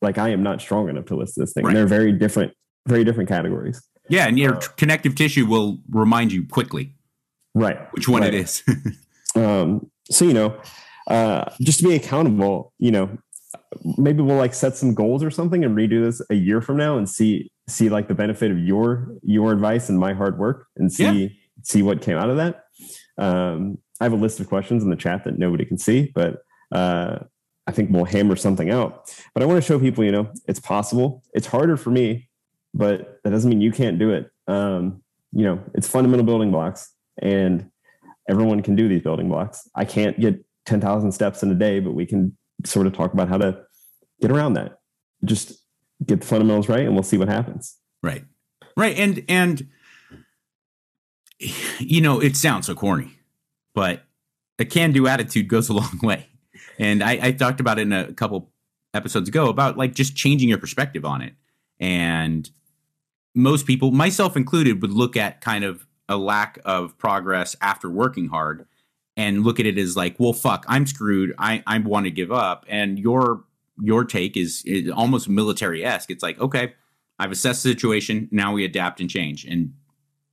like 0.03 0.18
I 0.18 0.29
am 0.31 0.42
not 0.42 0.61
strong 0.61 0.88
enough 0.88 1.07
to 1.07 1.16
lift 1.16 1.33
this 1.37 1.53
thing? 1.53 1.64
Right. 1.64 1.70
And 1.70 1.77
they're 1.77 1.87
very 1.87 2.12
different, 2.12 2.53
very 2.87 3.05
different 3.05 3.29
categories. 3.29 3.83
Yeah, 4.09 4.27
and 4.29 4.38
your 4.38 4.55
connective 4.77 5.14
tissue 5.16 5.46
will 5.46 5.79
remind 5.90 6.33
you 6.33 6.46
quickly 6.46 6.94
Right. 7.55 7.79
which 7.92 8.09
one 8.09 8.22
Right. 8.22 8.35
it 8.35 8.40
is. 8.40 8.62
um, 9.37 9.90
so 10.11 10.25
you 10.25 10.33
know 10.35 10.57
uh, 11.09 11.44
just 11.61 11.81
to 11.81 11.85
be 11.88 11.94
accountable 11.94 12.72
you 12.79 12.90
know 12.90 13.18
maybe 13.99 14.22
we'll 14.22 14.37
like 14.37 14.55
set 14.55 14.77
some 14.77 14.94
goals 14.94 15.22
or 15.22 15.31
something 15.31 15.64
and 15.64 15.77
redo 15.77 16.05
this 16.05 16.20
a 16.31 16.35
year 16.35 16.61
from 16.61 16.77
now 16.77 16.96
and 16.96 17.09
see 17.09 17.51
see 17.68 17.88
like 17.88 18.07
the 18.09 18.14
benefit 18.14 18.51
of 18.51 18.59
your 18.59 19.09
your 19.22 19.53
advice 19.53 19.88
and 19.88 19.99
my 19.99 20.12
hard 20.12 20.38
work 20.38 20.66
and 20.77 20.92
see 20.92 21.37
see 21.62 21.83
what 21.83 22.01
came 22.01 22.16
out 22.16 22.31
of 22.31 22.37
that 22.37 22.64
um, 23.18 23.79
i 24.01 24.05
have 24.05 24.12
a 24.12 24.16
list 24.16 24.38
of 24.40 24.49
questions 24.49 24.83
in 24.83 24.90
the 24.90 24.96
chat 24.96 25.25
that 25.25 25.38
nobody 25.38 25.64
can 25.64 25.79
see 25.79 26.12
but 26.14 26.42
uh, 26.72 27.18
i 27.66 27.72
think 27.72 27.90
we'll 27.90 28.05
hammer 28.05 28.37
something 28.37 28.70
out 28.70 29.12
but 29.35 29.42
i 29.42 29.46
want 29.46 29.57
to 29.61 29.66
show 29.66 29.79
people 29.79 30.05
you 30.05 30.12
know 30.12 30.29
it's 30.46 30.61
possible 30.61 31.22
it's 31.33 31.46
harder 31.46 31.77
for 31.77 31.90
me 31.90 32.25
but 32.76 33.20
that 33.24 33.30
doesn't 33.30 33.48
mean 33.48 33.60
you 33.60 33.72
can't 33.72 33.98
do 33.98 34.10
it 34.10 34.30
um, 34.48 35.02
you 35.32 35.44
know 35.44 35.62
it's 35.74 35.88
fundamental 35.88 36.24
building 36.24 36.50
blocks 36.50 36.92
and 37.18 37.70
everyone 38.28 38.62
can 38.62 38.76
do 38.76 38.88
these 38.88 39.02
building 39.02 39.28
blocks. 39.28 39.68
I 39.74 39.84
can't 39.84 40.18
get 40.18 40.44
10,000 40.66 41.12
steps 41.12 41.42
in 41.42 41.50
a 41.50 41.54
day, 41.54 41.80
but 41.80 41.92
we 41.92 42.06
can 42.06 42.36
sort 42.64 42.86
of 42.86 42.92
talk 42.92 43.12
about 43.12 43.28
how 43.28 43.38
to 43.38 43.62
get 44.20 44.30
around 44.30 44.54
that. 44.54 44.80
Just 45.24 45.62
get 46.04 46.20
the 46.20 46.26
fundamentals 46.26 46.68
right 46.68 46.80
and 46.80 46.94
we'll 46.94 47.02
see 47.02 47.18
what 47.18 47.28
happens. 47.28 47.76
right. 48.02 48.24
Right. 48.78 48.98
And 48.98 49.24
and 49.26 49.68
you 51.78 52.02
know, 52.02 52.20
it 52.20 52.36
sounds 52.36 52.66
so 52.66 52.74
corny, 52.74 53.10
but 53.74 54.04
a 54.58 54.66
can 54.66 54.92
do 54.92 55.06
attitude 55.06 55.48
goes 55.48 55.70
a 55.70 55.72
long 55.74 55.98
way. 56.02 56.26
And 56.78 57.02
I, 57.02 57.18
I 57.22 57.32
talked 57.32 57.60
about 57.60 57.78
it 57.78 57.82
in 57.82 57.94
a 57.94 58.12
couple 58.12 58.50
episodes 58.92 59.30
ago 59.30 59.48
about 59.48 59.78
like 59.78 59.94
just 59.94 60.14
changing 60.14 60.50
your 60.50 60.58
perspective 60.58 61.06
on 61.06 61.22
it. 61.22 61.32
And 61.80 62.50
most 63.37 63.66
people, 63.66 63.92
myself 63.92 64.37
included, 64.37 64.83
would 64.83 64.92
look 64.92 65.16
at 65.16 65.40
kind 65.40 65.64
of 65.64 65.87
a 66.09 66.16
lack 66.16 66.59
of 66.64 66.96
progress 66.99 67.55
after 67.61 67.90
working 67.90 68.29
hard 68.29 68.66
and 69.16 69.44
look 69.44 69.61
at 69.61 69.66
it 69.66 69.79
as 69.79 69.96
like, 69.96 70.16
well, 70.18 70.33
fuck, 70.33 70.64
I'm 70.68 70.87
screwed. 70.87 71.35
I, 71.38 71.62
I 71.66 71.79
want 71.79 72.05
to 72.05 72.11
give 72.11 72.33
up. 72.33 72.64
And 72.68 72.99
your 72.99 73.44
your 73.83 74.05
take 74.05 74.37
is, 74.37 74.62
is 74.64 74.90
almost 74.90 75.29
military 75.29 75.85
esque. 75.85 76.11
It's 76.11 76.22
like, 76.22 76.40
okay, 76.40 76.72
I've 77.18 77.31
assessed 77.31 77.62
the 77.62 77.68
situation. 77.70 78.27
Now 78.31 78.53
we 78.55 78.64
adapt 78.64 79.01
and 79.01 79.11
change. 79.11 79.44
And 79.44 79.75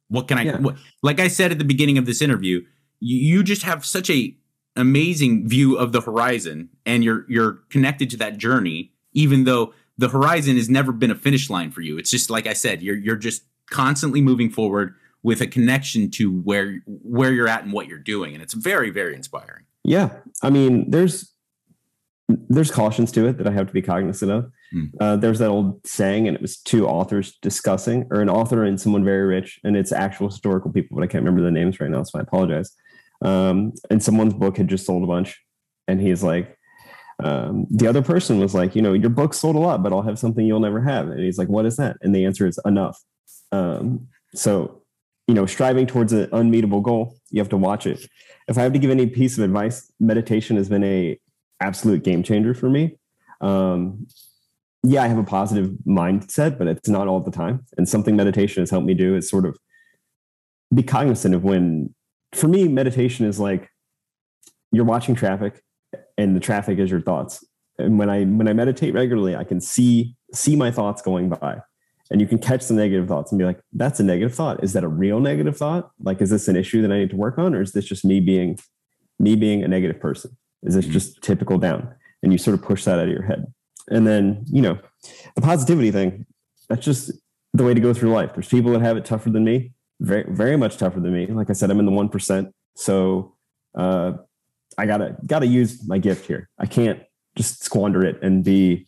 what 0.08 0.30
can 0.30 0.38
I, 0.38 0.44
Yeah. 0.44 0.60
what, 0.60 0.78
like 1.02 1.20
I 1.20 1.28
said 1.28 1.52
at 1.52 1.58
the 1.60 1.66
beginning 1.66 1.98
of 1.98 2.06
this 2.06 2.22
interview, 2.22 2.62
you, 3.02 3.18
you 3.38 3.44
just 3.44 3.64
have 3.64 3.86
such 3.86 4.10
a 4.10 4.36
amazing 4.78 5.48
view 5.48 5.78
of 5.78 5.92
the 5.92 6.00
horizon 6.02 6.70
and 6.86 7.04
you're, 7.04 7.26
you're 7.28 7.60
connected 7.70 8.10
to 8.12 8.18
that 8.18 8.38
journey, 8.38 8.94
even 9.12 9.44
though 9.44 9.74
the 9.98 10.10
horizon 10.10 10.56
has 10.56 10.70
never 10.70 10.92
been 10.92 11.12
a 11.12 11.16
finish 11.16 11.50
line 11.50 11.72
for 11.72 11.82
you. 11.82 11.98
It's 11.98 12.10
just, 12.10 12.30
like 12.30 12.48
I 12.48 12.54
said, 12.54 12.82
you're, 12.82 12.98
you're 12.98 13.16
just 13.16 13.44
constantly 13.70 14.22
moving 14.22 14.50
forward 14.50 14.96
with 15.22 15.40
a 15.42 15.48
connection 15.48 16.10
to 16.12 16.42
where, 16.42 16.82
where 16.86 17.32
you're 17.32 17.48
at 17.48 17.64
and 17.64 17.72
what 17.72 17.88
you're 17.88 18.00
doing. 18.00 18.34
And 18.34 18.44
it's 18.44 18.54
very, 18.54 18.90
very 18.90 19.16
inspiring. 19.16 19.66
Yeah. 19.84 20.10
I 20.42 20.50
mean, 20.50 20.90
there's, 20.90 21.32
there's 22.28 22.72
cautions 22.72 23.12
to 23.12 23.28
it 23.28 23.38
that 23.38 23.48
I 23.48 23.52
have 23.52 23.68
to 23.68 23.74
be 23.74 23.82
cognizant 23.82 24.32
of. 24.32 24.52
Hmm. 24.72 24.86
Uh, 25.00 25.16
there's 25.18 25.40
that 25.40 25.50
old 25.50 25.86
saying, 25.86 26.28
and 26.28 26.36
it 26.36 26.42
was 26.42 26.58
two 26.58 26.88
authors 26.88 27.38
discussing, 27.42 28.08
or 28.10 28.22
an 28.22 28.30
author 28.30 28.64
and 28.64 28.80
someone 28.80 29.04
very 29.04 29.26
rich, 29.26 29.60
and 29.64 29.78
it's 29.78 29.92
actual 29.92 30.30
historical 30.30 30.72
people, 30.72 30.98
but 30.98 31.04
I 31.04 31.08
can't 31.08 31.24
remember 31.24 31.44
the 31.44 31.52
names 31.52 31.80
right 31.80 31.92
now, 31.92 32.02
so 32.04 32.18
I 32.18 32.22
apologize. 32.22 32.72
Um, 33.24 33.74
and 33.90 34.02
someone's 34.02 34.34
book 34.34 34.58
had 34.58 34.70
just 34.70 34.86
sold 34.86 35.04
a 35.04 35.08
bunch, 35.08 35.40
and 35.88 36.02
he's 36.02 36.24
like, 36.24 36.58
um, 37.24 37.66
the 37.70 37.88
other 37.88 38.02
person 38.02 38.38
was 38.40 38.54
like, 38.54 38.76
you 38.76 38.82
know, 38.82 38.92
your 38.92 39.10
book 39.10 39.34
sold 39.34 39.56
a 39.56 39.60
lot, 39.60 39.82
but 39.82 39.94
I'll 39.94 40.02
have 40.02 40.20
something 40.20 40.46
you'll 40.46 40.60
never 40.60 40.82
have. 40.82 41.08
And 41.08 41.22
he's 41.22 41.38
like, 41.38 41.48
what 41.48 41.66
is 41.66 41.78
that? 41.78 41.96
And 42.02 42.14
the 42.14 42.26
answer 42.26 42.46
is 42.46 42.60
enough. 42.66 43.02
Um, 43.54 44.10
so, 44.36 44.82
you 45.28 45.34
know, 45.34 45.46
striving 45.46 45.88
towards 45.88 46.12
an 46.12 46.28
unmeetable 46.34 46.82
goal, 46.82 47.16
you 47.30 47.40
have 47.40 47.50
to 47.50 47.58
watch 47.58 47.88
it. 47.88 48.06
If 48.50 48.58
I 48.58 48.64
have 48.64 48.74
to 48.74 48.80
give 48.80 48.92
any 48.92 49.08
piece 49.08 49.38
of 49.38 49.44
advice, 49.46 49.90
meditation 50.02 50.58
has 50.58 50.68
been 50.68 50.84
a 50.84 51.18
absolute 51.62 52.04
game 52.04 52.24
changer 52.24 52.54
for 52.54 52.70
me. 52.70 52.98
Um, 53.40 54.06
yeah, 54.84 55.04
I 55.04 55.08
have 55.08 55.18
a 55.18 55.24
positive 55.24 55.72
mindset, 55.88 56.58
but 56.58 56.68
it's 56.68 56.90
not 56.90 57.08
all 57.08 57.22
the 57.22 57.32
time. 57.32 57.66
And 57.78 57.88
something 57.88 58.18
meditation 58.18 58.62
has 58.62 58.70
helped 58.70 58.86
me 58.86 58.94
do 58.94 59.16
is 59.16 59.30
sort 59.30 59.46
of 59.46 59.58
be 60.76 60.84
cognizant 60.84 61.34
of 61.34 61.46
when, 61.46 61.96
for 62.34 62.50
me, 62.50 62.68
meditation 62.68 63.26
is 63.26 63.40
like 63.40 63.70
you're 64.74 64.84
watching 64.84 65.16
traffic 65.16 65.64
and 66.18 66.36
the 66.36 66.40
traffic 66.40 66.80
is 66.80 66.92
your 66.92 67.02
thoughts. 67.02 67.44
And 67.78 67.98
when 67.98 68.10
I 68.10 68.24
when 68.24 68.48
I 68.48 68.54
meditate 68.54 68.94
regularly, 68.94 69.36
I 69.36 69.44
can 69.44 69.60
see 69.60 70.16
see 70.34 70.56
my 70.56 70.72
thoughts 70.72 71.02
going 71.02 71.30
by. 71.30 71.62
And 72.12 72.22
you 72.22 72.28
can 72.28 72.38
catch 72.38 72.68
the 72.68 72.74
negative 72.74 73.08
thoughts 73.08 73.32
and 73.32 73.40
be 73.40 73.46
like, 73.46 73.60
that's 73.72 74.00
a 74.00 74.04
negative 74.04 74.36
thought. 74.36 74.64
Is 74.64 74.74
that 74.74 74.84
a 74.84 74.88
real 74.88 75.20
negative 75.20 75.58
thought? 75.58 75.90
Like, 76.00 76.22
is 76.22 76.30
this 76.30 76.48
an 76.48 76.56
issue 76.56 76.82
that 76.84 76.92
I 76.92 77.00
need 77.00 77.10
to 77.12 77.16
work 77.16 77.38
on? 77.40 77.56
Or 77.56 77.62
is 77.62 77.72
this 77.72 77.86
just 77.86 78.06
me 78.06 78.20
being 78.20 78.60
me 79.20 79.36
being 79.36 79.64
a 79.64 79.68
negative 79.68 80.00
person? 80.00 80.38
Is 80.64 80.76
this 80.76 80.86
Mhm. 80.86 80.92
just 80.92 81.22
typical 81.22 81.58
down? 81.58 81.88
And 82.22 82.32
you 82.32 82.38
sort 82.38 82.54
of 82.56 82.64
push 82.64 82.84
that 82.86 83.00
out 83.00 83.08
of 83.08 83.12
your 83.12 83.24
head. 83.24 83.46
And 83.90 84.06
then, 84.06 84.46
you 84.48 84.62
know, 84.62 84.78
the 85.36 85.42
positivity 85.42 85.92
thing, 85.92 86.26
that's 86.70 86.86
just 86.86 87.12
the 87.54 87.64
way 87.64 87.74
to 87.74 87.82
go 87.82 87.94
through 87.94 88.12
life. 88.12 88.32
There's 88.34 88.48
people 88.48 88.72
that 88.74 88.82
have 88.82 88.98
it 88.98 89.06
tougher 89.06 89.30
than 89.30 89.44
me, 89.44 89.74
very, 90.00 90.26
very 90.30 90.56
much 90.58 90.78
tougher 90.78 91.00
than 91.00 91.14
me. 91.14 91.28
Like 91.28 91.50
I 91.50 91.54
said, 91.54 91.70
I'm 91.70 91.80
in 91.80 91.86
the 91.86 91.92
1%. 91.92 92.54
So 92.76 93.36
uh, 93.76 94.14
I 94.78 94.86
gotta, 94.86 95.18
gotta 95.26 95.48
use 95.48 95.88
my 95.88 95.98
gift 95.98 96.28
here. 96.28 96.50
I 96.60 96.66
can't 96.66 97.02
just 97.36 97.64
squander 97.64 98.06
it 98.06 98.22
and 98.22 98.44
be, 98.44 98.88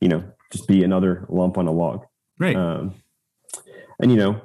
you 0.00 0.08
know, 0.08 0.24
just 0.52 0.66
be 0.66 0.84
another 0.84 1.26
lump 1.28 1.58
on 1.58 1.66
a 1.66 1.72
log. 1.72 2.04
Right. 2.38 2.56
Um, 2.56 2.94
and 4.00 4.10
you 4.10 4.16
know, 4.16 4.40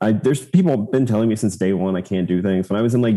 I 0.00 0.12
there's 0.12 0.44
people 0.44 0.76
been 0.76 1.06
telling 1.06 1.28
me 1.28 1.36
since 1.36 1.56
day 1.56 1.72
one 1.72 1.96
I 1.96 2.02
can't 2.02 2.28
do 2.28 2.42
things. 2.42 2.68
When 2.68 2.78
I 2.78 2.82
was 2.82 2.94
in 2.94 3.02
like 3.02 3.16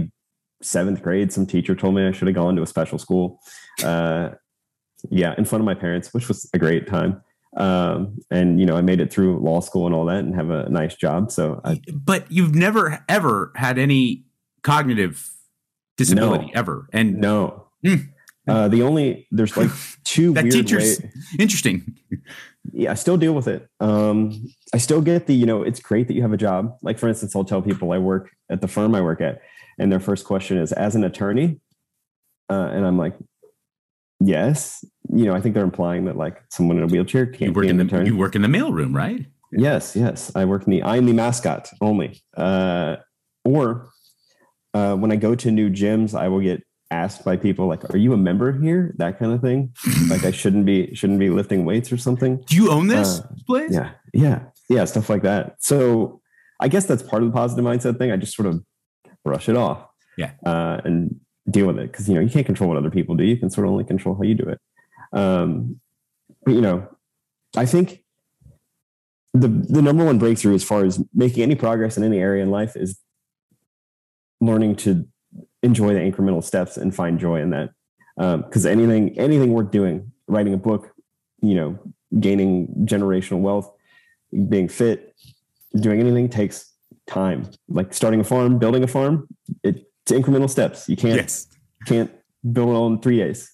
seventh 0.62 1.01
grade, 1.01 1.34
some 1.34 1.45
teacher 1.45 1.76
told 1.76 1.95
me 1.95 2.08
I 2.08 2.12
should 2.12 2.28
have 2.28 2.36
gone 2.36 2.56
to 2.56 2.62
a 2.62 2.68
special 2.68 2.97
school. 2.97 3.39
Uh, 3.84 4.30
yeah, 5.10 5.36
in 5.38 5.45
front 5.45 5.62
of 5.62 5.66
my 5.66 5.74
parents, 5.74 6.14
which 6.14 6.28
was 6.28 6.49
a 6.53 6.58
great 6.58 6.88
time. 6.88 7.22
Um, 7.58 8.18
and 8.32 8.60
you 8.60 8.66
know, 8.66 8.76
I 8.76 8.82
made 8.82 8.99
it 8.99 9.12
through 9.12 9.39
law 9.39 9.60
school 9.60 9.86
and 9.86 9.95
all 9.95 10.06
that, 10.06 10.20
and 10.20 10.36
have 10.36 10.49
a 10.49 10.70
nice 10.70 10.95
job. 10.95 11.32
So 11.32 11.62
I, 11.64 11.82
but 11.91 12.32
you've 12.32 12.56
never 12.56 13.03
ever 13.10 13.51
had 13.56 13.78
any 13.78 14.26
cognitive 14.62 15.30
disability 15.98 16.46
No. 16.48 16.52
ever. 16.56 16.88
And 16.93 17.18
no, 17.20 17.68
Hmm. 17.86 17.96
uh, 18.48 18.68
the 18.68 18.82
only 18.82 19.28
there's 19.32 19.56
like 19.58 19.70
two 20.04 20.34
that 20.34 20.43
weird 20.43 20.54
teacher's 20.54 21.00
way- 21.02 21.12
interesting. 21.39 21.96
yeah, 22.74 22.91
I 22.91 22.96
still 22.96 23.18
deal 23.18 23.34
with 23.34 23.48
it. 23.48 23.68
Um, 23.80 24.48
I 24.74 24.78
still 24.78 25.02
get 25.02 25.28
the, 25.28 25.34
you 25.36 25.46
know, 25.46 25.64
it's 25.64 25.80
great 25.80 26.08
that 26.08 26.14
you 26.14 26.22
have 26.22 26.34
a 26.34 26.38
job. 26.38 26.76
Like, 26.82 26.98
for 27.00 27.08
instance, 27.08 27.36
I'll 27.36 27.46
tell 27.46 27.62
people 27.62 27.91
I 27.91 27.98
work 27.98 28.30
at 28.50 28.62
the 28.62 28.68
firm 28.68 28.93
I 28.96 29.02
work 29.02 29.22
at, 29.22 29.41
and 29.80 29.91
their 29.91 30.00
first 30.00 30.26
question 30.26 30.58
is, 30.58 30.72
as 30.74 30.96
an 30.96 31.04
attorney? 31.04 31.60
Uh, 32.50 32.70
and 32.74 32.86
I'm 32.86 32.98
like, 32.98 33.16
yes. 34.20 34.84
you 35.14 35.26
know, 35.26 35.36
I 35.36 35.41
think 35.41 35.56
they're 35.56 35.64
implying 35.64 36.06
that 36.06 36.18
like 36.18 36.41
someone 36.50 36.78
in 36.78 36.84
a 36.84 36.88
wheelchair 36.88 37.26
can't 37.26 37.56
work 37.56 37.64
be 37.64 37.70
in 37.70 37.80
in 37.80 37.88
the 37.88 37.91
turn. 37.91 38.06
you 38.06 38.18
work 38.18 38.36
in 38.36 38.41
the 38.41 38.48
mailroom, 38.48 38.96
right? 38.96 39.26
Yes, 39.52 39.96
yes. 39.96 40.32
I 40.36 40.46
work 40.46 40.64
in 40.66 40.72
the 40.72 40.84
I'm 40.84 41.06
the 41.06 41.14
mascot 41.14 41.70
only. 41.82 42.22
Uh, 42.36 42.98
or 43.43 43.89
uh, 44.76 44.95
when 45.01 45.11
I 45.11 45.15
go 45.15 45.36
to 45.36 45.51
new 45.51 45.69
gyms, 45.69 46.13
I 46.13 46.28
will 46.28 46.41
get 46.41 46.59
asked 46.91 47.23
by 47.26 47.36
people 47.38 47.65
like, 47.67 47.84
"Are 47.93 47.97
you 47.97 48.13
a 48.13 48.17
member 48.17 48.51
here?" 48.59 48.93
That 48.97 49.17
kind 49.19 49.32
of 49.32 49.41
thing. 49.41 49.73
like 50.09 50.23
I 50.26 50.32
shouldn't 50.32 50.65
be 50.65 50.93
shouldn't 50.95 51.19
be 51.19 51.30
lifting 51.30 51.65
weights 51.65 51.91
or 51.91 51.97
something. 51.97 52.43
Do 52.47 52.55
you 52.55 52.69
own 52.71 52.88
this 52.88 53.19
Uh, 53.21 53.28
place? 53.47 53.71
Yeah, 53.73 53.91
yeah, 54.13 54.39
yeah. 54.69 54.86
Stuff 54.86 55.09
like 55.09 55.23
that. 55.23 55.55
So 55.59 56.21
I 56.59 56.67
guess 56.67 56.86
that's 56.86 57.03
part 57.03 57.23
of 57.23 57.30
the 57.30 57.34
positive 57.34 57.65
mindset 57.65 57.97
thing. 57.97 58.11
I 58.11 58.17
just 58.17 58.36
sort 58.36 58.47
of 58.47 58.63
brush 59.23 59.49
it 59.49 59.55
off. 59.57 59.80
Yeah. 60.17 60.32
uh, 60.45 60.80
and 60.86 61.19
deal 61.49 61.67
with 61.67 61.78
it 61.78 61.91
because 61.91 62.07
you 62.09 62.15
know 62.15 62.21
you 62.21 62.30
can't 62.30 62.45
control 62.45 62.69
what 62.69 62.78
other 62.78 62.89
people 62.91 63.15
do. 63.15 63.23
You 63.23 63.38
can 63.38 63.49
sort 63.49 63.67
of 63.67 63.71
only 63.73 63.84
control 63.84 64.15
how 64.15 64.23
you 64.23 64.36
do 64.36 64.47
it. 64.53 64.59
Um, 65.13 65.80
but 66.45 66.53
you 66.53 66.61
know, 66.61 66.88
I 67.55 67.65
think 67.65 68.03
the 69.34 69.47
the 69.47 69.82
number 69.82 70.03
one 70.05 70.17
breakthrough 70.17 70.55
as 70.55 70.63
far 70.63 70.86
as 70.86 71.03
making 71.13 71.43
any 71.43 71.55
progress 71.55 71.97
in 71.97 72.03
any 72.03 72.19
area 72.19 72.41
in 72.43 72.49
life 72.51 72.76
is 72.76 72.97
learning 74.46 74.76
to 74.78 75.06
enjoy 75.64 75.93
the 75.93 76.00
incremental 76.00 76.43
steps 76.43 76.78
and 76.78 76.93
find 76.93 77.20
joy 77.20 77.41
in 77.41 77.50
that. 77.52 77.72
Because 78.18 78.66
anything 78.66 79.18
anything 79.18 79.52
worth 79.54 79.72
doing, 79.72 80.12
writing 80.28 80.54
a 80.54 80.58
book, 80.58 80.91
you 81.41 81.56
know, 81.56 81.78
gaining 82.20 82.68
generational 82.86 83.41
wealth, 83.41 83.72
being 84.50 84.68
fit, 84.70 85.14
doing 85.80 86.00
anything 86.00 86.30
takes 86.30 86.72
time. 87.08 87.50
Like 87.68 87.93
starting 87.93 88.20
a 88.20 88.24
farm, 88.24 88.58
building 88.58 88.84
a 88.84 88.88
farm, 88.88 89.28
it's 89.64 89.82
incremental 90.08 90.50
steps. 90.50 90.88
You 90.88 90.96
can't 90.96 91.16
Yes. 91.16 91.48
can't 91.86 92.12
build 92.52 92.70
it 92.70 92.74
all 92.74 92.88
in 92.88 93.00
three 93.02 93.18
days. 93.18 93.52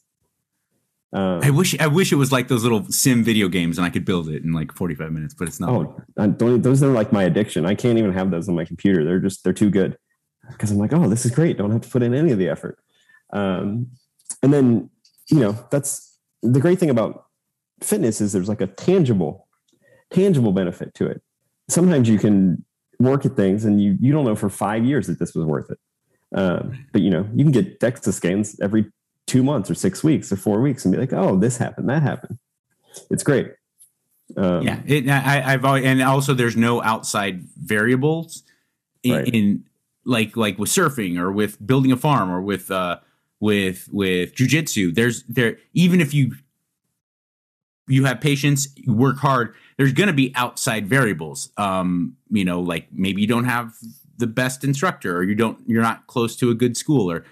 Um, 1.13 1.41
I 1.43 1.49
wish 1.49 1.77
I 1.79 1.87
wish 1.87 2.13
it 2.13 2.15
was 2.15 2.31
like 2.31 2.47
those 2.47 2.63
little 2.63 2.85
sim 2.89 3.21
video 3.23 3.49
games 3.49 3.77
and 3.77 3.85
I 3.85 3.89
could 3.89 4.05
build 4.05 4.29
it 4.29 4.43
in 4.43 4.53
like 4.53 4.71
45 4.73 5.11
minutes, 5.11 5.33
but 5.33 5.47
it's 5.47 5.59
not. 5.59 5.69
Oh, 5.69 6.05
those 6.37 6.81
are 6.83 6.87
like 6.93 7.11
my 7.11 7.23
addiction. 7.23 7.65
I 7.65 7.75
can't 7.75 7.97
even 7.97 8.13
have 8.13 8.31
those 8.31 8.47
on 8.47 8.55
my 8.55 8.63
computer. 8.63 9.03
They're 9.03 9.19
just 9.19 9.43
they're 9.43 9.51
too 9.51 9.69
good 9.69 9.97
because 10.51 10.71
I'm 10.71 10.77
like, 10.77 10.93
oh, 10.93 11.07
this 11.07 11.25
is 11.25 11.31
great. 11.31 11.57
Don't 11.57 11.71
have 11.71 11.81
to 11.81 11.89
put 11.89 12.03
in 12.03 12.13
any 12.13 12.31
of 12.31 12.37
the 12.37 12.49
effort. 12.49 12.79
Um, 13.33 13.87
and 14.43 14.53
then 14.53 14.89
you 15.27 15.39
know 15.39 15.55
that's 15.71 16.17
the 16.41 16.59
great 16.59 16.79
thing 16.79 16.89
about 16.89 17.25
fitness 17.81 18.21
is 18.21 18.33
there's 18.33 18.49
like 18.49 18.61
a 18.61 18.67
tangible, 18.67 19.47
tangible 20.11 20.51
benefit 20.51 20.93
to 20.95 21.07
it. 21.07 21.21
Sometimes 21.69 22.09
you 22.09 22.17
can 22.19 22.65
work 22.99 23.25
at 23.25 23.35
things 23.35 23.65
and 23.65 23.81
you 23.81 23.97
you 23.99 24.11
don't 24.11 24.25
know 24.25 24.35
for 24.35 24.49
five 24.49 24.85
years 24.85 25.07
that 25.07 25.19
this 25.19 25.33
was 25.33 25.45
worth 25.45 25.71
it. 25.71 25.79
Um, 26.33 26.85
but 26.91 27.01
you 27.01 27.09
know 27.09 27.27
you 27.33 27.43
can 27.43 27.51
get 27.51 27.79
DEXA 27.79 28.13
scans 28.13 28.59
every 28.61 28.91
two 29.27 29.43
months 29.43 29.69
or 29.71 29.75
six 29.75 30.03
weeks 30.03 30.31
or 30.31 30.35
four 30.35 30.61
weeks 30.61 30.83
and 30.83 30.93
be 30.93 30.99
like, 30.99 31.13
oh, 31.13 31.37
this 31.37 31.57
happened, 31.57 31.87
that 31.89 32.01
happened. 32.03 32.37
It's 33.09 33.23
great. 33.23 33.53
Um, 34.35 34.63
yeah, 34.63 34.81
it, 34.85 35.07
I, 35.09 35.53
I've 35.53 35.65
always, 35.65 35.85
and 35.85 36.01
also 36.01 36.33
there's 36.33 36.57
no 36.57 36.81
outside 36.81 37.43
variables 37.57 38.43
in, 39.03 39.11
Right. 39.13 39.27
in 39.27 39.63
like 40.05 40.35
like 40.37 40.57
with 40.57 40.69
surfing 40.69 41.17
or 41.19 41.31
with 41.31 41.65
building 41.65 41.91
a 41.91 41.97
farm 41.97 42.29
or 42.31 42.41
with 42.41 42.71
uh 42.71 42.99
with 43.39 43.87
with 43.91 44.35
jujitsu. 44.35 44.93
There's 44.93 45.23
there 45.23 45.57
even 45.73 46.01
if 46.01 46.13
you 46.13 46.33
you 47.87 48.05
have 48.05 48.21
patience, 48.21 48.67
you 48.75 48.93
work 48.93 49.17
hard. 49.17 49.53
There's 49.77 49.91
going 49.93 50.07
to 50.07 50.13
be 50.13 50.31
outside 50.35 50.87
variables. 50.87 51.49
Um, 51.57 52.15
you 52.29 52.45
know, 52.45 52.61
like 52.61 52.87
maybe 52.91 53.21
you 53.21 53.27
don't 53.27 53.45
have 53.45 53.73
the 54.17 54.27
best 54.27 54.63
instructor, 54.63 55.17
or 55.17 55.23
you 55.23 55.35
don't 55.35 55.59
you're 55.67 55.81
not 55.81 56.07
close 56.07 56.35
to 56.37 56.51
a 56.51 56.53
good 56.53 56.77
school, 56.77 57.11
or 57.11 57.25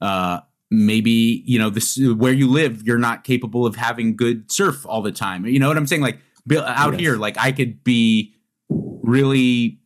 uh, 0.00 0.40
maybe 0.70 1.42
you 1.46 1.58
know 1.58 1.70
this 1.70 1.98
where 1.98 2.32
you 2.32 2.48
live 2.48 2.82
you're 2.86 2.98
not 2.98 3.24
capable 3.24 3.64
of 3.66 3.76
having 3.76 4.14
good 4.16 4.50
surf 4.50 4.84
all 4.86 5.02
the 5.02 5.12
time 5.12 5.46
you 5.46 5.58
know 5.58 5.68
what 5.68 5.76
i'm 5.76 5.86
saying 5.86 6.02
like 6.02 6.18
out 6.52 6.92
Yes. 6.92 7.00
here 7.00 7.16
like 7.16 7.36
i 7.38 7.52
could 7.52 7.84
be 7.84 8.34
really 8.68 9.78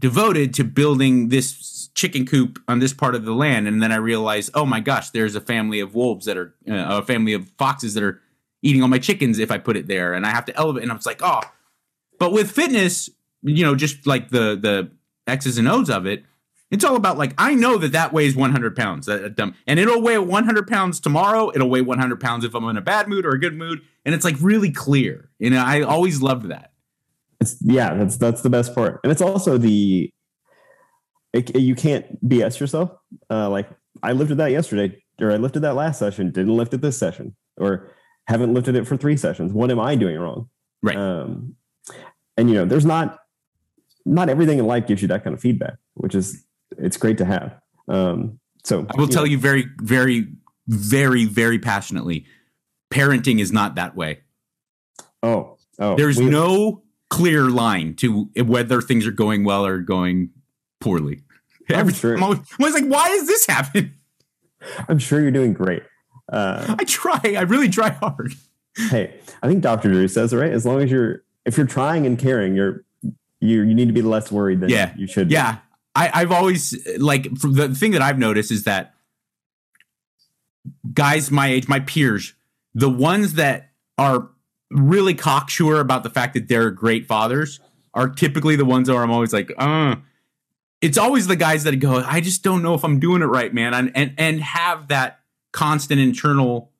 devoted 0.00 0.52
to 0.54 0.64
building 0.64 1.28
this 1.28 1.88
chicken 1.94 2.26
coop 2.26 2.58
on 2.66 2.78
this 2.78 2.92
part 2.92 3.14
of 3.14 3.24
the 3.24 3.34
land 3.34 3.68
and 3.68 3.82
then 3.82 3.92
i 3.92 3.96
realize 3.96 4.50
oh 4.54 4.66
my 4.66 4.80
gosh 4.80 5.10
there's 5.10 5.34
a 5.34 5.40
family 5.40 5.80
of 5.80 5.94
wolves 5.94 6.26
that 6.26 6.36
are 6.36 6.54
uh, 6.68 6.98
a 6.98 7.02
family 7.02 7.32
of 7.32 7.48
foxes 7.58 7.94
that 7.94 8.02
are 8.02 8.20
eating 8.62 8.82
all 8.82 8.88
my 8.88 8.98
chickens 8.98 9.38
if 9.38 9.50
i 9.50 9.58
put 9.58 9.76
it 9.76 9.86
there 9.86 10.14
and 10.14 10.26
i 10.26 10.30
have 10.30 10.44
to 10.44 10.56
elevate 10.56 10.82
and 10.82 10.90
i 10.90 10.94
was 10.94 11.06
like 11.06 11.20
oh 11.22 11.40
but 12.18 12.32
with 12.32 12.50
fitness 12.50 13.10
you 13.42 13.64
know 13.64 13.74
just 13.74 14.06
like 14.06 14.30
the 14.30 14.56
the 14.56 14.90
x's 15.26 15.58
and 15.58 15.68
o's 15.68 15.90
of 15.90 16.06
it 16.06 16.24
it's 16.70 16.84
all 16.84 16.96
about 16.96 17.18
like 17.18 17.34
I 17.36 17.54
know 17.54 17.76
that 17.78 17.92
that 17.92 18.12
weighs 18.12 18.36
100 18.36 18.76
pounds, 18.76 19.06
that 19.06 19.34
dumb, 19.34 19.54
and 19.66 19.80
it'll 19.80 20.00
weigh 20.00 20.18
100 20.18 20.68
pounds 20.68 21.00
tomorrow. 21.00 21.50
It'll 21.54 21.68
weigh 21.68 21.80
100 21.80 22.20
pounds 22.20 22.44
if 22.44 22.54
I'm 22.54 22.64
in 22.68 22.76
a 22.76 22.80
bad 22.80 23.08
mood 23.08 23.26
or 23.26 23.30
a 23.30 23.40
good 23.40 23.56
mood, 23.56 23.82
and 24.04 24.14
it's 24.14 24.24
like 24.24 24.36
really 24.40 24.70
clear. 24.70 25.30
You 25.38 25.50
know, 25.50 25.64
I 25.64 25.82
always 25.82 26.22
loved 26.22 26.48
that. 26.48 26.72
It's 27.40 27.56
yeah 27.62 27.94
that's 27.94 28.16
that's 28.16 28.42
the 28.42 28.50
best 28.50 28.74
part 28.74 29.00
and 29.02 29.10
it's 29.12 29.22
also 29.22 29.56
the 29.58 30.12
it, 31.32 31.56
you 31.58 31.74
can't 31.74 32.26
bs 32.28 32.58
yourself 32.60 32.90
uh 33.30 33.48
like 33.48 33.68
i 34.02 34.12
lifted 34.12 34.36
that 34.36 34.50
yesterday 34.50 35.02
or 35.20 35.30
i 35.32 35.36
lifted 35.36 35.60
that 35.60 35.74
last 35.74 35.98
session 35.98 36.30
didn't 36.30 36.56
lift 36.56 36.74
it 36.74 36.80
this 36.80 36.98
session 36.98 37.34
or 37.56 37.90
haven't 38.26 38.52
lifted 38.54 38.74
it 38.76 38.86
for 38.86 38.96
three 38.96 39.16
sessions 39.16 39.52
what 39.52 39.70
am 39.70 39.80
i 39.80 39.94
doing 39.94 40.18
wrong 40.18 40.48
Right. 40.82 40.96
um 40.96 41.54
and 42.36 42.48
you 42.48 42.54
know 42.56 42.64
there's 42.64 42.86
not 42.86 43.18
not 44.06 44.28
everything 44.28 44.58
in 44.58 44.66
life 44.66 44.86
gives 44.86 45.02
you 45.02 45.08
that 45.08 45.22
kind 45.24 45.34
of 45.34 45.40
feedback 45.40 45.74
which 45.94 46.14
is 46.14 46.44
it's 46.78 46.96
great 46.96 47.18
to 47.18 47.24
have 47.24 47.58
um 47.88 48.38
so 48.64 48.86
I 48.94 49.00
will 49.00 49.08
tell 49.08 49.22
know, 49.22 49.30
you 49.30 49.38
very, 49.38 49.64
very, 49.80 50.26
very, 50.68 51.24
very 51.24 51.58
passionately. 51.58 52.26
Parenting 52.92 53.40
is 53.40 53.50
not 53.52 53.76
that 53.76 53.96
way. 53.96 54.20
oh 55.22 55.56
oh 55.78 55.96
There's 55.96 56.18
we- 56.18 56.26
no 56.26 56.82
clear 57.10 57.50
line 57.50 57.94
to 57.96 58.30
whether 58.44 58.80
things 58.80 59.06
are 59.06 59.10
going 59.12 59.44
well 59.44 59.66
or 59.66 59.78
going 59.78 60.30
poorly. 60.80 61.22
I'm 61.68 61.76
Every- 61.76 61.92
sure. 61.92 62.14
I'm 62.16 62.22
always, 62.22 62.38
I'm 62.38 62.46
always 62.64 62.74
like, 62.74 62.86
why 62.90 63.08
does 63.08 63.26
this 63.26 63.46
happen? 63.46 63.94
i'm 64.88 64.98
sure 64.98 65.22
you're 65.22 65.30
doing 65.30 65.54
great 65.54 65.82
uh 66.30 66.74
I 66.78 66.84
try. 66.84 67.18
I 67.24 67.40
really 67.42 67.68
try 67.70 67.90
hard. 67.90 68.34
hey, 68.76 69.18
I 69.42 69.48
think 69.48 69.62
Dr. 69.62 69.90
Drew 69.90 70.06
says 70.06 70.32
it 70.32 70.36
right. 70.36 70.52
As 70.52 70.64
long 70.66 70.80
as 70.82 70.90
you're, 70.90 71.22
if 71.44 71.56
you're 71.56 71.66
trying 71.66 72.06
and 72.06 72.18
caring, 72.18 72.54
you're, 72.54 72.84
you 73.40 73.62
you 73.62 73.74
need 73.74 73.86
to 73.88 73.92
be 73.94 74.02
less 74.02 74.30
worried 74.30 74.60
than 74.60 74.68
Yeah. 74.70 74.92
you 74.96 75.06
should. 75.06 75.28
be. 75.28 75.34
Yeah, 75.34 75.58
I, 75.96 76.10
I've 76.12 76.30
always 76.30 76.76
like 76.98 77.24
the 77.40 77.74
thing 77.74 77.92
that 77.92 78.02
I've 78.02 78.18
noticed 78.18 78.50
is 78.52 78.64
that 78.64 78.94
guys 80.92 81.30
my 81.30 81.48
age, 81.48 81.68
my 81.68 81.80
peers, 81.80 82.34
the 82.74 82.90
ones 82.90 83.34
that 83.34 83.70
are 83.98 84.28
really 84.70 85.14
cocksure 85.14 85.80
about 85.80 86.02
the 86.02 86.10
fact 86.10 86.34
that 86.34 86.48
they're 86.48 86.70
great 86.70 87.06
fathers 87.06 87.60
are 87.94 88.08
typically 88.08 88.56
the 88.56 88.64
ones 88.64 88.88
where 88.88 89.02
I'm 89.02 89.10
always 89.10 89.32
like, 89.32 89.50
uh 89.58 89.96
it's 90.80 90.96
always 90.96 91.26
the 91.26 91.36
guys 91.36 91.64
that 91.64 91.76
go, 91.76 92.02
I 92.06 92.20
just 92.20 92.42
don't 92.42 92.62
know 92.62 92.74
if 92.74 92.84
I'm 92.84 92.98
doing 92.98 93.22
it 93.22 93.26
right, 93.26 93.52
man, 93.52 93.74
and 93.74 93.92
and 93.94 94.14
and 94.16 94.40
have 94.40 94.88
that 94.88 95.20
constant 95.52 96.00
internal 96.00 96.70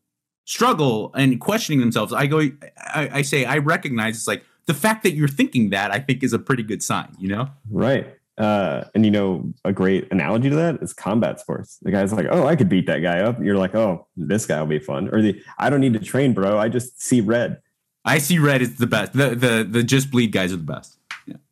struggle 0.44 1.12
and 1.14 1.40
questioning 1.40 1.80
themselves. 1.80 2.12
I 2.12 2.26
go, 2.26 2.40
I, 2.78 3.10
I 3.12 3.22
say, 3.22 3.44
I 3.44 3.58
recognize 3.58 4.16
it's 4.16 4.26
like 4.26 4.42
the 4.66 4.74
fact 4.74 5.02
that 5.02 5.12
you're 5.12 5.28
thinking 5.28 5.70
that 5.70 5.90
I 5.90 5.98
think 5.98 6.22
is 6.22 6.32
a 6.32 6.38
pretty 6.38 6.62
good 6.62 6.82
sign, 6.82 7.14
you 7.18 7.28
know. 7.28 7.48
Right. 7.70 8.16
Uh, 8.38 8.84
and 8.94 9.04
you 9.04 9.10
know, 9.10 9.52
a 9.64 9.72
great 9.72 10.10
analogy 10.10 10.48
to 10.48 10.56
that 10.56 10.82
is 10.82 10.94
combat 10.94 11.38
sports. 11.38 11.78
The 11.82 11.90
guy's 11.90 12.12
like, 12.12 12.26
oh, 12.30 12.46
I 12.46 12.56
could 12.56 12.70
beat 12.70 12.86
that 12.86 13.00
guy 13.00 13.20
up. 13.20 13.38
You're 13.42 13.58
like, 13.58 13.74
oh, 13.74 14.06
this 14.16 14.46
guy 14.46 14.58
will 14.60 14.66
be 14.66 14.78
fun. 14.78 15.10
Or 15.12 15.20
the, 15.20 15.40
I 15.58 15.68
don't 15.68 15.80
need 15.80 15.92
to 15.92 15.98
train, 15.98 16.32
bro. 16.32 16.58
I 16.58 16.70
just 16.70 17.02
see 17.02 17.20
red. 17.20 17.60
I 18.04 18.18
see 18.18 18.38
red 18.38 18.62
is 18.62 18.76
the 18.76 18.86
best. 18.86 19.12
The 19.12 19.34
the 19.34 19.66
the 19.68 19.82
just 19.82 20.10
bleed 20.10 20.32
guys 20.32 20.52
are 20.52 20.56
the 20.56 20.62
best. 20.62 20.98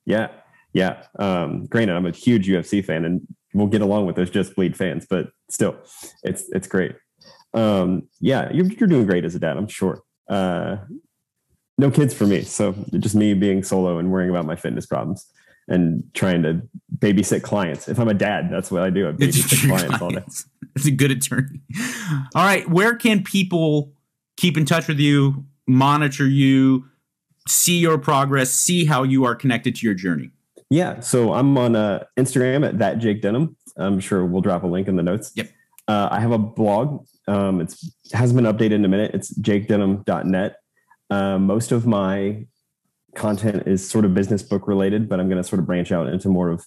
Yeah. 0.05 0.29
Yeah. 0.73 1.03
Um, 1.19 1.67
granted, 1.67 1.97
I'm 1.97 2.07
a 2.07 2.11
huge 2.11 2.49
UFC 2.49 2.85
fan 2.85 3.05
and 3.05 3.27
we'll 3.55 3.67
get 3.67 3.83
along 3.83 4.07
with 4.07 4.17
those 4.17 4.31
just 4.31 4.55
bleed 4.55 4.77
fans, 4.77 5.07
but 5.09 5.31
still, 5.51 5.77
it's 6.23 6.49
it's 6.51 6.67
great. 6.67 6.97
Um, 7.55 8.09
yeah, 8.21 8.51
you're 8.53 8.67
you're 8.67 8.89
doing 8.89 9.07
great 9.07 9.25
as 9.25 9.35
a 9.35 9.39
dad, 9.39 9.57
I'm 9.57 9.69
sure. 9.69 10.03
Uh, 10.29 10.77
no 11.79 11.91
kids 11.91 12.13
for 12.13 12.27
me, 12.27 12.43
so 12.43 12.75
just 12.99 13.15
me 13.15 13.35
being 13.35 13.63
solo 13.63 13.99
and 13.99 14.11
worrying 14.11 14.31
about 14.31 14.47
my 14.47 14.57
fitness 14.57 14.85
problems 14.85 15.27
and 15.69 16.03
trying 16.15 16.43
to 16.43 16.63
babysit 16.99 17.43
clients. 17.43 17.89
If 17.89 17.99
I'm 17.99 18.09
a 18.09 18.15
dad, 18.15 18.49
that's 18.51 18.71
what 18.71 18.83
I 18.83 18.91
do. 18.91 19.09
I 19.09 19.13
babysit 19.13 19.69
clients 19.69 20.03
all 20.03 20.11
day. 20.11 20.25
It's 20.77 20.87
a 20.87 20.93
good 20.93 21.11
attorney. 21.11 21.61
All 22.37 22.45
right, 22.45 22.69
where 22.71 22.95
can 22.95 23.25
people 23.25 23.93
keep 24.37 24.57
in 24.57 24.65
touch 24.65 24.87
with 24.87 25.01
you, 25.01 25.45
monitor 25.69 26.27
you, 26.27 26.87
see 27.47 27.79
your 27.79 27.99
progress, 27.99 28.51
see 28.51 28.85
how 28.85 29.03
you 29.03 29.25
are 29.25 29.35
connected 29.35 29.77
to 29.77 29.87
your 29.87 29.95
journey? 29.95 30.31
Yeah, 30.71 31.01
so 31.01 31.33
I'm 31.33 31.57
on 31.57 31.77
uh, 31.77 32.05
Instagram 32.19 32.67
at 32.67 32.79
that 32.79 32.99
Jake 32.99 33.23
Denham. 33.23 33.57
I'm 33.77 34.01
sure 34.01 34.25
we'll 34.27 34.43
drop 34.43 34.65
a 34.65 34.67
link 34.67 34.89
in 34.89 34.97
the 34.97 35.03
notes. 35.03 35.33
Yep. 35.35 35.51
Uh, 35.87 36.09
I 36.11 36.21
have 36.21 36.33
a 36.33 36.39
blog. 36.39 37.07
Um, 37.27 37.61
it's 37.61 37.85
it 37.85 38.17
hasn't 38.17 38.37
been 38.37 38.53
updated 38.53 38.73
in 38.73 38.85
a 38.85 38.89
minute. 38.89 39.13
It's 39.15 39.33
jakedenham.net. 39.39 40.57
Uh, 41.11 41.39
most 41.39 41.73
of 41.73 41.87
my 41.87 42.47
content 43.15 43.67
is 43.67 43.89
sort 43.89 44.05
of 44.05 44.15
business 44.15 44.43
book 44.43 44.69
related, 44.69 45.09
but 45.09 45.21
I'm 45.21 45.29
going 45.29 45.43
to 45.43 45.49
sort 45.49 45.61
of 45.61 45.67
branch 45.67 45.91
out 45.93 46.09
into 46.09 46.29
more 46.29 46.51
of 46.51 46.67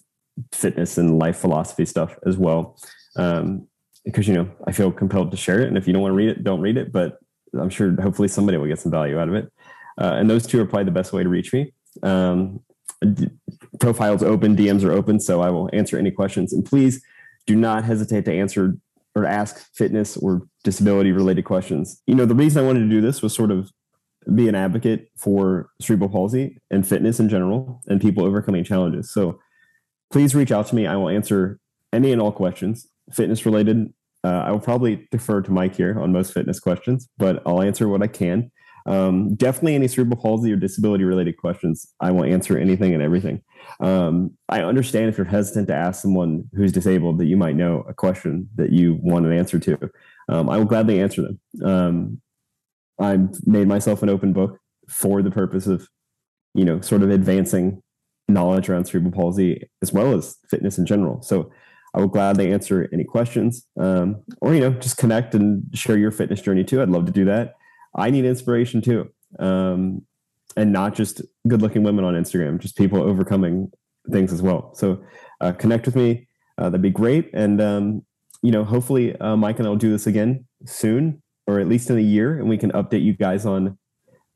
fitness 0.52 0.98
and 0.98 1.18
life 1.18 1.36
philosophy 1.36 1.84
stuff 1.84 2.16
as 2.26 2.36
well. 2.36 2.78
Um, 3.16 3.68
because 4.04 4.26
you 4.26 4.34
know 4.34 4.50
I 4.66 4.72
feel 4.72 4.90
compelled 4.90 5.30
to 5.30 5.36
share 5.36 5.60
it, 5.60 5.68
and 5.68 5.76
if 5.76 5.86
you 5.86 5.92
don't 5.92 6.02
want 6.02 6.12
to 6.12 6.16
read 6.16 6.30
it, 6.30 6.42
don't 6.42 6.60
read 6.60 6.76
it. 6.76 6.90
But 6.90 7.18
I'm 7.58 7.70
sure 7.70 7.94
hopefully 8.00 8.28
somebody 8.28 8.58
will 8.58 8.66
get 8.66 8.78
some 8.78 8.92
value 8.92 9.18
out 9.18 9.28
of 9.28 9.34
it. 9.34 9.52
Uh, 10.00 10.14
and 10.14 10.28
those 10.28 10.46
two 10.46 10.60
are 10.60 10.66
probably 10.66 10.84
the 10.84 10.90
best 10.90 11.12
way 11.12 11.22
to 11.22 11.28
reach 11.28 11.52
me. 11.52 11.72
Um, 12.02 12.60
d- 13.00 13.30
profiles 13.78 14.22
open, 14.22 14.56
DMs 14.56 14.84
are 14.84 14.92
open, 14.92 15.20
so 15.20 15.42
I 15.42 15.50
will 15.50 15.68
answer 15.72 15.98
any 15.98 16.10
questions. 16.10 16.52
And 16.52 16.64
please 16.64 17.02
do 17.46 17.56
not 17.56 17.84
hesitate 17.84 18.24
to 18.24 18.32
answer 18.32 18.76
or 19.14 19.26
ask 19.26 19.68
fitness 19.74 20.16
or 20.16 20.42
disability 20.64 21.12
related 21.12 21.44
questions. 21.44 22.00
You 22.06 22.14
know, 22.14 22.24
the 22.24 22.34
reason 22.34 22.62
I 22.62 22.66
wanted 22.66 22.80
to 22.80 22.88
do 22.88 23.00
this 23.00 23.20
was 23.20 23.34
sort 23.34 23.50
of 23.50 23.70
be 24.34 24.48
an 24.48 24.54
advocate 24.54 25.10
for 25.18 25.70
cerebral 25.80 26.08
palsy 26.08 26.58
and 26.70 26.86
fitness 26.86 27.20
in 27.20 27.28
general 27.28 27.82
and 27.88 28.00
people 28.00 28.24
overcoming 28.24 28.64
challenges. 28.64 29.12
So 29.12 29.40
please 30.10 30.34
reach 30.34 30.52
out 30.52 30.68
to 30.68 30.74
me. 30.74 30.86
I 30.86 30.96
will 30.96 31.08
answer 31.08 31.58
any 31.92 32.12
and 32.12 32.22
all 32.22 32.32
questions, 32.32 32.88
fitness 33.12 33.44
related. 33.44 33.92
Uh, 34.24 34.44
I 34.46 34.50
will 34.52 34.60
probably 34.60 35.08
defer 35.10 35.42
to 35.42 35.50
Mike 35.50 35.74
here 35.74 35.98
on 36.00 36.12
most 36.12 36.32
fitness 36.32 36.60
questions, 36.60 37.08
but 37.18 37.42
I'll 37.44 37.62
answer 37.62 37.88
what 37.88 38.02
I 38.02 38.06
can. 38.06 38.50
Um, 38.86 39.34
definitely 39.34 39.74
any 39.74 39.88
cerebral 39.88 40.20
palsy 40.20 40.52
or 40.52 40.56
disability 40.56 41.04
related 41.04 41.36
questions. 41.36 41.92
I 42.00 42.10
will 42.10 42.24
answer 42.24 42.58
anything 42.58 42.94
and 42.94 43.02
everything. 43.02 43.42
Um, 43.80 44.36
I 44.48 44.62
understand 44.62 45.08
if 45.08 45.16
you're 45.16 45.24
hesitant 45.24 45.68
to 45.68 45.74
ask 45.74 46.02
someone 46.02 46.44
who's 46.54 46.72
disabled 46.72 47.18
that 47.18 47.26
you 47.26 47.36
might 47.36 47.56
know 47.56 47.84
a 47.88 47.94
question 47.94 48.48
that 48.56 48.72
you 48.72 48.98
want 49.00 49.26
an 49.26 49.32
answer 49.32 49.58
to. 49.60 49.90
Um, 50.28 50.48
I 50.48 50.56
will 50.56 50.64
gladly 50.64 51.00
answer 51.00 51.22
them. 51.22 51.40
Um, 51.64 52.20
I've 53.00 53.46
made 53.46 53.68
myself 53.68 54.02
an 54.02 54.08
open 54.08 54.32
book 54.32 54.58
for 54.88 55.22
the 55.22 55.30
purpose 55.30 55.66
of, 55.66 55.88
you 56.54 56.64
know, 56.64 56.80
sort 56.80 57.02
of 57.02 57.10
advancing 57.10 57.82
knowledge 58.28 58.68
around 58.68 58.86
cerebral 58.86 59.12
palsy 59.12 59.68
as 59.82 59.92
well 59.92 60.14
as 60.14 60.36
fitness 60.48 60.78
in 60.78 60.86
general. 60.86 61.22
So 61.22 61.50
I 61.94 62.00
will 62.00 62.08
gladly 62.08 62.52
answer 62.52 62.88
any 62.92 63.04
questions, 63.04 63.66
um, 63.78 64.22
or 64.40 64.54
you 64.54 64.60
know, 64.60 64.70
just 64.70 64.96
connect 64.96 65.34
and 65.34 65.64
share 65.74 65.98
your 65.98 66.10
fitness 66.10 66.40
journey 66.40 66.64
too. 66.64 66.80
I'd 66.80 66.88
love 66.88 67.06
to 67.06 67.12
do 67.12 67.24
that. 67.26 67.54
I 67.94 68.10
need 68.10 68.24
inspiration 68.24 68.80
too, 68.80 69.10
um, 69.38 70.02
and 70.56 70.72
not 70.72 70.94
just 70.94 71.20
good-looking 71.46 71.82
women 71.82 72.04
on 72.04 72.14
Instagram, 72.14 72.58
just 72.58 72.76
people 72.76 73.02
overcoming 73.02 73.70
things 74.10 74.32
as 74.32 74.40
well. 74.40 74.74
So 74.74 75.02
uh, 75.40 75.52
connect 75.52 75.86
with 75.86 75.96
me. 75.96 76.28
Uh, 76.56 76.64
that'd 76.64 76.82
be 76.82 76.90
great, 76.90 77.30
and 77.34 77.60
um, 77.60 78.02
you 78.42 78.50
know, 78.50 78.64
hopefully, 78.64 79.16
uh, 79.16 79.36
Mike 79.36 79.58
and 79.58 79.66
I 79.66 79.70
will 79.70 79.76
do 79.76 79.90
this 79.90 80.06
again 80.06 80.46
soon, 80.64 81.22
or 81.46 81.60
at 81.60 81.68
least 81.68 81.90
in 81.90 81.98
a 81.98 82.02
year, 82.02 82.38
and 82.38 82.48
we 82.48 82.58
can 82.58 82.72
update 82.72 83.02
you 83.02 83.12
guys 83.12 83.44
on 83.44 83.78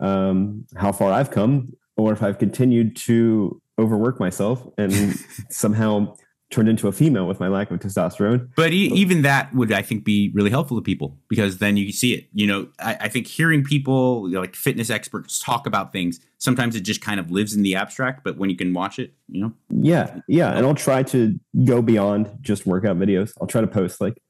um, 0.01 0.67
how 0.77 0.93
far 0.93 1.11
I've 1.13 1.31
come, 1.31 1.73
or 1.97 2.13
if 2.13 2.23
I've 2.23 2.39
continued 2.39 2.97
to 2.97 3.61
overwork 3.79 4.21
myself 4.21 4.67
and 4.79 4.93
somehow 5.51 6.15
turned 6.51 6.69
into 6.69 6.87
a 6.87 6.93
female 6.93 7.27
with 7.27 7.41
my 7.41 7.49
lack 7.49 7.71
of 7.71 7.81
testosterone. 7.81 8.49
But 8.57 8.73
e- 8.73 8.93
even 8.95 9.23
that 9.23 9.53
would, 9.55 9.73
I 9.73 9.83
think, 9.83 10.05
be 10.05 10.31
really 10.35 10.51
helpful 10.51 10.77
to 10.77 10.83
people 10.83 11.19
because 11.29 11.59
then 11.59 11.77
you 11.77 11.93
see 11.93 12.15
it. 12.15 12.29
You 12.33 12.47
know, 12.47 12.69
I, 12.79 12.97
I 13.03 13.09
think 13.09 13.27
hearing 13.27 13.65
people 13.65 14.29
you 14.29 14.35
know, 14.35 14.41
like 14.41 14.55
fitness 14.55 14.89
experts 14.89 15.41
talk 15.41 15.67
about 15.67 15.93
things 15.93 16.21
sometimes 16.39 16.77
it 16.77 16.81
just 16.81 17.01
kind 17.01 17.19
of 17.19 17.31
lives 17.31 17.55
in 17.55 17.63
the 17.63 17.75
abstract. 17.75 18.25
But 18.25 18.37
when 18.37 18.51
you 18.51 18.57
can 18.57 18.73
watch 18.73 18.99
it, 18.99 19.13
you 19.29 19.41
know, 19.43 19.53
Yeah, 19.71 20.21
yeah, 20.29 20.57
and 20.57 20.67
I'll 20.67 20.75
try 20.75 21.03
to 21.05 21.39
go 21.65 21.83
beyond 21.83 22.39
just 22.41 22.67
workout 22.67 22.99
videos. 22.99 23.33
I'll 23.41 23.47
try 23.47 23.61
to 23.61 23.67
post 23.67 24.01
like, 24.01 24.21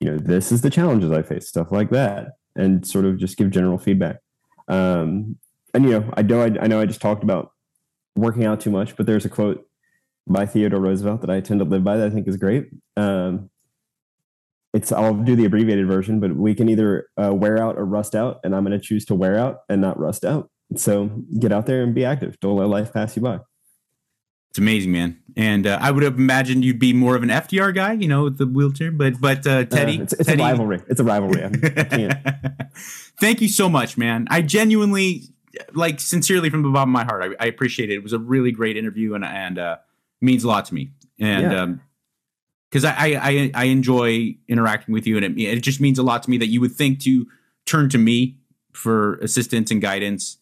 you 0.00 0.10
know, 0.10 0.18
this 0.18 0.52
is 0.52 0.62
the 0.62 0.70
challenges 0.70 1.10
I 1.10 1.22
face, 1.22 1.48
stuff 1.48 1.70
like 1.70 1.90
that, 1.90 2.32
and 2.56 2.86
sort 2.86 3.04
of 3.04 3.18
just 3.18 3.36
give 3.36 3.50
general 3.50 3.78
feedback. 3.78 4.16
Um, 4.68 5.36
and 5.74 5.84
you 5.84 5.90
know, 5.90 6.12
I 6.16 6.22
know 6.22 6.42
I, 6.42 6.46
I 6.60 6.66
know 6.66 6.80
I 6.80 6.86
just 6.86 7.00
talked 7.00 7.22
about 7.22 7.52
working 8.16 8.44
out 8.44 8.60
too 8.60 8.70
much, 8.70 8.96
but 8.96 9.06
there's 9.06 9.24
a 9.24 9.28
quote 9.28 9.66
by 10.26 10.46
Theodore 10.46 10.80
Roosevelt 10.80 11.20
that 11.22 11.30
I 11.30 11.40
tend 11.40 11.60
to 11.60 11.64
live 11.64 11.82
by 11.84 11.96
that 11.96 12.06
I 12.06 12.10
think 12.10 12.28
is 12.28 12.36
great. 12.36 12.68
Um, 12.96 13.50
it's 14.74 14.90
I'll 14.92 15.14
do 15.14 15.36
the 15.36 15.44
abbreviated 15.44 15.86
version, 15.86 16.20
but 16.20 16.34
we 16.34 16.54
can 16.54 16.68
either 16.68 17.08
uh, 17.22 17.34
wear 17.34 17.60
out 17.62 17.76
or 17.76 17.84
rust 17.84 18.14
out, 18.14 18.40
and 18.44 18.54
I'm 18.54 18.64
going 18.64 18.78
to 18.78 18.84
choose 18.84 19.04
to 19.06 19.14
wear 19.14 19.36
out 19.36 19.58
and 19.68 19.80
not 19.80 19.98
rust 19.98 20.24
out. 20.24 20.50
So 20.76 21.06
get 21.38 21.52
out 21.52 21.66
there 21.66 21.82
and 21.82 21.94
be 21.94 22.04
active. 22.04 22.40
Don't 22.40 22.56
let 22.56 22.68
life 22.68 22.92
pass 22.92 23.14
you 23.16 23.20
by. 23.22 23.40
it's 24.48 24.58
amazing, 24.58 24.92
man. 24.92 25.18
And 25.36 25.66
uh, 25.66 25.78
I 25.82 25.90
would 25.90 26.02
have 26.02 26.16
imagined 26.16 26.64
you'd 26.64 26.78
be 26.78 26.94
more 26.94 27.14
of 27.16 27.22
an 27.22 27.28
FDR 27.28 27.74
guy, 27.74 27.92
you 27.92 28.08
know, 28.08 28.24
with 28.24 28.38
the 28.38 28.46
wheelchair. 28.46 28.90
But 28.90 29.20
but 29.20 29.46
uh, 29.46 29.64
Teddy, 29.66 29.98
Uh, 29.98 30.02
it's, 30.04 30.12
it's 30.14 30.24
Teddy, 30.26 30.40
a 30.42 30.46
rivalry. 30.46 30.80
It's 30.88 31.00
a 31.00 31.04
rivalry. 31.04 31.42
I'm- 31.42 31.60
I 31.62 31.84
can't. 31.84 32.18
Thank 33.20 33.42
you 33.42 33.48
so 33.48 33.68
much, 33.68 33.98
man. 33.98 34.26
I 34.30 34.40
genuinely, 34.40 35.24
like, 35.74 36.00
sincerely 36.00 36.48
from 36.48 36.62
the 36.62 36.70
bottom 36.70 36.88
of 36.88 36.92
my 36.94 37.04
heart, 37.04 37.36
I, 37.38 37.44
I 37.44 37.46
appreciate 37.48 37.90
it. 37.90 37.94
It 37.96 38.02
was 38.02 38.14
a 38.14 38.18
really 38.18 38.52
great 38.52 38.78
interview, 38.78 39.12
and 39.14 39.24
and 39.24 39.58
uh, 39.58 39.76
means 40.22 40.44
a 40.44 40.48
lot 40.48 40.64
to 40.66 40.74
me. 40.74 40.92
And 41.20 41.52
Yeah. 41.52 41.62
um, 41.62 41.80
because 42.70 42.86
I, 42.86 42.92
I 42.92 43.30
I 43.30 43.50
I 43.54 43.64
enjoy 43.64 44.34
interacting 44.48 44.94
with 44.94 45.06
you, 45.06 45.18
and 45.18 45.26
it, 45.26 45.38
it 45.38 45.60
just 45.62 45.78
means 45.78 45.98
a 45.98 46.02
lot 46.02 46.22
to 46.22 46.30
me 46.30 46.38
that 46.38 46.46
you 46.46 46.58
would 46.62 46.72
think 46.72 47.00
to 47.00 47.26
turn 47.66 47.90
to 47.90 47.98
me 47.98 48.38
for 48.72 49.16
assistance 49.16 49.70
and 49.70 49.82
guidance. 49.82 50.38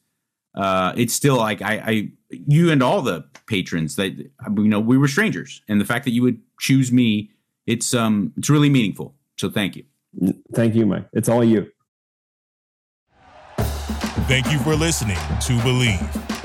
Uh, 0.54 0.92
it's 0.96 1.12
still 1.12 1.36
like 1.36 1.60
I, 1.60 1.72
I 1.84 2.08
you 2.30 2.70
and 2.70 2.84
all 2.84 3.02
the 3.02 3.24
patrons 3.46 3.96
that 3.96 4.12
you 4.16 4.68
know 4.68 4.78
we 4.78 4.96
were 4.96 5.08
strangers, 5.08 5.60
and 5.68 5.80
the 5.80 5.84
fact 5.84 6.04
that 6.04 6.12
you 6.12 6.22
would 6.22 6.40
choose 6.60 6.92
me, 6.92 7.30
it's 7.66 7.94
um 7.94 8.32
it's 8.36 8.48
really 8.48 8.70
meaningful. 8.70 9.16
So 9.36 9.50
thank 9.50 9.74
you. 9.74 9.84
Thank 10.54 10.76
you, 10.76 10.86
Mike. 10.86 11.06
It's 11.12 11.28
all 11.28 11.42
you. 11.42 11.70
Thank 14.28 14.52
you 14.52 14.60
for 14.60 14.76
listening 14.76 15.16
to 15.16 15.58
Bleav. 15.64 16.39